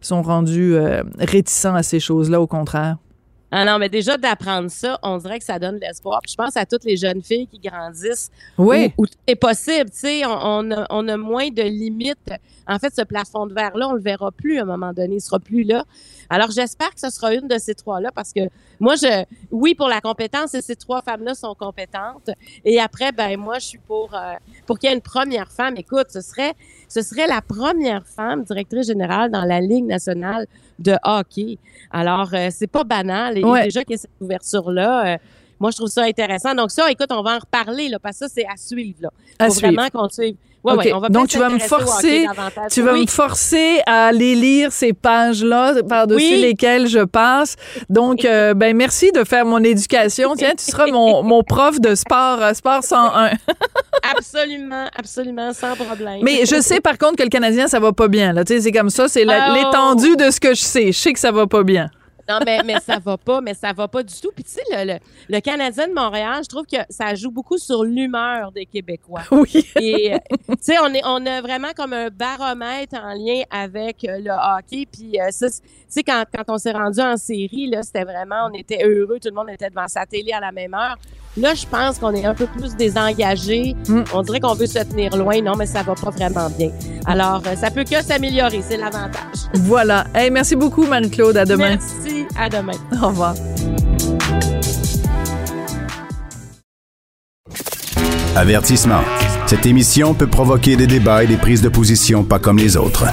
sont 0.00 0.22
rendus 0.22 0.76
réticents 1.18 1.74
à 1.74 1.82
ces 1.82 2.00
choses-là. 2.00 2.40
Au 2.40 2.46
contraire? 2.46 2.96
Ah 3.56 3.64
non, 3.64 3.78
mais 3.78 3.88
déjà 3.88 4.16
d'apprendre 4.16 4.68
ça, 4.68 4.98
on 5.04 5.16
dirait 5.18 5.38
que 5.38 5.44
ça 5.44 5.60
donne 5.60 5.76
de 5.76 5.80
l'espoir. 5.80 6.18
Puis 6.24 6.32
je 6.32 6.36
pense 6.36 6.56
à 6.56 6.66
toutes 6.66 6.82
les 6.84 6.96
jeunes 6.96 7.22
filles 7.22 7.46
qui 7.46 7.60
grandissent 7.60 8.28
Oui. 8.58 8.92
où, 8.98 9.02
où 9.02 9.06
tout 9.06 9.14
est 9.28 9.36
possible. 9.36 9.90
Tu 9.90 9.98
sais, 9.98 10.26
on, 10.26 10.30
on 10.42 10.70
a, 10.72 10.86
on 10.90 11.06
a 11.06 11.16
moins 11.16 11.50
de 11.50 11.62
limites. 11.62 12.32
En 12.66 12.80
fait, 12.80 12.92
ce 12.96 13.02
plafond 13.02 13.46
de 13.46 13.54
verre-là, 13.54 13.88
on 13.90 13.92
le 13.92 14.00
verra 14.00 14.32
plus 14.32 14.58
à 14.58 14.62
un 14.62 14.64
moment 14.64 14.92
donné. 14.92 15.16
Il 15.16 15.20
sera 15.20 15.38
plus 15.38 15.62
là. 15.62 15.84
Alors, 16.30 16.50
j'espère 16.50 16.92
que 16.94 16.98
ce 16.98 17.10
sera 17.10 17.32
une 17.32 17.46
de 17.46 17.58
ces 17.58 17.74
trois-là 17.76 18.10
parce 18.12 18.32
que 18.32 18.40
moi, 18.80 18.96
je, 18.96 19.24
oui, 19.52 19.76
pour 19.76 19.86
la 19.86 20.00
compétence, 20.00 20.54
et 20.54 20.62
ces 20.62 20.74
trois 20.74 21.02
femmes-là 21.02 21.34
sont 21.34 21.54
compétentes. 21.54 22.30
Et 22.64 22.80
après, 22.80 23.12
ben, 23.12 23.38
moi, 23.38 23.60
je 23.60 23.66
suis 23.66 23.78
pour, 23.78 24.14
euh, 24.14 24.32
pour 24.66 24.80
qu'il 24.80 24.88
y 24.88 24.92
ait 24.92 24.96
une 24.96 25.02
première 25.02 25.52
femme. 25.52 25.74
Écoute, 25.76 26.06
ce 26.10 26.22
serait, 26.22 26.54
ce 26.94 27.02
serait 27.02 27.26
la 27.26 27.40
première 27.42 28.06
femme 28.06 28.44
directrice 28.44 28.86
générale 28.86 29.30
dans 29.30 29.44
la 29.44 29.60
Ligue 29.60 29.84
nationale 29.86 30.46
de 30.78 30.94
hockey. 31.02 31.58
Alors, 31.90 32.30
euh, 32.34 32.48
c'est 32.52 32.68
pas 32.68 32.84
banal. 32.84 33.36
Et 33.38 33.44
Ouais. 33.44 33.64
déjà 33.64 33.82
qu'il 33.82 33.92
y 33.96 33.98
a 33.98 34.02
cette 34.02 34.10
ouverture-là, 34.20 35.14
euh, 35.14 35.18
moi, 35.58 35.70
je 35.72 35.76
trouve 35.78 35.88
ça 35.88 36.02
intéressant. 36.04 36.54
Donc, 36.54 36.70
ça, 36.70 36.90
écoute, 36.90 37.08
on 37.10 37.22
va 37.22 37.36
en 37.36 37.38
reparler, 37.40 37.88
là, 37.88 37.98
parce 37.98 38.18
que 38.20 38.26
ça, 38.28 38.32
c'est 38.34 38.44
à 38.46 38.56
suivre, 38.56 38.98
là. 39.02 39.10
À 39.38 39.46
Faut 39.46 39.54
suivre. 39.54 39.72
vraiment 39.72 39.88
qu'on 39.90 40.08
suive. 40.08 40.36
Ouais, 40.64 40.72
OK. 40.72 40.78
ouais, 40.78 40.92
on 40.94 40.98
va 41.00 41.08
Donc, 41.10 41.28
tu 41.28 41.38
vas 41.38 41.50
me 41.50 41.58
forcer-. 41.58 42.24
Tu 42.70 42.80
vas 42.82 42.94
Oui. 42.94 43.02
me 43.02 43.06
forcer 43.06 43.80
à 43.86 44.06
aller 44.06 44.34
lire 44.34 44.72
ces 44.72 44.92
pages-là 44.94 45.74
par-dessus 45.88 46.24
Oui. 46.34 46.40
lesquelles 46.40 46.86
je 46.86 47.00
passe. 47.00 47.56
Donc, 47.90 48.24
euh, 48.24 48.54
ben 48.54 48.74
merci 48.76 49.12
de 49.12 49.24
faire 49.24 49.44
mon 49.44 49.62
éducation. 49.62 50.34
Tiens, 50.36 50.52
tu 50.56 50.64
seras 50.64 50.86
mon, 50.86 51.22
mon 51.22 51.42
prof 51.42 51.78
de 51.80 51.94
sport, 51.94 52.40
euh, 52.42 52.54
sport 52.54 52.82
101. 52.82 53.32
Absolument, 54.16 54.86
absolument, 54.96 55.52
sans 55.54 55.74
problème. 55.76 56.18
Mais 56.22 56.44
je 56.44 56.60
sais 56.60 56.80
par 56.80 56.98
contre 56.98 57.16
que 57.16 57.22
le 57.22 57.28
Canadien, 57.30 57.68
ça 57.68 57.80
va 57.80 57.92
pas 57.92 58.08
bien. 58.08 58.32
Là. 58.34 58.44
Tu 58.44 58.54
sais, 58.54 58.60
c'est 58.60 58.72
comme 58.72 58.90
ça, 58.90 59.08
c'est 59.08 59.24
Oh. 59.26 59.54
l'étendue 59.54 60.16
de 60.16 60.30
ce 60.30 60.40
que 60.40 60.50
je 60.54 60.60
sais. 60.62 60.86
Je 60.92 60.98
sais 60.98 61.12
que 61.12 61.18
ça 61.18 61.32
va 61.32 61.46
pas 61.46 61.62
bien. 61.62 61.88
Non, 62.28 62.38
mais, 62.44 62.62
mais 62.64 62.80
ça 62.80 62.98
va 62.98 63.16
pas, 63.16 63.40
mais 63.40 63.54
ça 63.54 63.72
va 63.72 63.88
pas 63.88 64.02
du 64.02 64.14
tout. 64.20 64.30
Puis 64.34 64.44
tu 64.44 64.50
sais, 64.52 64.62
le, 64.70 64.94
le, 64.94 64.98
le 65.28 65.40
Canadien 65.40 65.88
de 65.88 65.92
Montréal, 65.92 66.40
je 66.42 66.48
trouve 66.48 66.66
que 66.66 66.78
ça 66.88 67.14
joue 67.14 67.30
beaucoup 67.30 67.58
sur 67.58 67.84
l'humeur 67.84 68.52
des 68.52 68.66
Québécois. 68.66 69.22
Oui. 69.30 69.66
Et 69.80 70.14
euh, 70.14 70.18
tu 70.30 70.56
sais, 70.60 70.78
on 70.78 70.92
est 70.94 71.02
on 71.04 71.26
a 71.26 71.42
vraiment 71.42 71.72
comme 71.76 71.92
un 71.92 72.08
baromètre 72.08 72.94
en 72.94 73.12
lien 73.12 73.42
avec 73.50 74.04
euh, 74.04 74.18
le 74.18 74.30
hockey. 74.30 74.86
Puis 74.90 75.20
euh, 75.20 75.30
ça, 75.30 75.50
tu 75.50 75.56
sais, 75.88 76.02
quand, 76.02 76.24
quand 76.32 76.44
on 76.48 76.56
s'est 76.58 76.72
rendu 76.72 77.00
en 77.00 77.16
série, 77.16 77.66
là, 77.66 77.82
c'était 77.82 78.04
vraiment, 78.04 78.48
on 78.50 78.54
était 78.54 78.84
heureux, 78.84 79.18
tout 79.20 79.28
le 79.28 79.34
monde 79.34 79.50
était 79.50 79.68
devant 79.68 79.88
sa 79.88 80.06
télé 80.06 80.32
à 80.32 80.40
la 80.40 80.52
même 80.52 80.72
heure. 80.72 80.96
Là, 81.36 81.52
je 81.54 81.66
pense 81.66 81.98
qu'on 81.98 82.14
est 82.14 82.24
un 82.24 82.34
peu 82.34 82.46
plus 82.46 82.76
désengagé. 82.76 83.74
Mm. 83.88 84.02
On 84.12 84.22
dirait 84.22 84.38
qu'on 84.38 84.54
veut 84.54 84.66
se 84.66 84.78
tenir 84.78 85.16
loin. 85.16 85.40
Non, 85.42 85.54
mais 85.56 85.66
ça 85.66 85.82
va 85.82 85.94
pas 85.94 86.10
vraiment 86.10 86.48
bien. 86.56 86.70
Alors, 87.06 87.42
euh, 87.46 87.56
ça 87.56 87.70
peut 87.72 87.82
que 87.82 88.00
s'améliorer, 88.02 88.62
c'est 88.62 88.76
l'avantage. 88.76 89.48
Voilà. 89.54 90.04
Hey, 90.14 90.30
merci 90.30 90.54
beaucoup, 90.54 90.86
Marie-Claude. 90.86 91.36
À 91.36 91.44
demain. 91.44 91.76
Merci, 91.76 92.26
à 92.38 92.48
demain. 92.48 92.72
Au 93.02 93.08
revoir. 93.08 93.34
Avertissement. 98.36 99.02
Cette 99.46 99.66
émission 99.66 100.14
peut 100.14 100.26
provoquer 100.28 100.76
des 100.76 100.86
débats 100.86 101.24
et 101.24 101.26
des 101.26 101.36
prises 101.36 101.62
de 101.62 101.68
position 101.68 102.22
pas 102.22 102.38
comme 102.38 102.58
les 102.58 102.76
autres. 102.76 103.04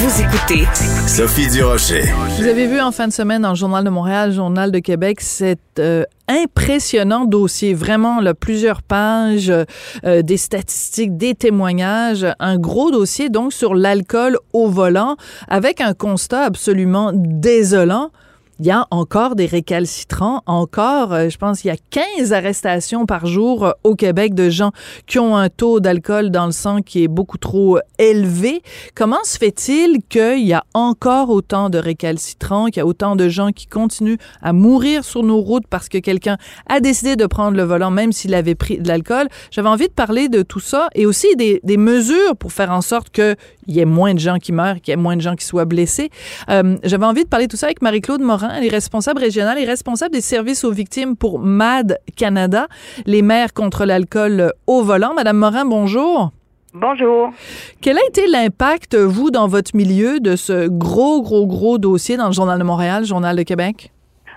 Vous 0.00 0.22
écoutez 0.22 0.64
Sophie 1.06 1.50
Durocher. 1.50 2.04
Vous 2.38 2.46
avez 2.46 2.66
vu 2.66 2.80
en 2.80 2.90
fin 2.90 3.06
de 3.06 3.12
semaine 3.12 3.42
dans 3.42 3.50
le 3.50 3.54
Journal 3.54 3.84
de 3.84 3.90
Montréal, 3.90 4.32
Journal 4.32 4.72
de 4.72 4.78
Québec, 4.78 5.20
cet 5.20 5.60
euh, 5.78 6.04
impressionnant 6.26 7.26
dossier, 7.26 7.74
vraiment 7.74 8.22
là, 8.22 8.32
plusieurs 8.32 8.80
pages, 8.82 9.52
euh, 10.06 10.22
des 10.22 10.38
statistiques, 10.38 11.18
des 11.18 11.34
témoignages, 11.34 12.26
un 12.38 12.56
gros 12.56 12.90
dossier 12.90 13.28
donc 13.28 13.52
sur 13.52 13.74
l'alcool 13.74 14.38
au 14.54 14.68
volant, 14.68 15.16
avec 15.48 15.82
un 15.82 15.92
constat 15.92 16.44
absolument 16.44 17.12
désolant 17.14 18.10
il 18.60 18.66
y 18.66 18.70
a 18.70 18.86
encore 18.90 19.36
des 19.36 19.46
récalcitrants, 19.46 20.42
encore, 20.44 21.14
euh, 21.14 21.30
je 21.30 21.38
pense, 21.38 21.64
il 21.64 21.68
y 21.68 21.70
a 21.70 21.76
15 22.18 22.34
arrestations 22.34 23.06
par 23.06 23.24
jour 23.24 23.64
euh, 23.64 23.70
au 23.84 23.94
Québec 23.94 24.34
de 24.34 24.50
gens 24.50 24.70
qui 25.06 25.18
ont 25.18 25.34
un 25.34 25.48
taux 25.48 25.80
d'alcool 25.80 26.30
dans 26.30 26.44
le 26.44 26.52
sang 26.52 26.82
qui 26.82 27.02
est 27.02 27.08
beaucoup 27.08 27.38
trop 27.38 27.78
élevé. 27.98 28.62
Comment 28.94 29.24
se 29.24 29.38
fait-il 29.38 30.02
qu'il 30.10 30.46
y 30.46 30.52
a 30.52 30.62
encore 30.74 31.30
autant 31.30 31.70
de 31.70 31.78
récalcitrants, 31.78 32.66
qu'il 32.66 32.76
y 32.76 32.80
a 32.80 32.86
autant 32.86 33.16
de 33.16 33.30
gens 33.30 33.50
qui 33.50 33.66
continuent 33.66 34.18
à 34.42 34.52
mourir 34.52 35.04
sur 35.04 35.22
nos 35.22 35.40
routes 35.40 35.66
parce 35.66 35.88
que 35.88 35.96
quelqu'un 35.96 36.36
a 36.68 36.80
décidé 36.80 37.16
de 37.16 37.24
prendre 37.24 37.56
le 37.56 37.62
volant 37.62 37.90
même 37.90 38.12
s'il 38.12 38.34
avait 38.34 38.54
pris 38.54 38.76
de 38.76 38.88
l'alcool? 38.88 39.28
J'avais 39.50 39.70
envie 39.70 39.88
de 39.88 39.94
parler 39.94 40.28
de 40.28 40.42
tout 40.42 40.60
ça 40.60 40.88
et 40.94 41.06
aussi 41.06 41.34
des, 41.34 41.60
mesures 41.78 42.36
pour 42.36 42.52
faire 42.52 42.72
en 42.72 42.82
sorte 42.82 43.08
qu'il 43.08 43.36
y 43.68 43.80
ait 43.80 43.86
moins 43.86 44.12
de 44.12 44.18
gens 44.18 44.36
qui 44.36 44.52
meurent, 44.52 44.82
qu'il 44.82 44.92
y 44.92 44.94
ait 44.94 45.00
moins 45.00 45.16
de 45.16 45.22
gens 45.22 45.34
qui 45.34 45.46
soient 45.46 45.64
blessés. 45.64 46.10
Euh, 46.50 46.76
J'avais 46.84 47.06
envie 47.06 47.24
de 47.24 47.28
parler 47.28 47.46
de 47.46 47.50
tout 47.50 47.56
ça 47.56 47.66
avec 47.66 47.80
Marie-Claude 47.80 48.20
Morin, 48.20 48.49
elle 48.56 48.64
est 48.64 48.70
responsable 48.70 49.20
régionale 49.20 49.58
et 49.58 49.64
responsable 49.64 50.12
des 50.12 50.20
services 50.20 50.64
aux 50.64 50.72
victimes 50.72 51.16
pour 51.16 51.38
MAD 51.38 51.98
Canada, 52.16 52.66
les 53.06 53.22
maires 53.22 53.52
contre 53.52 53.84
l'alcool 53.84 54.52
au 54.66 54.82
volant. 54.82 55.14
Madame 55.14 55.36
Morin, 55.36 55.64
bonjour. 55.64 56.30
Bonjour. 56.72 57.32
Quel 57.82 57.98
a 57.98 58.06
été 58.08 58.26
l'impact, 58.28 58.94
vous, 58.94 59.30
dans 59.30 59.48
votre 59.48 59.74
milieu, 59.74 60.20
de 60.20 60.36
ce 60.36 60.68
gros, 60.68 61.20
gros, 61.20 61.46
gros 61.46 61.78
dossier 61.78 62.16
dans 62.16 62.26
le 62.26 62.32
Journal 62.32 62.58
de 62.58 62.64
Montréal, 62.64 63.04
Journal 63.04 63.36
de 63.36 63.42
Québec? 63.42 63.90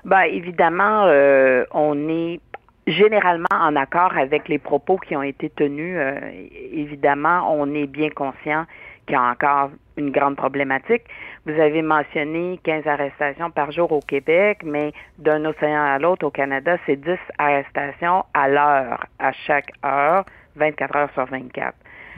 Ben, 0.03 0.24
évidemment, 0.24 1.05
euh, 1.05 1.64
on 1.72 2.09
est 2.09 2.39
généralement 2.88 3.45
en 3.51 3.76
accord 3.76 4.18
avec 4.18 4.49
les 4.49 4.57
propos 4.57 4.97
qui 4.97 5.16
ont 5.16 5.24
été 5.24 5.49
tenus. 5.49 5.95
Euh, 5.97 6.20
évidemment, 6.72 7.55
on 7.55 7.74
est 7.74 7.88
bien 7.88 8.09
conscient 8.09 8.66
qu'il 9.05 9.16
y 9.16 9.18
a 9.18 9.22
encore 9.22 9.70
une 9.97 10.11
grande 10.11 10.36
problématique. 10.36 11.03
Vous 11.46 11.60
avez 11.60 11.82
mentionné 11.82 12.58
15 12.64 12.88
arrestations 12.88 13.52
par 13.52 13.70
jour 13.74 13.91
au 13.91 14.00
Québec, 14.00 14.60
mais 14.64 14.94
d'un 15.18 15.44
océan 15.44 15.84
à 15.84 16.00
l'autre 16.00 16.26
au 16.26 16.32
Canada, 16.32 16.78
c'est 16.86 16.96
10 16.96 17.18
arrestations 17.38 18.24
à 18.34 18.48
l'heure, 18.48 19.06
à 19.20 19.34
chaque 19.34 19.72
heure, 19.84 20.24
24 20.56 20.96
heures 20.96 21.12
sur 21.14 21.26
24. 21.26 21.76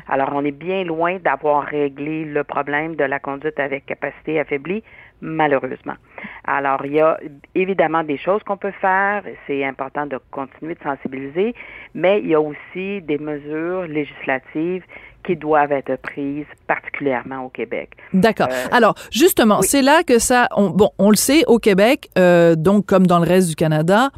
Alors, 0.08 0.30
on 0.34 0.46
est 0.46 0.52
bien 0.52 0.84
loin 0.84 1.18
d'avoir 1.18 1.64
réglé 1.64 2.26
le 2.26 2.44
problème 2.44 2.96
de 2.96 3.04
la 3.04 3.18
conduite 3.18 3.60
avec 3.60 3.88
capacité 3.88 4.40
affaiblie, 4.40 4.84
malheureusement. 5.22 5.96
Alors, 6.44 6.86
il 6.86 6.94
y 6.94 7.02
a 7.02 7.18
évidemment 7.56 8.04
des 8.04 8.18
choses 8.18 8.44
qu'on 8.44 8.58
peut 8.58 8.74
faire. 8.80 9.24
C'est 9.48 9.66
important 9.66 10.06
de 10.06 10.20
continuer 10.30 10.76
de 10.76 10.84
sensibiliser, 10.84 11.56
mais 11.96 12.20
il 12.20 12.28
y 12.28 12.36
a 12.36 12.42
aussi 12.42 13.02
des 13.02 13.18
mesures 13.18 13.88
législatives 13.88 14.84
qui 15.26 15.36
doivent 15.36 15.72
être 15.72 15.96
prises 16.02 16.46
particulièrement 16.68 17.46
au 17.46 17.50
Québec. 17.50 17.90
D'accord. 18.14 18.50
Euh, 18.52 18.68
Alors, 18.72 18.96
justement, 19.12 19.60
oui. 19.60 19.68
c'est 19.68 19.82
là 19.82 20.04
que 20.04 20.20
ça, 20.20 20.48
on, 20.56 20.70
bon, 20.70 20.92
on 21.00 21.10
le 21.10 21.16
sait, 21.16 21.44
au 21.48 21.58
Québec, 21.60 22.10
euh, 22.18 22.56
donc 22.56 22.86
comme 22.86 23.08
dans 23.08 23.20
le 23.20 23.28
reste 23.28 23.50
du 23.50 23.56
Canada, 23.56 24.12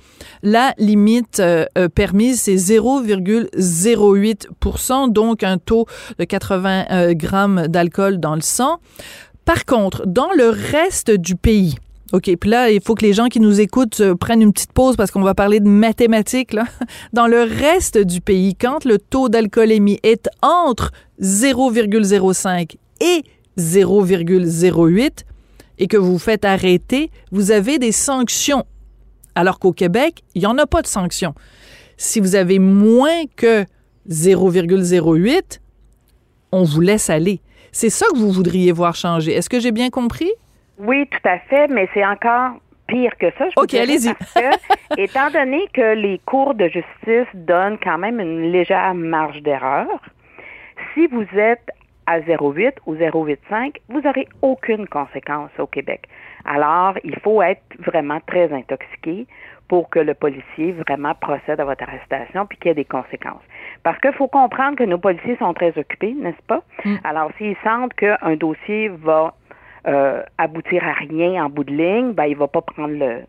la 0.44 0.74
limite 0.78 1.40
euh, 1.40 1.66
permise, 1.94 2.42
c'est 2.42 2.56
0,08 2.56 5.12
donc 5.12 5.44
un 5.44 5.58
taux 5.58 5.86
de 6.20 6.24
80 6.24 7.14
grammes 7.14 7.68
d'alcool 7.68 8.20
dans 8.20 8.36
le 8.36 8.42
sang. 8.42 8.78
Par 9.46 9.66
contre, 9.66 10.06
dans 10.06 10.32
le 10.36 10.50
reste 10.50 11.12
du 11.12 11.36
pays, 11.36 11.78
OK, 12.14 12.32
puis 12.40 12.50
là, 12.50 12.72
il 12.72 12.82
faut 12.82 12.96
que 12.96 13.04
les 13.04 13.12
gens 13.12 13.28
qui 13.28 13.42
nous 13.42 13.60
écoutent 13.60 14.00
euh, 14.00 14.16
prennent 14.16 14.42
une 14.42 14.54
petite 14.54 14.72
pause 14.72 14.96
parce 14.96 15.12
qu'on 15.12 15.22
va 15.22 15.34
parler 15.34 15.60
de 15.60 15.68
mathématiques. 15.68 16.56
Dans 17.14 17.28
le 17.28 17.42
reste 17.42 17.98
du 17.98 18.22
pays, 18.22 18.56
quand 18.56 18.86
le 18.86 18.98
taux 18.98 19.28
d'alcoolémie 19.28 20.00
est 20.04 20.30
entre 20.42 20.92
0,05 21.22 22.78
et 23.02 23.24
0,08 23.58 25.12
et 25.80 25.88
que 25.88 25.98
vous 25.98 26.14
vous 26.14 26.20
faites 26.20 26.46
arrêter, 26.46 27.12
vous 27.32 27.52
avez 27.52 27.78
des 27.78 27.92
sanctions. 27.92 28.64
Alors 29.36 29.60
qu'au 29.60 29.74
Québec, 29.74 30.24
il 30.34 30.40
n'y 30.40 30.48
en 30.48 30.58
a 30.58 30.66
pas 30.66 30.82
de 30.82 30.88
sanctions. 30.88 31.36
Si 31.98 32.20
vous 32.22 32.36
avez 32.36 32.60
moins 32.60 33.26
que 33.36 33.66
0,08, 34.10 35.60
on 36.54 36.64
vous 36.64 36.82
laisse 36.82 37.10
aller. 37.10 37.42
C'est 37.74 37.90
ça 37.90 38.06
que 38.14 38.18
vous 38.18 38.32
voudriez 38.32 38.72
voir 38.72 38.96
changer. 38.96 39.34
Est-ce 39.34 39.50
que 39.50 39.60
j'ai 39.60 39.72
bien 39.72 39.90
compris? 39.90 40.32
Oui, 40.78 41.08
tout 41.08 41.28
à 41.28 41.40
fait, 41.40 41.68
mais 41.68 41.90
c'est 41.94 42.06
encore 42.06 42.54
pire 42.88 43.12
que 43.18 43.30
ça. 43.38 43.50
Je 43.50 43.62
OK, 43.62 43.74
allez-y. 43.74 44.14
étant 44.98 45.30
donné 45.30 45.68
que 45.74 45.94
les 45.96 46.20
cours 46.26 46.54
de 46.56 46.66
justice 46.66 47.28
donnent 47.34 47.78
quand 47.82 47.98
même 47.98 48.20
une 48.20 48.52
légère 48.52 48.94
marge 48.94 49.42
d'erreur, 49.42 49.88
si 50.94 51.08
vous 51.08 51.26
êtes 51.36 51.70
à 52.06 52.22
0,8 52.22 52.74
ou 52.86 52.96
0,85, 52.96 53.76
vous 53.90 54.02
n'aurez 54.02 54.28
aucune 54.42 54.88
conséquence 54.88 55.52
au 55.60 55.68
Québec. 55.68 56.08
Alors, 56.46 56.94
il 57.04 57.20
faut 57.20 57.42
être 57.42 57.62
vraiment 57.80 58.20
très 58.26 58.52
intoxiqué 58.54 59.28
pour 59.68 59.90
que 59.90 60.00
le 60.00 60.14
policier 60.14 60.72
vraiment 60.72 61.14
procède 61.16 61.60
à 61.60 61.66
votre 61.66 61.84
arrestation 61.84 62.46
puis 62.46 62.58
qu'il 62.58 62.70
y 62.70 62.72
ait 62.72 62.76
des 62.76 62.86
conséquences. 62.86 63.42
Parce 63.84 64.00
qu'il 64.00 64.14
faut 64.14 64.30
comprendre 64.30 64.78
que 64.78 64.86
nos 64.86 64.98
policiers 64.98 65.36
sont 65.38 65.54
très 65.54 65.78
occupés, 65.78 66.14
n'est-ce 66.14 66.42
pas? 66.48 66.64
Mm. 66.86 66.96
Alors, 67.04 67.32
s'ils 67.38 67.58
sentent 67.66 67.94
qu'un 67.96 68.36
dossier 68.38 68.88
va 68.88 69.34
euh, 69.88 70.24
aboutir 70.38 70.84
à 70.84 70.94
rien 70.94 71.46
en 71.46 71.50
bout 71.50 71.64
de 71.64 71.74
ligne, 71.74 72.14
ben, 72.14 72.26
il 72.26 72.36
va 72.36 72.48
pas 72.48 72.62
prendre 72.62 72.94
le, 72.94 73.22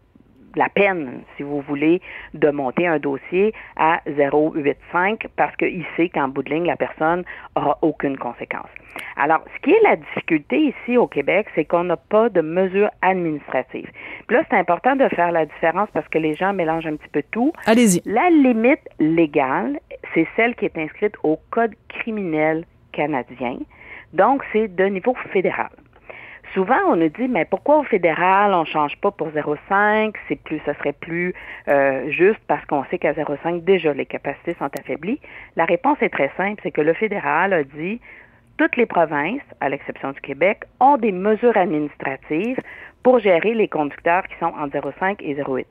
la 0.56 0.68
peine, 0.68 1.22
si 1.36 1.42
vous 1.42 1.60
voulez, 1.60 2.00
de 2.34 2.50
monter 2.50 2.86
un 2.86 2.98
dossier 2.98 3.54
à 3.76 4.00
0,85 4.08 5.26
parce 5.36 5.54
qu'il 5.56 5.84
sait 5.96 6.08
qu'en 6.08 6.28
bout 6.28 6.42
de 6.42 6.50
ligne, 6.50 6.66
la 6.66 6.76
personne 6.76 7.24
aura 7.54 7.78
aucune 7.82 8.16
conséquence. 8.16 8.68
Alors, 9.16 9.44
ce 9.54 9.62
qui 9.62 9.70
est 9.70 9.82
la 9.82 9.96
difficulté 9.96 10.74
ici 10.74 10.96
au 10.96 11.06
Québec, 11.06 11.46
c'est 11.54 11.64
qu'on 11.64 11.84
n'a 11.84 11.96
pas 11.96 12.28
de 12.28 12.40
mesures 12.40 12.90
administratives. 13.02 13.90
Puis 14.26 14.36
là, 14.36 14.42
c'est 14.50 14.56
important 14.56 14.96
de 14.96 15.08
faire 15.08 15.30
la 15.30 15.46
différence 15.46 15.88
parce 15.92 16.08
que 16.08 16.18
les 16.18 16.34
gens 16.34 16.52
mélangent 16.52 16.86
un 16.86 16.96
petit 16.96 17.08
peu 17.12 17.22
tout. 17.30 17.52
Allez-y. 17.66 18.02
La 18.04 18.30
limite 18.30 18.82
légale, 18.98 19.78
c'est 20.14 20.26
celle 20.36 20.54
qui 20.56 20.64
est 20.64 20.76
inscrite 20.76 21.14
au 21.22 21.38
Code 21.50 21.74
criminel 21.88 22.64
canadien. 22.92 23.58
Donc, 24.12 24.42
c'est 24.52 24.74
de 24.74 24.84
niveau 24.86 25.14
fédéral. 25.32 25.70
Souvent, 26.54 26.78
on 26.88 26.96
nous 26.96 27.08
dit, 27.08 27.28
mais 27.28 27.44
pourquoi 27.44 27.78
au 27.78 27.84
fédéral, 27.84 28.54
on 28.54 28.60
ne 28.60 28.66
change 28.66 28.96
pas 28.96 29.10
pour 29.10 29.28
0,5? 29.28 30.14
C'est 30.28 30.40
plus, 30.40 30.60
ça 30.64 30.74
serait 30.74 30.94
plus 30.94 31.34
euh, 31.68 32.10
juste 32.10 32.40
parce 32.46 32.64
qu'on 32.66 32.84
sait 32.86 32.98
qu'à 32.98 33.12
0,5, 33.12 33.64
déjà, 33.64 33.92
les 33.92 34.06
capacités 34.06 34.54
sont 34.58 34.70
affaiblies. 34.78 35.20
La 35.56 35.66
réponse 35.66 35.98
est 36.00 36.08
très 36.08 36.30
simple, 36.36 36.60
c'est 36.62 36.70
que 36.70 36.80
le 36.80 36.94
fédéral 36.94 37.52
a 37.52 37.64
dit, 37.64 38.00
toutes 38.56 38.76
les 38.76 38.86
provinces, 38.86 39.42
à 39.60 39.68
l'exception 39.68 40.12
du 40.12 40.20
Québec, 40.20 40.64
ont 40.80 40.96
des 40.96 41.12
mesures 41.12 41.56
administratives 41.56 42.58
pour 43.02 43.18
gérer 43.18 43.54
les 43.54 43.68
conducteurs 43.68 44.24
qui 44.24 44.34
sont 44.40 44.52
entre 44.58 44.76
0,5 44.76 45.16
et 45.20 45.34
0,8. 45.34 45.64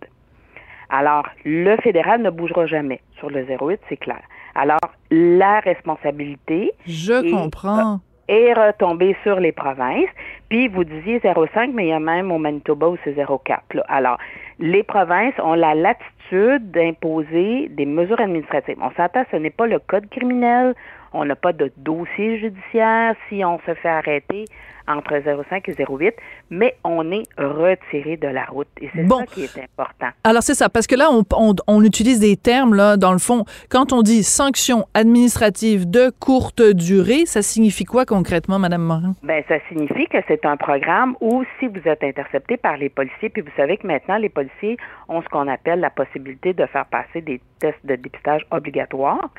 Alors, 0.89 1.27
le 1.43 1.75
fédéral 1.77 2.21
ne 2.21 2.29
bougera 2.29 2.65
jamais 2.65 3.01
sur 3.17 3.29
le 3.29 3.43
0,8, 3.43 3.79
c'est 3.89 3.97
clair. 3.97 4.21
Alors, 4.55 4.79
la 5.11 5.59
responsabilité. 5.59 6.71
Je 6.85 7.29
comprends 7.31 7.99
est 8.27 8.53
retombé 8.53 9.15
sur 9.23 9.39
les 9.39 9.51
provinces. 9.51 10.09
Puis 10.49 10.67
vous 10.67 10.83
disiez 10.83 11.19
0,5, 11.19 11.71
mais 11.73 11.85
il 11.85 11.89
y 11.89 11.93
a 11.93 11.99
même 11.99 12.31
au 12.31 12.37
Manitoba 12.37 12.89
où 12.89 12.97
c'est 13.03 13.13
0,4. 13.13 13.81
Alors, 13.87 14.17
les 14.59 14.83
provinces 14.83 15.33
ont 15.39 15.53
la 15.53 15.75
latitude 15.75 16.71
d'imposer 16.71 17.67
des 17.69 17.85
mesures 17.85 18.19
administratives. 18.19 18.77
On 18.81 18.91
s'entend, 18.91 19.23
ce 19.31 19.37
n'est 19.37 19.49
pas 19.49 19.67
le 19.67 19.79
code 19.79 20.09
criminel, 20.09 20.75
on 21.13 21.25
n'a 21.25 21.35
pas 21.35 21.53
de 21.53 21.71
dossier 21.77 22.39
judiciaire 22.39 23.15
si 23.29 23.43
on 23.45 23.59
se 23.65 23.73
fait 23.73 23.89
arrêter 23.89 24.45
entre 24.87 25.13
0,5 25.13 25.69
et 25.69 25.73
0,8, 25.73 26.13
mais 26.49 26.75
on 26.83 27.11
est 27.11 27.23
retiré 27.37 28.17
de 28.17 28.27
la 28.27 28.45
route. 28.45 28.67
Et 28.81 28.89
c'est 28.95 29.03
bon. 29.03 29.19
ça 29.19 29.25
qui 29.25 29.43
est 29.43 29.57
important. 29.57 30.07
Alors, 30.23 30.43
c'est 30.43 30.53
ça, 30.53 30.69
parce 30.69 30.87
que 30.87 30.95
là, 30.95 31.09
on, 31.11 31.23
on, 31.33 31.55
on, 31.67 31.83
utilise 31.83 32.19
des 32.19 32.37
termes, 32.37 32.73
là, 32.73 32.97
dans 32.97 33.11
le 33.11 33.19
fond. 33.19 33.45
Quand 33.69 33.93
on 33.93 34.01
dit 34.01 34.23
sanction 34.23 34.85
administrative 34.93 35.89
de 35.89 36.11
courte 36.19 36.61
durée, 36.61 37.25
ça 37.25 37.41
signifie 37.41 37.85
quoi 37.85 38.05
concrètement, 38.05 38.59
Madame 38.59 38.81
Morin? 38.81 39.15
Ben, 39.23 39.43
ça 39.47 39.55
signifie 39.69 40.07
que 40.07 40.17
c'est 40.27 40.45
un 40.45 40.57
programme 40.57 41.15
où, 41.21 41.43
si 41.59 41.67
vous 41.67 41.81
êtes 41.85 42.03
intercepté 42.03 42.57
par 42.57 42.77
les 42.77 42.89
policiers, 42.89 43.29
puis 43.29 43.41
vous 43.41 43.51
savez 43.55 43.77
que 43.77 43.87
maintenant, 43.87 44.17
les 44.17 44.29
policiers 44.29 44.77
ont 45.09 45.21
ce 45.21 45.29
qu'on 45.29 45.47
appelle 45.47 45.79
la 45.79 45.89
possibilité 45.89 46.53
de 46.53 46.65
faire 46.65 46.85
passer 46.85 47.21
des 47.21 47.41
tests 47.59 47.85
de 47.85 47.95
dépistage 47.95 48.45
obligatoires 48.51 49.29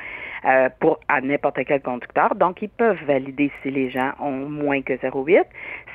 euh, 0.44 0.68
pour 0.80 1.00
à 1.08 1.20
n'importe 1.20 1.58
quel 1.66 1.82
conducteur. 1.82 2.34
Donc, 2.34 2.62
ils 2.62 2.68
peuvent 2.68 3.02
valider 3.06 3.50
si 3.62 3.70
les 3.70 3.90
gens 3.90 4.12
ont 4.20 4.48
moins 4.48 4.82
que 4.82 4.94
0,8. 4.94 5.44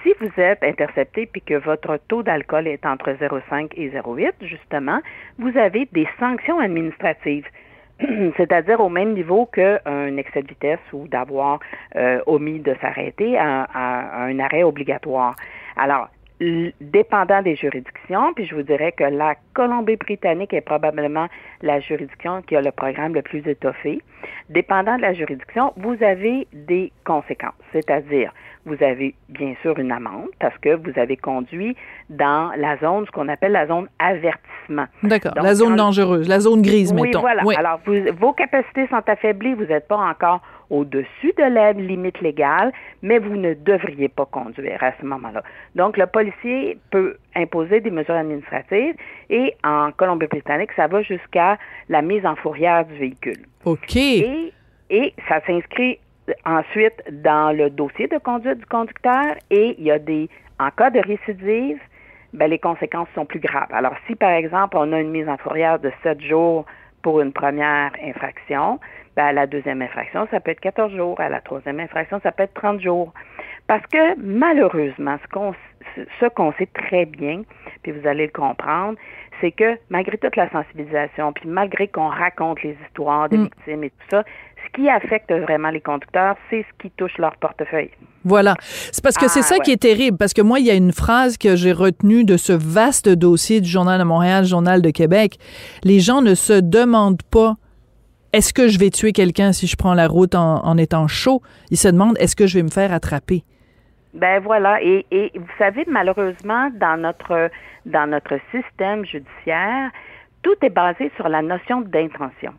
Si 0.03 0.13
vous 0.19 0.31
êtes 0.37 0.63
intercepté 0.63 1.25
puis 1.25 1.41
que 1.41 1.55
votre 1.55 1.97
taux 2.07 2.23
d'alcool 2.23 2.67
est 2.67 2.85
entre 2.85 3.11
0,5 3.11 3.71
et 3.75 3.89
0,8, 3.89 4.33
justement, 4.41 4.99
vous 5.39 5.57
avez 5.57 5.87
des 5.91 6.07
sanctions 6.19 6.59
administratives. 6.59 7.47
c'est-à-dire 8.37 8.79
au 8.79 8.89
même 8.89 9.13
niveau 9.13 9.45
qu'un 9.45 10.17
excès 10.17 10.41
de 10.41 10.47
vitesse 10.47 10.79
ou 10.91 11.07
d'avoir 11.07 11.59
euh, 11.95 12.21
omis 12.25 12.59
de 12.59 12.75
s'arrêter 12.81 13.37
à, 13.37 13.67
à 13.73 14.23
un 14.23 14.39
arrêt 14.39 14.63
obligatoire. 14.63 15.35
Alors, 15.77 16.09
dépendant 16.81 17.41
des 17.41 17.55
juridictions, 17.55 18.33
puis 18.33 18.45
je 18.45 18.55
vous 18.55 18.63
dirais 18.63 18.91
que 18.91 19.03
la 19.03 19.35
Colombie-Britannique 19.53 20.53
est 20.53 20.61
probablement 20.61 21.27
la 21.61 21.79
juridiction 21.79 22.41
qui 22.41 22.55
a 22.55 22.61
le 22.61 22.71
programme 22.71 23.13
le 23.13 23.21
plus 23.21 23.47
étoffé. 23.47 24.01
Dépendant 24.49 24.97
de 24.97 25.01
la 25.01 25.13
juridiction, 25.13 25.73
vous 25.77 25.95
avez 26.03 26.47
des 26.53 26.91
conséquences, 27.05 27.53
c'est-à-dire 27.71 28.31
vous 28.65 28.81
avez 28.81 29.13
bien 29.27 29.55
sûr 29.61 29.77
une 29.77 29.91
amende 29.91 30.29
parce 30.39 30.57
que 30.59 30.75
vous 30.75 30.97
avez 30.97 31.17
conduit 31.17 31.75
dans 32.09 32.51
la 32.57 32.77
zone, 32.77 33.05
ce 33.05 33.11
qu'on 33.11 33.27
appelle 33.27 33.51
la 33.51 33.67
zone 33.67 33.87
avertissement. 33.99 34.85
D'accord. 35.03 35.33
La 35.35 35.53
zone 35.53 35.75
dangereuse, 35.75 36.29
la 36.29 36.39
zone 36.39 36.61
grise, 36.61 36.93
oui, 36.93 37.01
mettons. 37.03 37.19
voilà. 37.19 37.43
Oui. 37.45 37.55
Alors, 37.55 37.79
vous- 37.85 38.13
vos 38.17 38.31
capacités 38.31 38.87
sont 38.87 39.01
affaiblies, 39.07 39.53
vous 39.53 39.65
n'êtes 39.65 39.87
pas 39.87 39.97
encore 39.97 40.41
au-dessus 40.73 41.33
de 41.37 41.43
la 41.43 41.71
limite 41.73 42.19
légale, 42.19 42.73
mais 43.03 43.19
vous 43.19 43.35
ne 43.35 43.53
devriez 43.53 44.09
pas 44.09 44.25
conduire 44.25 44.81
à 44.81 44.91
ce 44.99 45.05
moment-là. 45.05 45.43
Donc, 45.75 45.97
le 45.97 46.07
policier 46.07 46.79
peut 46.89 47.15
imposer 47.35 47.79
des 47.79 47.91
mesures 47.91 48.15
administratives 48.15 48.95
et 49.29 49.53
en 49.63 49.91
Colombie-Britannique, 49.91 50.71
ça 50.75 50.87
va 50.87 51.03
jusqu'à 51.03 51.59
la 51.89 52.01
mise 52.01 52.25
en 52.25 52.35
fourrière 52.35 52.85
du 52.85 52.95
véhicule. 52.95 53.45
OK. 53.65 53.95
Et, 53.95 54.51
et 54.89 55.13
ça 55.29 55.41
s'inscrit 55.45 55.99
ensuite 56.45 57.03
dans 57.11 57.55
le 57.55 57.69
dossier 57.69 58.07
de 58.07 58.17
conduite 58.17 58.57
du 58.57 58.65
conducteur 58.65 59.35
et 59.51 59.75
il 59.77 59.83
y 59.83 59.91
a 59.91 59.99
des, 59.99 60.27
en 60.59 60.71
cas 60.71 60.89
de 60.89 60.99
récidive, 60.99 61.77
ben, 62.33 62.49
les 62.49 62.57
conséquences 62.57 63.09
sont 63.13 63.25
plus 63.25 63.39
graves. 63.39 63.71
Alors, 63.71 63.93
si 64.07 64.15
par 64.15 64.31
exemple, 64.31 64.75
on 64.77 64.91
a 64.91 64.99
une 64.99 65.11
mise 65.11 65.29
en 65.29 65.37
fourrière 65.37 65.77
de 65.77 65.91
7 66.01 66.19
jours 66.21 66.65
pour 67.03 67.21
une 67.21 67.31
première 67.31 67.91
infraction, 68.01 68.79
ben, 69.15 69.25
à 69.25 69.31
la 69.33 69.47
deuxième 69.47 69.81
infraction, 69.81 70.27
ça 70.31 70.39
peut 70.39 70.51
être 70.51 70.59
14 70.61 70.91
jours. 70.95 71.19
À 71.19 71.29
la 71.29 71.41
troisième 71.41 71.79
infraction, 71.79 72.19
ça 72.23 72.31
peut 72.31 72.43
être 72.43 72.53
30 72.55 72.81
jours. 72.81 73.13
Parce 73.67 73.85
que 73.87 74.17
malheureusement, 74.19 75.17
ce 75.23 75.27
qu'on 75.31 75.53
ce 76.19 76.25
qu'on 76.29 76.51
sait 76.53 76.69
très 76.73 77.05
bien, 77.05 77.43
puis 77.83 77.91
vous 77.91 78.07
allez 78.07 78.25
le 78.25 78.31
comprendre, 78.31 78.97
c'est 79.41 79.51
que 79.51 79.77
malgré 79.89 80.17
toute 80.17 80.35
la 80.35 80.49
sensibilisation, 80.49 81.33
puis 81.33 81.47
malgré 81.47 81.87
qu'on 81.87 82.07
raconte 82.07 82.63
les 82.63 82.75
histoires 82.87 83.29
des 83.29 83.37
Mm. 83.37 83.43
victimes 83.43 83.83
et 83.83 83.89
tout 83.89 84.05
ça, 84.09 84.23
ce 84.65 84.71
qui 84.81 84.89
affecte 84.89 85.31
vraiment 85.31 85.69
les 85.69 85.81
conducteurs, 85.81 86.35
c'est 86.49 86.61
ce 86.63 86.81
qui 86.81 86.89
touche 86.91 87.17
leur 87.19 87.35
portefeuille. 87.37 87.91
Voilà. 88.23 88.55
C'est 88.61 89.03
parce 89.03 89.17
que 89.17 89.27
c'est 89.27 89.41
Ah, 89.41 89.43
ça 89.43 89.55
ouais. 89.55 89.61
qui 89.61 89.71
est 89.71 89.81
terrible. 89.81 90.17
Parce 90.17 90.33
que 90.33 90.41
moi, 90.41 90.59
il 90.59 90.65
y 90.65 90.71
a 90.71 90.75
une 90.75 90.93
phrase 90.93 91.37
que 91.37 91.55
j'ai 91.57 91.73
retenue 91.73 92.23
de 92.23 92.37
ce 92.37 92.53
vaste 92.53 93.09
dossier 93.09 93.59
du 93.61 93.69
Journal 93.69 93.99
de 93.99 94.05
Montréal, 94.05 94.45
Journal 94.45 94.81
de 94.81 94.89
Québec. 94.89 95.37
Les 95.83 95.99
gens 95.99 96.21
ne 96.21 96.33
se 96.33 96.53
demandent 96.59 97.21
pas 97.29 97.55
est-ce 98.33 98.53
que 98.53 98.67
je 98.67 98.77
vais 98.79 98.89
tuer 98.89 99.11
quelqu'un 99.13 99.53
si 99.53 99.67
je 99.67 99.75
prends 99.77 99.93
la 99.93 100.07
route 100.07 100.35
en, 100.35 100.65
en 100.65 100.77
étant 100.77 101.07
chaud? 101.07 101.41
Ils 101.71 101.77
se 101.77 101.87
demandent 101.87 102.17
est-ce 102.19 102.35
que 102.35 102.47
je 102.47 102.57
vais 102.57 102.63
me 102.63 102.69
faire 102.69 102.91
attraper? 102.91 103.43
Ben 104.13 104.39
voilà, 104.41 104.79
et, 104.83 105.05
et 105.11 105.31
vous 105.35 105.47
savez, 105.57 105.85
malheureusement, 105.87 106.69
dans 106.79 106.97
notre 107.01 107.49
dans 107.85 108.07
notre 108.09 108.37
système 108.51 109.05
judiciaire, 109.05 109.89
tout 110.43 110.55
est 110.61 110.69
basé 110.69 111.11
sur 111.15 111.29
la 111.29 111.41
notion 111.41 111.81
d'intention. 111.81 112.53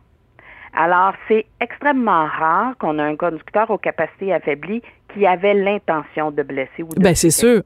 Alors, 0.77 1.13
c'est 1.29 1.45
extrêmement 1.61 2.25
rare 2.25 2.77
qu'on 2.77 2.99
ait 2.99 3.01
un 3.01 3.15
conducteur 3.15 3.71
aux 3.71 3.77
capacités 3.77 4.33
affaiblies 4.33 4.81
qui 5.13 5.25
avait 5.25 5.53
l'intention 5.53 6.31
de 6.31 6.43
blesser 6.43 6.83
ou 6.83 6.89
de 6.89 6.99
Ben, 7.01 7.15
c'est 7.15 7.29
sûr. 7.29 7.61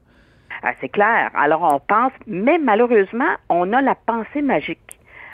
ah, 0.62 0.72
c'est 0.80 0.88
clair. 0.90 1.30
Alors, 1.34 1.62
on 1.62 1.80
pense, 1.80 2.12
mais 2.28 2.58
malheureusement, 2.58 3.32
on 3.48 3.72
a 3.72 3.82
la 3.82 3.96
pensée 3.96 4.42
magique. 4.42 4.78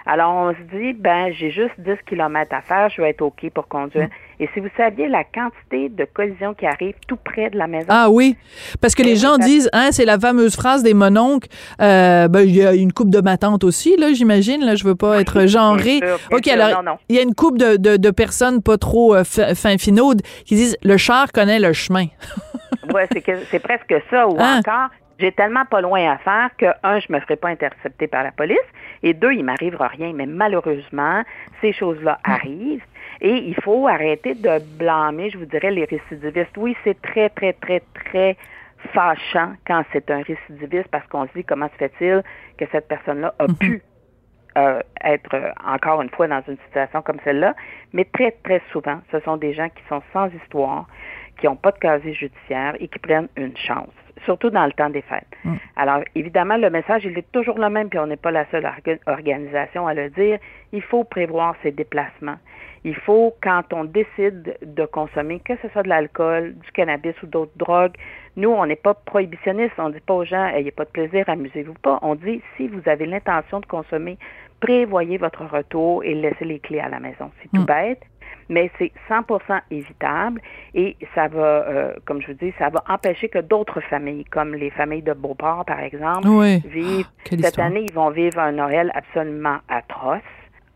Alors, 0.08 0.32
on 0.34 0.52
se 0.52 0.76
dit, 0.76 0.92
ben, 0.92 1.32
j'ai 1.32 1.50
juste 1.50 1.72
10 1.78 1.94
km 2.08 2.54
à 2.54 2.60
faire, 2.62 2.88
je 2.90 3.02
vais 3.02 3.10
être 3.10 3.22
OK 3.22 3.50
pour 3.52 3.66
conduire. 3.66 4.08
Et 4.38 4.48
si 4.54 4.60
vous 4.60 4.68
saviez 4.76 5.08
la 5.08 5.24
quantité 5.24 5.88
de 5.88 6.04
collisions 6.04 6.54
qui 6.54 6.64
arrivent 6.66 6.94
tout 7.08 7.16
près 7.16 7.50
de 7.50 7.58
la 7.58 7.66
maison, 7.66 7.86
Ah 7.88 8.08
oui, 8.08 8.36
parce 8.80 8.94
que 8.94 9.02
les 9.02 9.16
gens 9.16 9.36
disent, 9.38 9.68
hein, 9.72 9.88
c'est 9.90 10.04
la 10.04 10.18
fameuse 10.18 10.54
phrase 10.54 10.82
des 10.84 10.94
mononcles. 10.94 11.48
Euh, 11.80 12.28
ben, 12.28 12.42
il 12.42 12.54
y 12.54 12.64
a 12.64 12.74
une 12.74 12.92
coupe 12.92 13.10
de 13.10 13.20
ma 13.20 13.36
tante 13.36 13.64
aussi, 13.64 13.96
là, 13.96 14.12
j'imagine. 14.12 14.64
Là, 14.64 14.76
je 14.76 14.84
veux 14.84 14.94
pas 14.94 15.20
être 15.20 15.46
genré. 15.46 16.00
Bien 16.00 16.16
sûr, 16.16 16.18
bien 16.28 16.38
ok, 16.38 16.44
sûr. 16.44 16.52
alors 16.52 16.82
Non, 16.84 16.92
non. 16.92 16.98
il 17.08 17.16
y 17.16 17.18
a 17.18 17.22
une 17.22 17.34
coupe 17.34 17.58
de, 17.58 17.76
de, 17.76 17.96
de 17.96 18.10
personnes 18.10 18.62
pas 18.62 18.78
trop 18.78 19.14
euh, 19.14 19.24
fi- 19.24 19.54
fin 19.56 19.76
finaudes 19.78 20.22
qui 20.44 20.54
disent, 20.54 20.76
le 20.84 20.96
char 20.98 21.32
connaît 21.32 21.58
le 21.58 21.72
chemin. 21.72 22.06
ouais, 22.94 23.08
c'est 23.50 23.58
presque 23.58 23.94
ça. 24.10 24.28
Ou 24.28 24.36
Hein? 24.38 24.60
encore, 24.60 24.90
j'ai 25.18 25.32
tellement 25.32 25.64
pas 25.64 25.80
loin 25.80 26.12
à 26.12 26.18
faire 26.18 26.50
que, 26.58 26.66
un, 26.82 27.00
je 27.00 27.10
me 27.10 27.20
ferai 27.20 27.36
pas 27.36 27.48
intercepter 27.48 28.06
par 28.06 28.22
la 28.22 28.32
police, 28.32 28.58
et 29.02 29.14
deux, 29.14 29.32
il 29.32 29.44
m'arrivera 29.44 29.88
rien. 29.88 30.12
Mais 30.12 30.26
malheureusement, 30.26 31.22
ces 31.60 31.72
choses-là 31.72 32.18
arrivent. 32.24 32.84
Et 33.20 33.34
il 33.34 33.54
faut 33.62 33.88
arrêter 33.88 34.34
de 34.34 34.58
blâmer, 34.78 35.30
je 35.30 35.38
vous 35.38 35.46
dirais, 35.46 35.70
les 35.70 35.84
récidivistes. 35.84 36.56
Oui, 36.56 36.76
c'est 36.84 37.00
très, 37.00 37.30
très, 37.30 37.54
très, 37.54 37.82
très 37.94 38.36
fâchant 38.92 39.54
quand 39.66 39.82
c'est 39.92 40.10
un 40.10 40.22
récidiviste 40.22 40.88
parce 40.88 41.06
qu'on 41.08 41.26
se 41.26 41.32
dit 41.34 41.44
comment 41.44 41.68
se 41.70 41.76
fait-il 41.76 42.22
que 42.58 42.66
cette 42.70 42.86
personne-là 42.88 43.34
a 43.38 43.46
pu 43.48 43.82
euh, 44.56 44.80
être 45.04 45.34
euh, 45.34 45.50
encore 45.66 46.00
une 46.00 46.10
fois 46.10 46.28
dans 46.28 46.42
une 46.48 46.56
situation 46.66 47.02
comme 47.02 47.18
celle-là. 47.24 47.54
Mais 47.92 48.04
très, 48.04 48.30
très 48.42 48.62
souvent, 48.72 49.00
ce 49.12 49.20
sont 49.20 49.36
des 49.36 49.52
gens 49.52 49.68
qui 49.68 49.82
sont 49.88 50.02
sans 50.12 50.28
histoire, 50.28 50.86
qui 51.38 51.46
n'ont 51.46 51.56
pas 51.56 51.72
de 51.72 51.78
casier 51.78 52.14
judiciaire 52.14 52.74
et 52.80 52.88
qui 52.88 52.98
prennent 52.98 53.28
une 53.36 53.56
chance, 53.56 53.92
surtout 54.24 54.50
dans 54.50 54.64
le 54.66 54.72
temps 54.72 54.90
des 54.90 55.02
fêtes. 55.02 55.26
Alors, 55.76 56.00
évidemment, 56.14 56.56
le 56.56 56.70
message, 56.70 57.04
il 57.04 57.16
est 57.18 57.30
toujours 57.32 57.58
le 57.58 57.68
même, 57.68 57.88
puis 57.88 57.98
on 57.98 58.06
n'est 58.06 58.16
pas 58.16 58.30
la 58.30 58.46
seule 58.50 58.64
orga- 58.64 58.98
organisation 59.06 59.86
à 59.86 59.94
le 59.94 60.10
dire. 60.10 60.38
Il 60.72 60.82
faut 60.82 61.04
prévoir 61.04 61.54
ses 61.62 61.70
déplacements. 61.70 62.36
Il 62.84 62.94
faut, 62.94 63.34
quand 63.42 63.72
on 63.72 63.84
décide 63.84 64.56
de 64.62 64.86
consommer, 64.86 65.40
que 65.40 65.54
ce 65.60 65.68
soit 65.68 65.82
de 65.82 65.88
l'alcool, 65.88 66.54
du 66.54 66.72
cannabis 66.72 67.14
ou 67.22 67.26
d'autres 67.26 67.56
drogues, 67.56 67.96
nous, 68.36 68.50
on 68.50 68.64
n'est 68.66 68.76
pas 68.76 68.94
prohibitionniste. 68.94 69.72
On 69.78 69.88
ne 69.88 69.94
dit 69.94 70.00
pas 70.00 70.14
aux 70.14 70.24
gens, 70.24 70.46
ayez 70.46 70.70
pas 70.70 70.84
de 70.84 70.90
plaisir, 70.90 71.24
amusez-vous 71.28 71.74
pas. 71.74 71.98
On 72.02 72.14
dit, 72.14 72.40
si 72.56 72.68
vous 72.68 72.80
avez 72.86 73.06
l'intention 73.06 73.60
de 73.60 73.66
consommer, 73.66 74.18
prévoyez 74.60 75.18
votre 75.18 75.44
retour 75.44 76.04
et 76.04 76.14
laissez 76.14 76.44
les 76.44 76.58
clés 76.60 76.80
à 76.80 76.88
la 76.88 77.00
maison. 77.00 77.30
C'est 77.42 77.50
tout 77.50 77.66
bête, 77.66 78.00
mais 78.48 78.70
c'est 78.78 78.92
100% 79.08 79.60
évitable 79.70 80.40
et 80.74 80.96
ça 81.14 81.28
va, 81.28 81.38
euh, 81.44 81.94
comme 82.04 82.20
je 82.22 82.28
vous 82.28 82.34
dis, 82.34 82.52
ça 82.58 82.68
va 82.68 82.82
empêcher 82.88 83.28
que 83.28 83.38
d'autres 83.38 83.80
familles, 83.80 84.24
comme 84.26 84.54
les 84.54 84.70
familles 84.70 85.02
de 85.02 85.12
Beauport, 85.12 85.64
par 85.64 85.80
exemple, 85.80 86.28
Oui. 86.28 86.58
vivent. 86.66 87.06
Ah, 87.08 87.28
Cette 87.30 87.40
histoire. 87.40 87.66
année, 87.66 87.86
ils 87.88 87.92
vont 87.94 88.10
vivre 88.10 88.38
un 88.38 88.52
Noël 88.52 88.90
absolument 88.94 89.58
atroce 89.68 90.20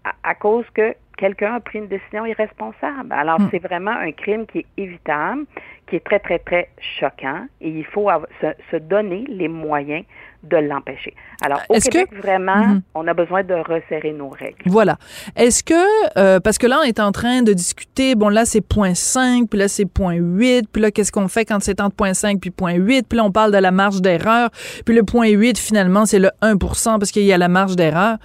à, 0.04 0.12
à 0.22 0.34
cause 0.34 0.64
que 0.74 0.94
quelqu'un 1.20 1.54
a 1.54 1.60
pris 1.60 1.78
une 1.78 1.88
décision 1.88 2.24
irresponsable. 2.26 3.12
Alors, 3.12 3.38
Hmm. 3.40 3.48
c'est 3.50 3.58
vraiment 3.62 3.92
un 3.92 4.10
crime 4.12 4.46
qui 4.46 4.58
est 4.60 4.66
évitable, 4.76 5.44
qui 5.88 5.96
est 5.96 6.04
très, 6.04 6.18
très, 6.18 6.38
très 6.38 6.70
choquant 6.98 7.46
et 7.60 7.68
il 7.68 7.84
faut 7.84 8.08
se, 8.40 8.46
se 8.70 8.76
donner 8.76 9.24
les 9.28 9.48
moyens 9.48 10.04
de 10.42 10.56
l'empêcher. 10.56 11.14
Alors, 11.44 11.60
au 11.68 11.74
Est-ce 11.74 11.90
que- 11.90 11.98
Québec, 11.98 12.14
vraiment, 12.22 12.56
Mhm. 12.66 12.82
on 12.94 13.06
a 13.08 13.12
besoin 13.12 13.42
de 13.44 13.52
resserrer 13.54 14.12
nos 14.12 14.30
règles. 14.30 14.56
Voilà. 14.64 14.96
Est-ce 15.36 15.62
que, 15.62 15.74
euh, 16.18 16.40
parce 16.40 16.56
que 16.56 16.66
là, 16.66 16.78
on 16.80 16.84
est 16.84 16.98
en 16.98 17.12
train 17.12 17.42
de 17.42 17.52
discuter, 17.52 18.14
bon, 18.14 18.30
là, 18.30 18.46
c'est 18.46 18.62
point 18.62 18.94
5, 18.94 19.50
puis 19.50 19.58
là, 19.58 19.68
c'est 19.68 19.84
point 19.84 20.14
8, 20.14 20.66
puis 20.72 20.80
là, 20.80 20.90
qu'est-ce 20.90 21.12
qu'on 21.12 21.28
fait 21.28 21.44
quand 21.44 21.60
c'est 21.60 21.78
entre 21.82 21.94
point 21.94 22.14
5 22.14 22.40
puis 22.40 22.50
point 22.50 22.72
8, 22.74 23.06
puis 23.06 23.18
là, 23.18 23.24
on 23.24 23.32
parle 23.32 23.52
de 23.52 23.58
la 23.58 23.70
marge 23.70 24.00
d'erreur, 24.00 24.48
puis 24.86 24.94
le 24.94 25.02
point 25.02 25.28
8, 25.28 25.58
finalement, 25.58 26.06
c'est 26.06 26.18
le 26.18 26.30
1 26.40 26.56
parce 26.98 27.10
qu'il 27.10 27.24
y 27.24 27.32
a 27.34 27.38
la 27.38 27.48
marge 27.48 27.76
d'erreur. 27.76 28.16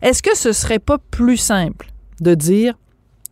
Est-ce 0.00 0.22
que 0.22 0.34
ce 0.34 0.52
serait 0.52 0.78
pas 0.78 0.96
plus 1.10 1.36
simple 1.36 1.86
de 2.20 2.34
dire 2.34 2.74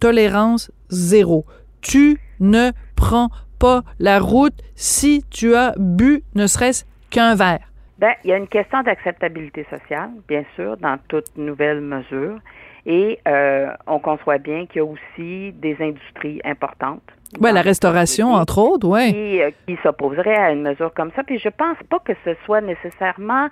tolérance 0.01 0.71
zéro? 0.89 1.45
Tu 1.81 2.19
ne 2.41 2.71
prends 2.97 3.29
pas 3.59 3.83
la 3.99 4.19
route 4.19 4.61
si 4.75 5.25
tu 5.31 5.55
as 5.55 5.75
bu 5.79 6.23
ne 6.35 6.47
serait-ce 6.47 6.85
qu'un 7.11 7.35
verre. 7.35 7.67
Ben, 7.99 8.13
il 8.25 8.31
y 8.31 8.33
a 8.33 8.37
une 8.37 8.49
question 8.49 8.83
d'acceptabilité 8.83 9.67
sociale, 9.71 10.11
bien 10.29 10.45
sûr, 10.55 10.77
dans 10.77 10.99
toute 11.09 11.37
nouvelle 11.37 11.81
mesure. 11.81 12.39
Et 12.85 13.19
euh, 13.27 13.69
on 13.87 13.99
conçoit 13.99 14.39
bien 14.39 14.67
qu'il 14.67 14.77
y 14.77 14.81
a 14.81 14.85
aussi 14.85 15.53
des 15.53 15.77
industries 15.81 16.41
importantes. 16.45 17.03
Ouais, 17.41 17.53
la 17.53 17.63
restauration, 17.63 18.33
entre 18.33 18.59
autres, 18.59 18.87
ouais. 18.87 19.13
qui, 19.13 19.43
euh, 19.43 19.51
qui 19.67 19.77
s'opposerait 19.83 20.37
à 20.37 20.53
une 20.53 20.63
mesure 20.63 20.93
comme 20.95 21.11
ça. 21.17 21.25
Puis 21.25 21.39
je 21.39 21.49
pense 21.49 21.79
pas 21.91 21.99
que 21.99 22.13
ce 22.25 22.35
soit 22.45 22.61
nécessairement 22.61 23.49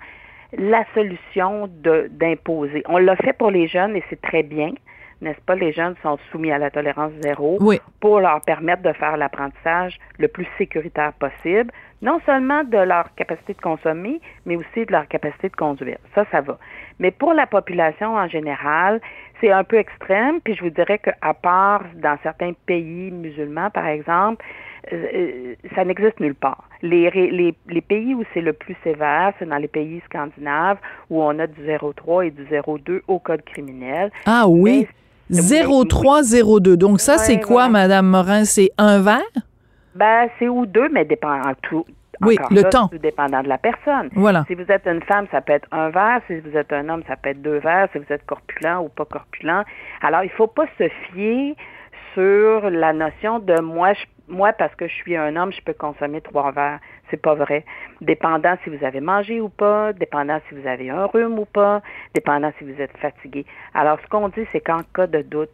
la 0.57 0.85
solution 0.93 1.69
d'imposer. 2.11 2.83
On 2.87 2.97
l'a 2.97 3.15
fait 3.17 3.33
pour 3.33 3.51
les 3.51 3.67
jeunes 3.67 3.95
et 3.95 4.03
c'est 4.09 4.21
très 4.21 4.43
bien, 4.43 4.71
n'est-ce 5.21 5.39
pas? 5.41 5.55
Les 5.55 5.71
jeunes 5.71 5.95
sont 6.03 6.17
soumis 6.31 6.51
à 6.51 6.57
la 6.57 6.69
tolérance 6.69 7.11
zéro 7.21 7.57
Oui. 7.61 7.79
pour 7.99 8.19
leur 8.19 8.41
permettre 8.41 8.81
de 8.83 8.93
faire 8.93 9.17
l'apprentissage 9.17 9.97
le 10.19 10.27
plus 10.27 10.47
sécuritaire 10.57 11.13
possible, 11.13 11.71
non 12.01 12.19
seulement 12.25 12.63
de 12.63 12.77
leur 12.77 13.13
capacité 13.15 13.53
de 13.53 13.61
consommer, 13.61 14.19
mais 14.45 14.55
aussi 14.57 14.85
de 14.85 14.91
leur 14.91 15.07
capacité 15.07 15.49
de 15.49 15.55
conduire. 15.55 15.97
Ça, 16.13 16.25
ça 16.31 16.41
va. 16.41 16.57
Mais 16.99 17.11
pour 17.11 17.33
la 17.33 17.47
population 17.47 18.15
en 18.15 18.27
général, 18.27 19.01
c'est 19.41 19.51
un 19.51 19.63
peu 19.63 19.77
extrême, 19.77 20.39
puis 20.41 20.55
je 20.55 20.63
vous 20.63 20.69
dirais 20.69 20.99
qu'à 20.99 21.33
part 21.33 21.83
dans 21.95 22.17
certains 22.23 22.53
pays 22.65 23.11
musulmans, 23.11 23.69
par 23.69 23.87
exemple, 23.87 24.43
euh, 24.93 25.05
euh, 25.15 25.55
ça 25.73 25.83
n'existe 25.83 26.19
nulle 26.19 26.35
part. 26.35 26.69
Les, 26.83 27.09
les 27.69 27.81
pays 27.81 28.13
où 28.13 28.23
c'est 28.33 28.41
le 28.41 28.53
plus 28.53 28.75
sévère, 28.83 29.33
c'est 29.39 29.49
dans 29.49 29.57
les 29.57 29.67
pays 29.67 30.01
scandinaves 30.05 30.77
où 31.09 31.23
on 31.23 31.39
a 31.39 31.47
du 31.47 31.59
0,3 31.61 32.27
et 32.27 32.31
du 32.31 32.43
0,2 32.45 33.01
au 33.07 33.17
code 33.17 33.43
criminel. 33.45 34.11
Ah 34.27 34.45
oui? 34.47 34.87
0302. 35.31 36.77
Donc 36.77 36.99
ça, 36.99 37.13
Ouais, 37.13 37.17
c'est 37.19 37.39
quoi, 37.39 37.67
voilà. 37.67 37.69
Madame 37.69 38.07
Morin? 38.07 38.45
C'est 38.45 38.71
un 38.77 39.01
verre? 39.01 39.21
Ben, 39.95 40.27
c'est 40.37 40.47
ou 40.47 40.65
deux, 40.65 40.89
mais 40.89 41.05
dépend 41.05 41.41
en 41.41 41.53
tout. 41.61 41.85
Oui, 42.21 42.37
le 42.49 42.61
là, 42.61 42.69
temps. 42.69 42.87
Tout 42.87 42.97
dépendant 42.97 43.43
de 43.43 43.49
la 43.49 43.57
personne. 43.57 44.09
Voilà. 44.15 44.45
Si 44.47 44.55
vous 44.55 44.69
êtes 44.69 44.87
une 44.87 45.01
femme, 45.03 45.27
ça 45.31 45.41
peut 45.41 45.53
être 45.53 45.67
un 45.71 45.89
verre. 45.89 46.21
Si 46.27 46.39
vous 46.39 46.55
êtes 46.55 46.71
un 46.71 46.87
homme, 46.89 47.03
ça 47.07 47.15
peut 47.17 47.29
être 47.29 47.41
deux 47.41 47.57
verres. 47.59 47.89
Si 47.91 47.97
vous 47.97 48.05
êtes 48.09 48.25
corpulent 48.25 48.79
ou 48.83 48.89
pas 48.89 49.05
corpulent. 49.05 49.63
Alors, 50.01 50.23
il 50.23 50.29
faut 50.29 50.47
pas 50.47 50.65
se 50.77 50.87
fier 51.11 51.55
sur 52.13 52.69
la 52.69 52.93
notion 52.93 53.39
de 53.39 53.59
moi, 53.59 53.91
je, 53.93 54.05
moi 54.29 54.53
parce 54.53 54.73
que 54.75 54.87
je 54.87 54.93
suis 54.93 55.17
un 55.17 55.35
homme, 55.35 55.51
je 55.51 55.61
peux 55.61 55.73
consommer 55.73 56.21
trois 56.21 56.51
verres. 56.51 56.79
C'est 57.09 57.21
pas 57.21 57.35
vrai. 57.35 57.63
Dépendant 58.01 58.55
si 58.63 58.69
vous 58.69 58.83
avez 58.83 59.01
mangé 59.01 59.39
ou 59.41 59.49
pas, 59.49 59.93
dépendant 59.93 60.39
si 60.47 60.55
vous 60.55 60.67
avez 60.67 60.89
un 60.89 61.05
rhume 61.05 61.39
ou 61.39 61.45
pas, 61.45 61.81
dépendant 62.13 62.51
si 62.57 62.63
vous 62.63 62.81
êtes 62.81 62.97
fatigué. 62.97 63.45
Alors, 63.73 63.99
ce 64.01 64.07
qu'on 64.07 64.29
dit, 64.29 64.45
c'est 64.51 64.61
qu'en 64.61 64.81
cas 64.93 65.07
de 65.07 65.21
doute, 65.21 65.49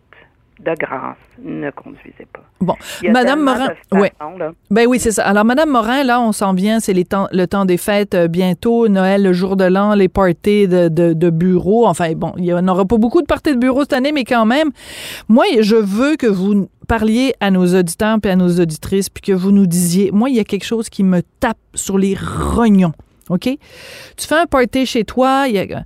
de 0.63 0.75
grâce, 0.77 1.17
ne 1.43 1.71
conduisez 1.71 2.27
pas. 2.31 2.43
Bon, 2.59 2.75
Madame 3.03 3.41
Morin, 3.41 3.69
là. 3.91 4.51
Ben 4.69 4.87
oui, 4.87 4.99
c'est 4.99 5.11
ça. 5.11 5.25
Alors, 5.25 5.43
Madame 5.43 5.69
Morin, 5.69 6.03
là, 6.03 6.21
on 6.21 6.31
s'en 6.31 6.53
vient, 6.53 6.79
c'est 6.79 6.93
les 6.93 7.05
temps, 7.05 7.27
le 7.31 7.47
temps 7.47 7.65
des 7.65 7.77
fêtes 7.77 8.13
euh, 8.13 8.27
bientôt, 8.27 8.87
Noël, 8.87 9.23
le 9.23 9.33
jour 9.33 9.55
de 9.55 9.65
l'an, 9.65 9.95
les 9.95 10.07
parties 10.07 10.67
de, 10.67 10.87
de, 10.87 11.13
de 11.13 11.29
bureau. 11.29 11.87
Enfin, 11.87 12.13
bon, 12.13 12.33
il 12.37 12.45
y 12.45 12.53
en 12.53 12.67
aura 12.67 12.85
pas 12.85 12.97
beaucoup 12.97 13.21
de 13.21 13.27
parties 13.27 13.53
de 13.53 13.59
bureau 13.59 13.81
cette 13.81 13.93
année, 13.93 14.11
mais 14.11 14.23
quand 14.23 14.45
même, 14.45 14.69
moi, 15.27 15.45
je 15.59 15.75
veux 15.75 16.15
que 16.15 16.27
vous 16.27 16.69
parliez 16.87 17.33
à 17.39 17.51
nos 17.51 17.65
auditeurs 17.75 18.17
et 18.23 18.29
à 18.29 18.35
nos 18.35 18.59
auditrices, 18.59 19.09
puis 19.09 19.21
que 19.21 19.33
vous 19.33 19.51
nous 19.51 19.65
disiez, 19.65 20.11
moi, 20.11 20.29
il 20.29 20.35
y 20.35 20.39
a 20.39 20.43
quelque 20.43 20.65
chose 20.65 20.89
qui 20.89 21.03
me 21.03 21.21
tape 21.39 21.57
sur 21.73 21.97
les 21.97 22.15
rognons. 22.19 22.93
OK? 23.29 23.49
Tu 24.17 24.27
fais 24.27 24.35
un 24.35 24.45
party 24.45 24.85
chez 24.85 25.05
toi, 25.05 25.45
il 25.47 25.55
y 25.55 25.59
a, 25.59 25.83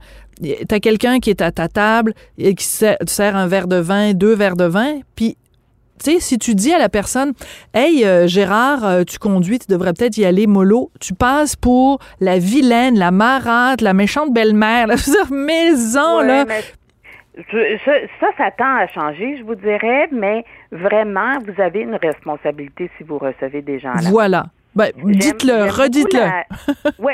T'as 0.68 0.80
quelqu'un 0.80 1.20
qui 1.20 1.30
est 1.30 1.42
à 1.42 1.52
ta 1.52 1.68
table 1.68 2.14
et 2.38 2.56
qui 2.56 2.66
sert, 2.66 2.98
te 2.98 3.10
sert 3.10 3.36
un 3.36 3.48
verre 3.48 3.68
de 3.68 3.78
vin, 3.78 4.14
deux 4.14 4.36
verres 4.36 4.58
de 4.58 4.66
vin, 4.66 5.00
puis 5.16 5.38
tu 6.04 6.12
sais, 6.12 6.20
si 6.20 6.38
tu 6.38 6.56
dis 6.56 6.74
à 6.74 6.78
la 6.78 6.90
personne, 6.90 7.32
hey 7.74 8.04
euh, 8.04 8.28
Gérard, 8.28 8.84
euh, 8.84 9.04
tu 9.04 9.18
conduis, 9.18 9.60
tu 9.60 9.68
devrais 9.70 9.94
peut-être 9.94 10.18
y 10.18 10.26
aller 10.26 10.46
mollo, 10.46 10.92
tu 11.00 11.14
passes 11.14 11.56
pour 11.56 12.00
la 12.20 12.38
vilaine, 12.38 13.00
la 13.00 13.12
marâtre, 13.12 13.82
la 13.82 13.94
méchante 13.94 14.34
belle-mère, 14.34 14.88
la 14.88 14.96
maison 15.32 16.18
Ouais, 16.20 16.28
là. 16.28 16.46
mais 16.46 16.62
je- 17.38 17.78
je- 17.86 18.08
ça, 18.20 18.28
ça 18.38 18.52
tend 18.58 18.76
à 18.76 18.88
changer, 18.88 19.38
je 19.38 19.44
vous 19.44 19.56
dirais, 19.56 20.10
mais 20.12 20.44
vraiment, 20.72 21.38
vous 21.46 21.62
avez 21.62 21.80
une 21.82 21.96
responsabilité 21.96 22.90
si 22.98 23.04
vous 23.06 23.18
recevez 23.18 23.62
des 23.62 23.80
gens 23.80 23.94
là. 23.94 24.10
Voilà. 24.10 24.46
Ben, 24.76 24.92
dites-le, 25.04 25.70
redites-le. 25.72 26.20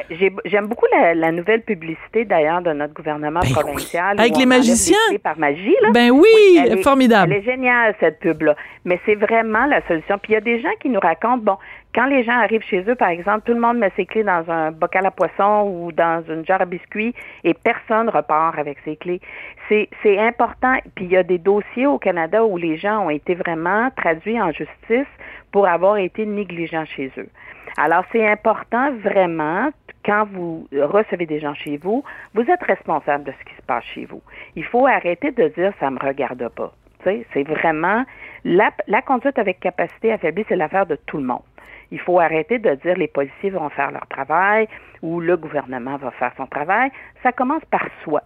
j'ai- 0.09 0.34
j'aime 0.45 0.68
beaucoup 0.68 0.88
la, 0.91 1.14
la 1.14 1.32
nouvelle 1.32 1.62
publicité 1.62 2.26
d'ailleurs 2.26 2.62
de 2.62 2.74
notre 2.74 2.93
gouvernement 2.93 3.39
Ben 3.41 3.47
oui. 3.47 3.53
provincial. 3.53 4.20
Avec 4.20 4.36
les 4.38 4.45
magiciens. 4.45 4.97
par 5.24 5.38
magie, 5.38 5.76
là. 5.84 5.89
Ben 5.93 6.09
oui, 6.12 6.28
elle 6.59 6.80
est- 6.80 6.84
formidable. 6.84 7.32
Elle 7.34 7.39
est 7.39 7.43
géniale, 7.43 7.95
cette 7.99 8.20
pub-là. 8.20 8.55
Mais 8.86 8.99
c'est 9.05 9.16
vraiment 9.16 9.66
la 9.68 9.86
solution. 9.88 10.18
Puis 10.18 10.32
il 10.32 10.34
y 10.34 10.38
a 10.38 10.41
des 10.41 10.59
gens 10.59 10.70
qui 10.82 10.89
nous 10.89 10.99
racontent, 10.99 11.38
bon, 11.38 11.57
quand 11.93 12.05
les 12.05 12.24
gens 12.24 12.38
arrivent 12.39 12.64
chez 12.64 12.84
eux, 12.88 12.95
par 12.95 13.09
exemple, 13.09 13.41
tout 13.45 13.53
le 13.53 13.59
monde 13.59 13.78
met 13.78 13.91
ses 13.95 14.05
clés 14.05 14.24
dans 14.24 14.43
un 14.49 14.72
bocal 14.72 15.05
à 15.05 15.12
poisson 15.12 15.64
ou 15.72 15.91
dans 15.91 16.24
une 16.30 16.45
jarre 16.45 16.62
à 16.62 16.66
biscuits 16.66 17.14
et 17.43 17.53
personne 17.53 18.09
repart 18.09 18.57
avec 18.57 18.78
ses 18.86 18.95
clés. 18.95 19.22
C'est 19.70 20.18
important. 20.20 20.76
Puis 20.95 21.05
il 21.05 21.12
y 21.12 21.18
a 21.18 21.24
des 21.24 21.38
dossiers 21.38 21.86
au 21.88 21.97
Canada 21.97 22.43
où 22.43 22.57
les 22.57 22.78
gens 22.78 23.05
ont 23.05 23.09
été 23.09 23.36
vraiment 23.36 23.89
traduits 23.95 24.41
en 24.41 24.51
justice 24.51 25.07
pour 25.51 25.68
avoir 25.68 25.97
été 25.97 26.26
négligents 26.26 26.86
chez 26.86 27.12
eux. 27.18 27.30
Alors, 27.78 28.04
c'est 28.12 28.28
important 28.28 28.92
vraiment, 28.98 29.70
quand 30.06 30.26
vous 30.32 30.68
recevez 30.72 31.26
des 31.26 31.40
gens 31.40 31.54
chez 31.54 31.78
vous, 31.78 32.04
vous 32.34 32.44
êtes 32.50 32.64
responsable 32.64 33.24
de 33.24 33.32
ce 33.32 33.46
qui 33.46 33.56
se 33.56 33.62
passe 33.62 33.84
chez 33.86 34.06
vous. 34.06 34.22
Il 34.56 34.66
faut 34.66 34.88
arrêter 34.88 35.32
de 35.32 35.48
dire 35.50 35.74
ça 35.80 35.90
me 35.90 36.00
regarde 36.00 36.48
pas. 36.50 36.74
C'est 37.04 37.44
vraiment 37.44 38.06
la, 38.44 38.70
la 38.88 39.02
conduite 39.02 39.40
avec 39.40 39.60
capacité 39.60 40.12
affaiblie, 40.12 40.46
c'est 40.48 40.56
l'affaire 40.56 40.86
de 40.86 40.98
tout 41.08 41.18
le 41.18 41.24
monde. 41.24 41.42
Il 41.90 42.00
faut 42.00 42.20
arrêter 42.20 42.60
de 42.60 42.76
dire 42.76 42.96
les 42.96 43.08
policiers 43.08 43.50
vont 43.50 43.70
faire 43.70 43.92
leur 43.92 44.08
travail 44.08 44.68
ou 45.02 45.20
le 45.20 45.36
gouvernement 45.36 45.98
va 45.98 46.12
faire 46.12 46.32
son 46.38 46.46
travail. 46.46 46.92
Ça 47.24 47.32
commence 47.32 47.66
par 47.66 47.86
soi. 48.04 48.22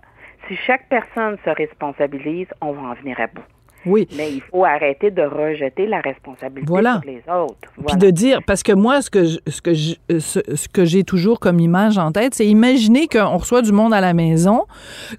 Si 0.47 0.55
chaque 0.55 0.87
personne 0.89 1.37
se 1.43 1.49
responsabilise, 1.49 2.47
on 2.61 2.73
va 2.73 2.89
en 2.89 2.93
venir 2.93 3.19
à 3.19 3.27
bout. 3.27 3.54
Oui. 3.85 4.07
Mais 4.17 4.31
il 4.31 4.41
faut 4.41 4.65
arrêter 4.65 5.11
de 5.11 5.21
rejeter 5.21 5.85
la 5.87 6.01
responsabilité 6.01 6.67
Voilà. 6.69 7.01
sur 7.03 7.11
les 7.11 7.23
autres. 7.33 7.55
Puis 7.61 7.69
Voilà. 7.83 7.97
de 7.99 8.09
dire, 8.09 8.39
parce 8.47 8.63
que 8.63 8.71
moi, 8.73 9.01
ce 9.01 9.09
que 9.09 9.23
je- 9.25 9.39
ce 9.47 9.61
que 9.61 9.73
je- 9.73 9.95
euh, 10.11 10.19
ce, 10.19 10.39
ce 10.55 10.67
que 10.67 10.85
j'ai 10.85 11.03
toujours 11.03 11.39
comme 11.39 11.59
image 11.59 11.97
en 11.97 12.11
tête, 12.11 12.33
c'est 12.33 12.45
imaginer 12.47 13.07
qu'on 13.07 13.37
reçoit 13.37 13.61
du 13.61 13.71
monde 13.71 13.93
à 13.93 14.01
la 14.01 14.13
maison, 14.13 14.65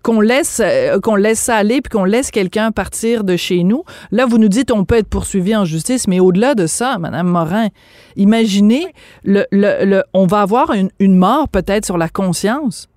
qu'on 0.03 0.21
laisse 0.21 0.61
euh, 0.65 0.99
qu'on 1.01 1.15
laisse 1.17 1.41
ça 1.41 1.57
aller, 1.57 1.81
puis 1.81 1.91
qu'on 1.91 2.05
laisse 2.05 2.31
quelqu'un 2.31 2.73
partir 2.73 3.25
de 3.25 3.37
chez 3.37 3.63
nous. 3.63 3.85
Là, 4.11 4.27
vous 4.27 4.39
nous 4.39 4.49
dites 4.49 4.71
on 4.73 4.85
peut 4.85 4.97
être 4.97 5.09
poursuivi 5.09 5.55
en 5.55 5.65
justice, 5.65 6.09
mais 6.09 6.21
au-delà 6.21 6.55
de 6.55 6.67
ça, 6.67 6.99
Madame 6.99 7.29
Morin, 7.29 7.69
imaginez 8.17 8.87
le, 9.25 9.45
le, 9.53 9.85
le- 9.85 10.03
on 10.15 10.27
va 10.27 10.41
avoir 10.41 10.73
une, 10.73 10.91
une 10.99 11.17
mort 11.17 11.49
peut-être 11.49 11.85
sur 11.85 11.99
la 11.99 12.09
conscience. 12.09 12.89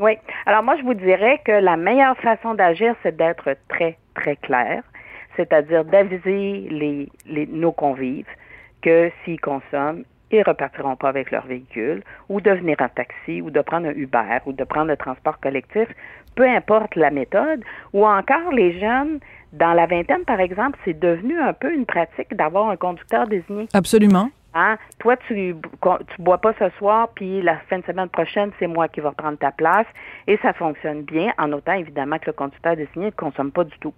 Oui. 0.00 0.12
Alors 0.46 0.62
moi, 0.62 0.76
je 0.78 0.82
vous 0.82 0.94
dirais 0.94 1.40
que 1.44 1.52
la 1.52 1.76
meilleure 1.76 2.16
façon 2.18 2.54
d'agir, 2.54 2.94
c'est 3.02 3.16
d'être 3.16 3.48
très, 3.68 3.96
très 4.14 4.36
clair, 4.36 4.82
c'est-à-dire 5.36 5.84
d'aviser 5.84 6.68
les, 6.70 7.08
les, 7.26 7.46
nos 7.46 7.72
convives 7.72 8.26
que 8.82 9.10
s'ils 9.24 9.40
consomment, 9.40 10.04
ils 10.30 10.42
repartiront 10.42 10.96
pas 10.96 11.08
avec 11.08 11.30
leur 11.30 11.46
véhicule, 11.46 12.02
ou 12.28 12.40
de 12.40 12.50
venir 12.50 12.76
en 12.80 12.88
taxi, 12.88 13.40
ou 13.40 13.50
de 13.50 13.60
prendre 13.60 13.86
un 13.88 13.92
Uber, 13.92 14.38
ou 14.46 14.52
de 14.52 14.64
prendre 14.64 14.88
le 14.88 14.96
transport 14.96 15.38
collectif, 15.40 15.88
peu 16.34 16.48
importe 16.48 16.96
la 16.96 17.10
méthode, 17.10 17.62
ou 17.92 18.06
encore 18.06 18.52
les 18.52 18.78
jeunes, 18.78 19.20
dans 19.52 19.72
la 19.72 19.86
vingtaine, 19.86 20.24
par 20.24 20.40
exemple, 20.40 20.78
c'est 20.84 20.98
devenu 20.98 21.38
un 21.38 21.52
peu 21.52 21.72
une 21.72 21.86
pratique 21.86 22.34
d'avoir 22.34 22.68
un 22.68 22.76
conducteur 22.76 23.26
désigné. 23.26 23.68
Absolument. 23.72 24.30
Hein? 24.54 24.76
Toi, 24.98 25.16
tu 25.28 25.54
tu 25.82 26.22
bois 26.22 26.38
pas 26.38 26.54
ce 26.58 26.70
soir, 26.78 27.10
puis 27.14 27.42
la 27.42 27.56
fin 27.68 27.78
de 27.78 27.84
semaine 27.84 28.08
prochaine, 28.08 28.50
c'est 28.58 28.66
moi 28.66 28.88
qui 28.88 29.00
va 29.00 29.12
prendre 29.12 29.38
ta 29.38 29.52
place. 29.52 29.86
Et 30.26 30.38
ça 30.38 30.52
fonctionne 30.54 31.02
bien, 31.02 31.32
en 31.38 31.52
autant 31.52 31.74
évidemment 31.74 32.18
que 32.18 32.26
le 32.26 32.32
conducteur 32.32 32.74
désigné 32.74 33.06
ne 33.06 33.10
consomme 33.10 33.52
pas 33.52 33.64
du 33.64 33.78
tout. 33.78 33.94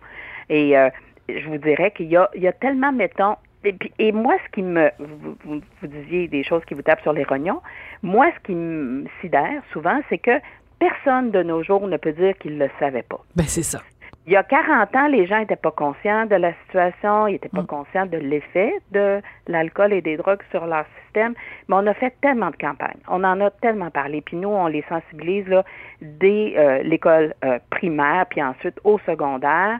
Et 0.48 0.76
euh, 0.76 0.90
je 1.28 1.48
vous 1.48 1.58
dirais 1.58 1.90
qu'il 1.90 2.06
y 2.06 2.16
a, 2.16 2.28
il 2.34 2.42
y 2.42 2.48
a 2.48 2.52
tellement, 2.52 2.92
mettons, 2.92 3.36
et, 3.64 3.72
puis, 3.72 3.92
et 3.98 4.12
moi, 4.12 4.36
ce 4.46 4.52
qui 4.52 4.62
me, 4.62 4.90
vous, 4.98 5.36
vous, 5.44 5.60
vous 5.80 5.86
disiez 5.86 6.28
des 6.28 6.44
choses 6.44 6.64
qui 6.64 6.74
vous 6.74 6.82
tapent 6.82 7.02
sur 7.02 7.12
les 7.12 7.24
rognons, 7.24 7.60
moi, 8.02 8.30
ce 8.36 8.46
qui 8.46 8.54
me 8.54 9.06
sidère 9.20 9.62
souvent, 9.72 10.00
c'est 10.08 10.18
que 10.18 10.40
personne 10.78 11.30
de 11.30 11.42
nos 11.42 11.62
jours 11.62 11.86
ne 11.86 11.96
peut 11.96 12.12
dire 12.12 12.36
qu'il 12.38 12.56
ne 12.56 12.64
le 12.64 12.70
savait 12.78 13.02
pas. 13.02 13.20
Ben 13.34 13.46
c'est 13.46 13.64
ça. 13.64 13.80
Il 14.28 14.32
y 14.32 14.36
a 14.36 14.42
40 14.42 14.94
ans, 14.94 15.08
les 15.08 15.26
gens 15.26 15.38
n'étaient 15.38 15.56
pas 15.56 15.70
conscients 15.70 16.26
de 16.26 16.34
la 16.34 16.52
situation, 16.66 17.28
ils 17.28 17.32
n'étaient 17.32 17.48
pas 17.48 17.62
conscients 17.62 18.04
de 18.04 18.18
l'effet 18.18 18.74
de 18.92 19.22
l'alcool 19.46 19.94
et 19.94 20.02
des 20.02 20.18
drogues 20.18 20.42
sur 20.50 20.66
leur 20.66 20.84
système, 21.02 21.32
mais 21.66 21.76
on 21.76 21.86
a 21.86 21.94
fait 21.94 22.14
tellement 22.20 22.50
de 22.50 22.56
campagnes, 22.56 23.00
on 23.08 23.24
en 23.24 23.40
a 23.40 23.50
tellement 23.50 23.90
parlé, 23.90 24.20
puis 24.20 24.36
nous, 24.36 24.50
on 24.50 24.66
les 24.66 24.84
sensibilise 24.86 25.48
là, 25.48 25.64
dès 26.02 26.52
euh, 26.58 26.82
l'école 26.82 27.34
euh, 27.42 27.58
primaire, 27.70 28.26
puis 28.28 28.42
ensuite 28.42 28.78
au 28.84 28.98
secondaire. 29.06 29.78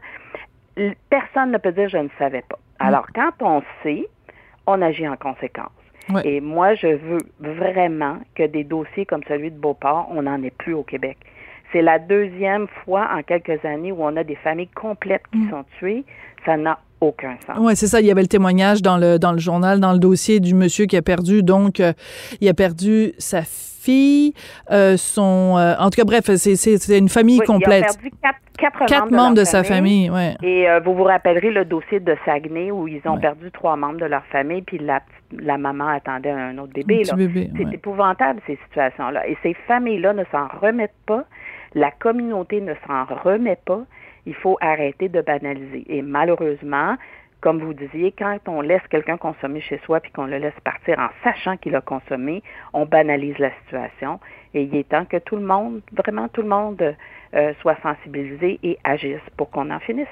Personne 1.11 1.53
ne 1.53 1.59
peut 1.59 1.73
dire 1.73 1.89
je 1.89 1.99
ne 1.99 2.09
savais 2.19 2.43
pas. 2.49 2.59
Alors, 2.79 3.07
quand 3.15 3.33
on 3.41 3.63
sait, 3.83 4.09
on 4.67 4.81
agit 4.83 5.09
en 5.09 5.17
conséquence. 5.17 5.73
Et 6.25 6.41
moi, 6.41 6.75
je 6.75 6.87
veux 6.87 7.19
vraiment 7.39 8.19
que 8.35 8.45
des 8.47 8.65
dossiers 8.65 9.05
comme 9.05 9.23
celui 9.29 9.51
de 9.51 9.59
Beauport, 9.59 10.09
on 10.11 10.23
n'en 10.23 10.43
ait 10.43 10.51
plus 10.51 10.73
au 10.73 10.83
Québec. 10.83 11.19
C'est 11.71 11.83
la 11.83 11.99
deuxième 11.99 12.67
fois 12.67 13.09
en 13.13 13.23
quelques 13.23 13.63
années 13.65 13.93
où 13.93 13.99
on 14.01 14.17
a 14.17 14.25
des 14.25 14.37
familles 14.37 14.69
complètes 14.69 15.27
qui 15.33 15.51
sont 15.51 15.65
tuées. 15.79 16.05
Ça 16.47 16.57
n'a 16.57 16.79
aucun 17.01 17.37
sens. 17.47 17.57
Oui, 17.61 17.75
c'est 17.77 17.87
ça. 17.87 18.01
Il 18.01 18.07
y 18.07 18.11
avait 18.11 18.23
le 18.23 18.29
témoignage 18.29 18.83
dans 18.83 18.97
le, 18.99 19.19
dans 19.19 19.33
le 19.33 19.39
journal, 19.39 19.81
dans 19.81 19.93
le 19.93 19.99
dossier 19.99 20.41
du 20.41 20.55
monsieur 20.55 20.87
qui 20.87 20.97
a 20.97 21.03
perdu. 21.03 21.43
Donc, 21.43 21.81
euh, 21.81 21.93
il 22.41 22.49
a 22.49 22.55
perdu 22.55 23.13
sa 23.19 23.43
fille, 23.43 24.35
euh, 24.71 24.97
son. 24.97 25.57
euh, 25.57 25.75
en 25.79 25.91
tout 25.91 25.97
cas, 25.97 26.05
bref, 26.05 26.25
c'est- 26.37 26.57
c'est 26.57 26.77
c'est 26.79 26.99
une 26.99 27.09
famille 27.09 27.39
Oui, 27.41 27.47
complète. 27.47 27.85
Il 27.85 27.85
a 27.85 27.93
perdu 27.93 28.11
quatre, 28.23 28.39
quatre, 28.59 28.87
Quatre 28.87 29.11
membres, 29.11 29.17
membres 29.23 29.37
de 29.37 29.45
sa 29.45 29.63
famille, 29.65 30.11
ouais. 30.11 30.35
Et 30.43 30.69
euh, 30.69 30.81
vous 30.81 30.95
vous 30.95 31.05
rappellerez 31.05 31.51
le 31.51 31.65
dossier 31.65 32.01
de 32.01 32.17
Saguenay 32.25 32.71
où 32.73 32.89
ils 32.89 33.01
ont 33.07 33.15
Ouais. 33.15 33.21
perdu 33.21 33.51
trois 33.53 33.77
membres 33.77 33.99
de 34.01 34.07
leur 34.07 34.25
famille, 34.27 34.63
puis 34.63 34.79
la, 34.79 35.01
petite- 35.01 35.41
la 35.47 35.57
maman 35.59 35.87
attendait 35.89 36.31
un 36.33 36.59
autre 36.59 36.73
bébé. 36.75 37.03
bébé, 37.17 37.51
C'est 37.57 37.65
ouais. 37.65 37.75
épouvantable, 37.75 38.41
ces 38.47 38.59
situations-là. 38.67 39.27
Et 39.29 39.37
ces 39.43 39.55
familles-là 39.69 40.13
ne 40.13 40.25
s'en 40.33 40.49
remettent 40.61 40.91
pas. 41.07 41.25
La 41.75 41.91
communauté 41.93 42.61
ne 42.61 42.73
s'en 42.87 43.05
remet 43.23 43.59
pas. 43.65 43.83
Il 44.29 44.35
faut 44.35 44.59
arrêter 44.61 45.09
de 45.09 45.21
banaliser. 45.23 45.85
Et 45.89 46.03
malheureusement, 46.03 46.97
comme 47.41 47.61
vous 47.61 47.73
disiez, 47.73 48.13
quand 48.19 48.37
on 48.47 48.61
laisse 48.61 48.83
quelqu'un 48.91 49.17
consommer 49.17 49.61
chez 49.61 49.81
soi 49.87 50.01
puis 50.01 50.11
qu'on 50.13 50.27
le 50.27 50.39
laisse 50.39 50.61
partir 50.65 50.99
en 50.99 51.09
sachant 51.25 51.57
qu'il 51.57 51.75
a 51.77 51.81
consommé, 51.81 52.43
on 52.73 52.85
banalise 52.85 53.39
la 53.39 53.51
situation. 53.63 54.21
Et 54.55 54.63
il 54.65 54.75
est 54.77 54.89
temps 54.89 55.05
que 55.05 55.19
tout 55.19 55.37
le 55.37 55.47
monde, 55.47 55.81
vraiment 55.97 56.29
tout 56.29 56.43
le 56.43 56.49
monde, 56.49 56.95
euh, 57.35 57.53
soit 57.61 57.77
sensibilisé 57.83 58.59
et 58.63 58.79
agisse 58.85 59.21
pour 59.37 59.51
qu'on 59.51 59.71
en 59.71 59.79
finisse. 59.81 60.07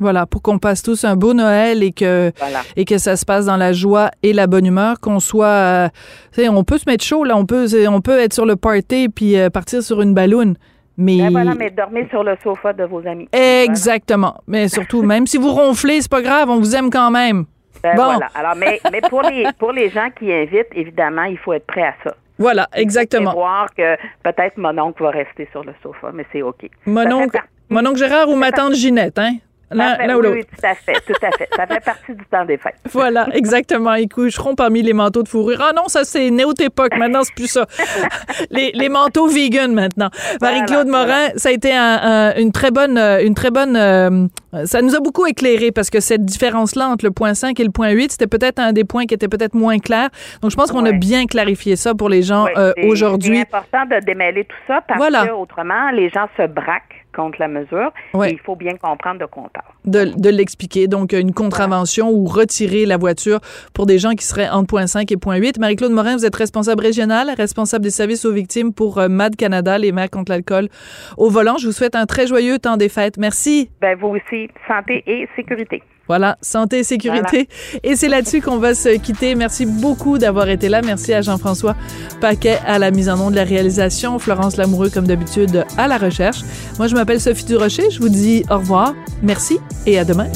Voilà, 0.00 0.24
pour 0.26 0.40
qu'on 0.40 0.58
passe 0.58 0.82
tous 0.82 1.04
un 1.04 1.16
beau 1.16 1.34
Noël 1.34 1.82
et 1.82 1.92
que 1.92 2.32
Voilà. 2.38 2.62
et 2.76 2.86
que 2.86 2.96
ça 2.96 3.16
se 3.16 3.26
passe 3.26 3.46
dans 3.46 3.58
la 3.58 3.72
joie 3.74 4.10
et 4.22 4.32
la 4.32 4.46
bonne 4.46 4.64
humeur, 4.64 4.98
qu'on 5.00 5.20
soit, 5.20 5.46
euh, 5.46 6.48
on 6.50 6.64
peut 6.64 6.78
se 6.78 6.88
mettre 6.88 7.04
chaud 7.04 7.24
là, 7.24 7.36
on 7.36 7.44
peut, 7.44 7.66
on 7.88 8.00
peut 8.00 8.18
être 8.18 8.32
sur 8.32 8.46
le 8.46 8.56
party 8.56 9.10
puis 9.10 9.38
euh, 9.38 9.50
partir 9.50 9.82
sur 9.82 10.00
une 10.00 10.14
balloune, 10.14 10.56
Mais 10.96 11.16
Ben 11.18 11.30
voilà, 11.30 11.54
mais 11.54 11.70
dormez 11.70 12.06
sur 12.10 12.22
le 12.22 12.36
sofa 12.42 12.72
de 12.72 12.84
vos 12.84 13.06
amis. 13.06 13.28
exactement. 13.32 14.36
Mais 14.46 14.68
surtout, 14.68 15.02
même 15.02 15.26
si 15.26 15.38
vous 15.38 15.50
ronflez, 15.52 16.00
c'est 16.02 16.10
pas 16.10 16.22
grave, 16.22 16.50
on 16.50 16.58
vous 16.58 16.74
aime 16.76 16.90
quand 16.90 17.10
même. 17.10 17.44
Ben 17.82 17.96
Bon. 17.96 18.04
voilà. 18.04 18.28
Alors, 18.34 18.54
mais, 18.56 18.80
mais 18.92 19.00
pour 19.00 19.22
les 19.22 19.46
pour 19.58 19.72
les 19.72 19.90
gens 19.90 20.08
qui 20.16 20.32
invitent, 20.32 20.68
évidemment, 20.74 21.24
il 21.24 21.38
faut 21.38 21.52
être 21.52 21.66
prêt 21.66 21.82
à 21.82 21.94
ça. 22.04 22.14
Voilà, 22.38 22.68
Et 22.76 22.80
exactement. 22.80 23.32
voir 23.32 23.66
que 23.74 23.96
peut-être 24.22 24.56
mon 24.56 24.76
oncle 24.78 25.02
va 25.02 25.10
rester 25.10 25.48
sur 25.52 25.64
le 25.64 25.74
sofa, 25.82 26.10
mais 26.12 26.24
c'est 26.32 26.42
OK. 26.42 26.68
Mon 26.86 27.10
oncle, 27.12 27.40
mon 27.68 27.84
oncle 27.86 27.98
Gérard 27.98 28.28
ou 28.28 28.36
ma 28.36 28.50
tante 28.52 28.74
Ginette, 28.74 29.18
hein? 29.18 29.34
Fait- 29.72 30.14
oui, 30.14 30.26
oui, 30.32 30.44
tout 30.44 30.66
à 30.66 30.74
fait, 30.74 30.92
tout 31.06 31.26
à 31.26 31.30
fait. 31.36 31.48
Ça 31.56 31.66
fait 31.66 31.80
partie 31.84 32.14
du 32.14 32.24
temps 32.26 32.44
des 32.44 32.56
fêtes. 32.58 32.74
Voilà, 32.92 33.26
exactement. 33.34 33.94
Ils 33.94 34.08
coucheront 34.08 34.54
parmi 34.54 34.82
les 34.82 34.92
manteaux 34.92 35.22
de 35.22 35.28
fourrure. 35.28 35.58
Ah 35.62 35.72
non, 35.74 35.88
ça 35.88 36.04
c'est 36.04 36.26
une 36.28 36.42
autre 36.44 36.62
époque. 36.64 36.96
Maintenant, 36.96 37.22
c'est 37.22 37.34
plus 37.34 37.48
ça. 37.48 37.66
les, 38.50 38.70
les 38.74 38.88
manteaux 38.88 39.26
vegan 39.28 39.72
maintenant. 39.72 40.10
Marie-Claude 40.40 40.88
Voilà, 40.88 41.06
Morin, 41.06 41.28
ça 41.36 41.48
a 41.48 41.52
été 41.52 41.74
un- 41.74 42.00
un- 42.02 42.34
une 42.36 42.52
très 42.52 42.70
bonne, 42.70 42.98
euh, 42.98 43.24
une 43.24 43.34
très 43.34 43.50
bonne. 43.50 43.76
euh, 43.76 44.26
ça 44.64 44.82
nous 44.82 44.94
a 44.94 45.00
beaucoup 45.00 45.26
éclairé 45.26 45.72
parce 45.72 45.88
que 45.90 46.00
cette 46.00 46.24
différence-là 46.24 46.88
entre 46.88 47.04
le 47.06 47.10
point 47.10 47.32
5 47.34 47.58
et 47.58 47.64
le 47.64 47.70
point 47.70 47.90
8, 47.90 48.12
c'était 48.12 48.26
peut-être 48.26 48.58
un 48.58 48.72
des 48.72 48.84
points 48.84 49.06
qui 49.06 49.14
était 49.14 49.28
peut-être 49.28 49.54
moins 49.54 49.78
clair. 49.78 50.10
Donc, 50.42 50.50
je 50.50 50.56
pense 50.56 50.70
qu'on 50.70 50.84
a 50.84 50.92
bien 50.92 51.24
clarifié 51.26 51.76
ça 51.76 51.94
pour 51.94 52.08
les 52.10 52.22
gens 52.22 52.44
Oui, 52.44 52.50
euh, 52.58 52.72
aujourd'hui. 52.86 53.36
C'est 53.36 53.54
important 53.56 53.86
de 53.86 54.04
démêler 54.04 54.44
tout 54.44 54.56
ça 54.66 54.80
parce 54.86 54.98
Voilà. 54.98 55.26
que 55.26 55.32
autrement, 55.32 55.90
les 55.92 56.10
gens 56.10 56.28
se 56.36 56.46
braquent 56.46 57.01
contre 57.14 57.38
la 57.40 57.48
mesure. 57.48 57.92
Ouais. 58.14 58.30
Et 58.30 58.32
il 58.34 58.40
faut 58.40 58.56
bien 58.56 58.76
comprendre 58.76 59.20
de 59.20 59.26
quoi 59.26 59.44
on 59.46 59.48
parle. 59.48 59.66
de, 59.84 60.20
de 60.20 60.28
l'expliquer. 60.30 60.88
Donc, 60.88 61.12
une 61.12 61.32
contravention 61.32 62.10
ou 62.10 62.24
retirer 62.24 62.86
la 62.86 62.96
voiture 62.96 63.40
pour 63.74 63.86
des 63.86 63.98
gens 63.98 64.12
qui 64.12 64.24
seraient 64.24 64.48
entre 64.48 64.66
point 64.68 64.86
5 64.86 65.10
et 65.12 65.16
point 65.16 65.36
8. 65.36 65.58
Marie-Claude 65.58 65.92
Morin, 65.92 66.16
vous 66.16 66.24
êtes 66.26 66.36
responsable 66.36 66.82
régionale, 66.82 67.30
responsable 67.36 67.84
des 67.84 67.90
services 67.90 68.24
aux 68.24 68.32
victimes 68.32 68.72
pour 68.72 68.98
euh, 68.98 69.08
MAD 69.08 69.36
Canada, 69.36 69.78
les 69.78 69.92
maires 69.92 70.10
contre 70.10 70.32
l'alcool 70.32 70.68
au 71.16 71.28
volant. 71.30 71.56
Je 71.58 71.66
vous 71.66 71.72
souhaite 71.72 71.94
un 71.94 72.06
très 72.06 72.26
joyeux 72.26 72.58
temps 72.58 72.76
des 72.76 72.88
fêtes. 72.88 73.18
Merci. 73.18 73.70
Ben, 73.80 73.96
vous 73.98 74.08
aussi, 74.08 74.48
santé 74.66 75.02
et 75.06 75.28
sécurité. 75.36 75.82
Voilà, 76.12 76.36
santé 76.42 76.80
et 76.80 76.84
sécurité. 76.84 77.48
Et 77.82 77.96
c'est 77.96 78.08
là-dessus 78.08 78.42
qu'on 78.42 78.58
va 78.58 78.74
se 78.74 78.90
quitter. 78.98 79.34
Merci 79.34 79.64
beaucoup 79.64 80.18
d'avoir 80.18 80.50
été 80.50 80.68
là. 80.68 80.82
Merci 80.82 81.14
à 81.14 81.22
Jean-François 81.22 81.74
Paquet 82.20 82.58
à 82.66 82.78
la 82.78 82.90
mise 82.90 83.08
en 83.08 83.16
nom 83.16 83.30
de 83.30 83.36
la 83.36 83.44
réalisation, 83.44 84.18
Florence 84.18 84.58
Lamoureux 84.58 84.90
comme 84.90 85.06
d'habitude 85.06 85.64
à 85.78 85.88
la 85.88 85.96
recherche. 85.96 86.42
Moi, 86.76 86.86
je 86.88 86.94
m'appelle 86.94 87.18
Sophie 87.18 87.46
Durocher. 87.46 87.90
Je 87.90 87.98
vous 87.98 88.10
dis 88.10 88.44
au 88.50 88.58
revoir. 88.58 88.92
Merci 89.22 89.58
et 89.86 89.98
à 89.98 90.04
demain. 90.04 90.28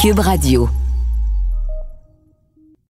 Cube 0.00 0.20
Radio. 0.20 0.68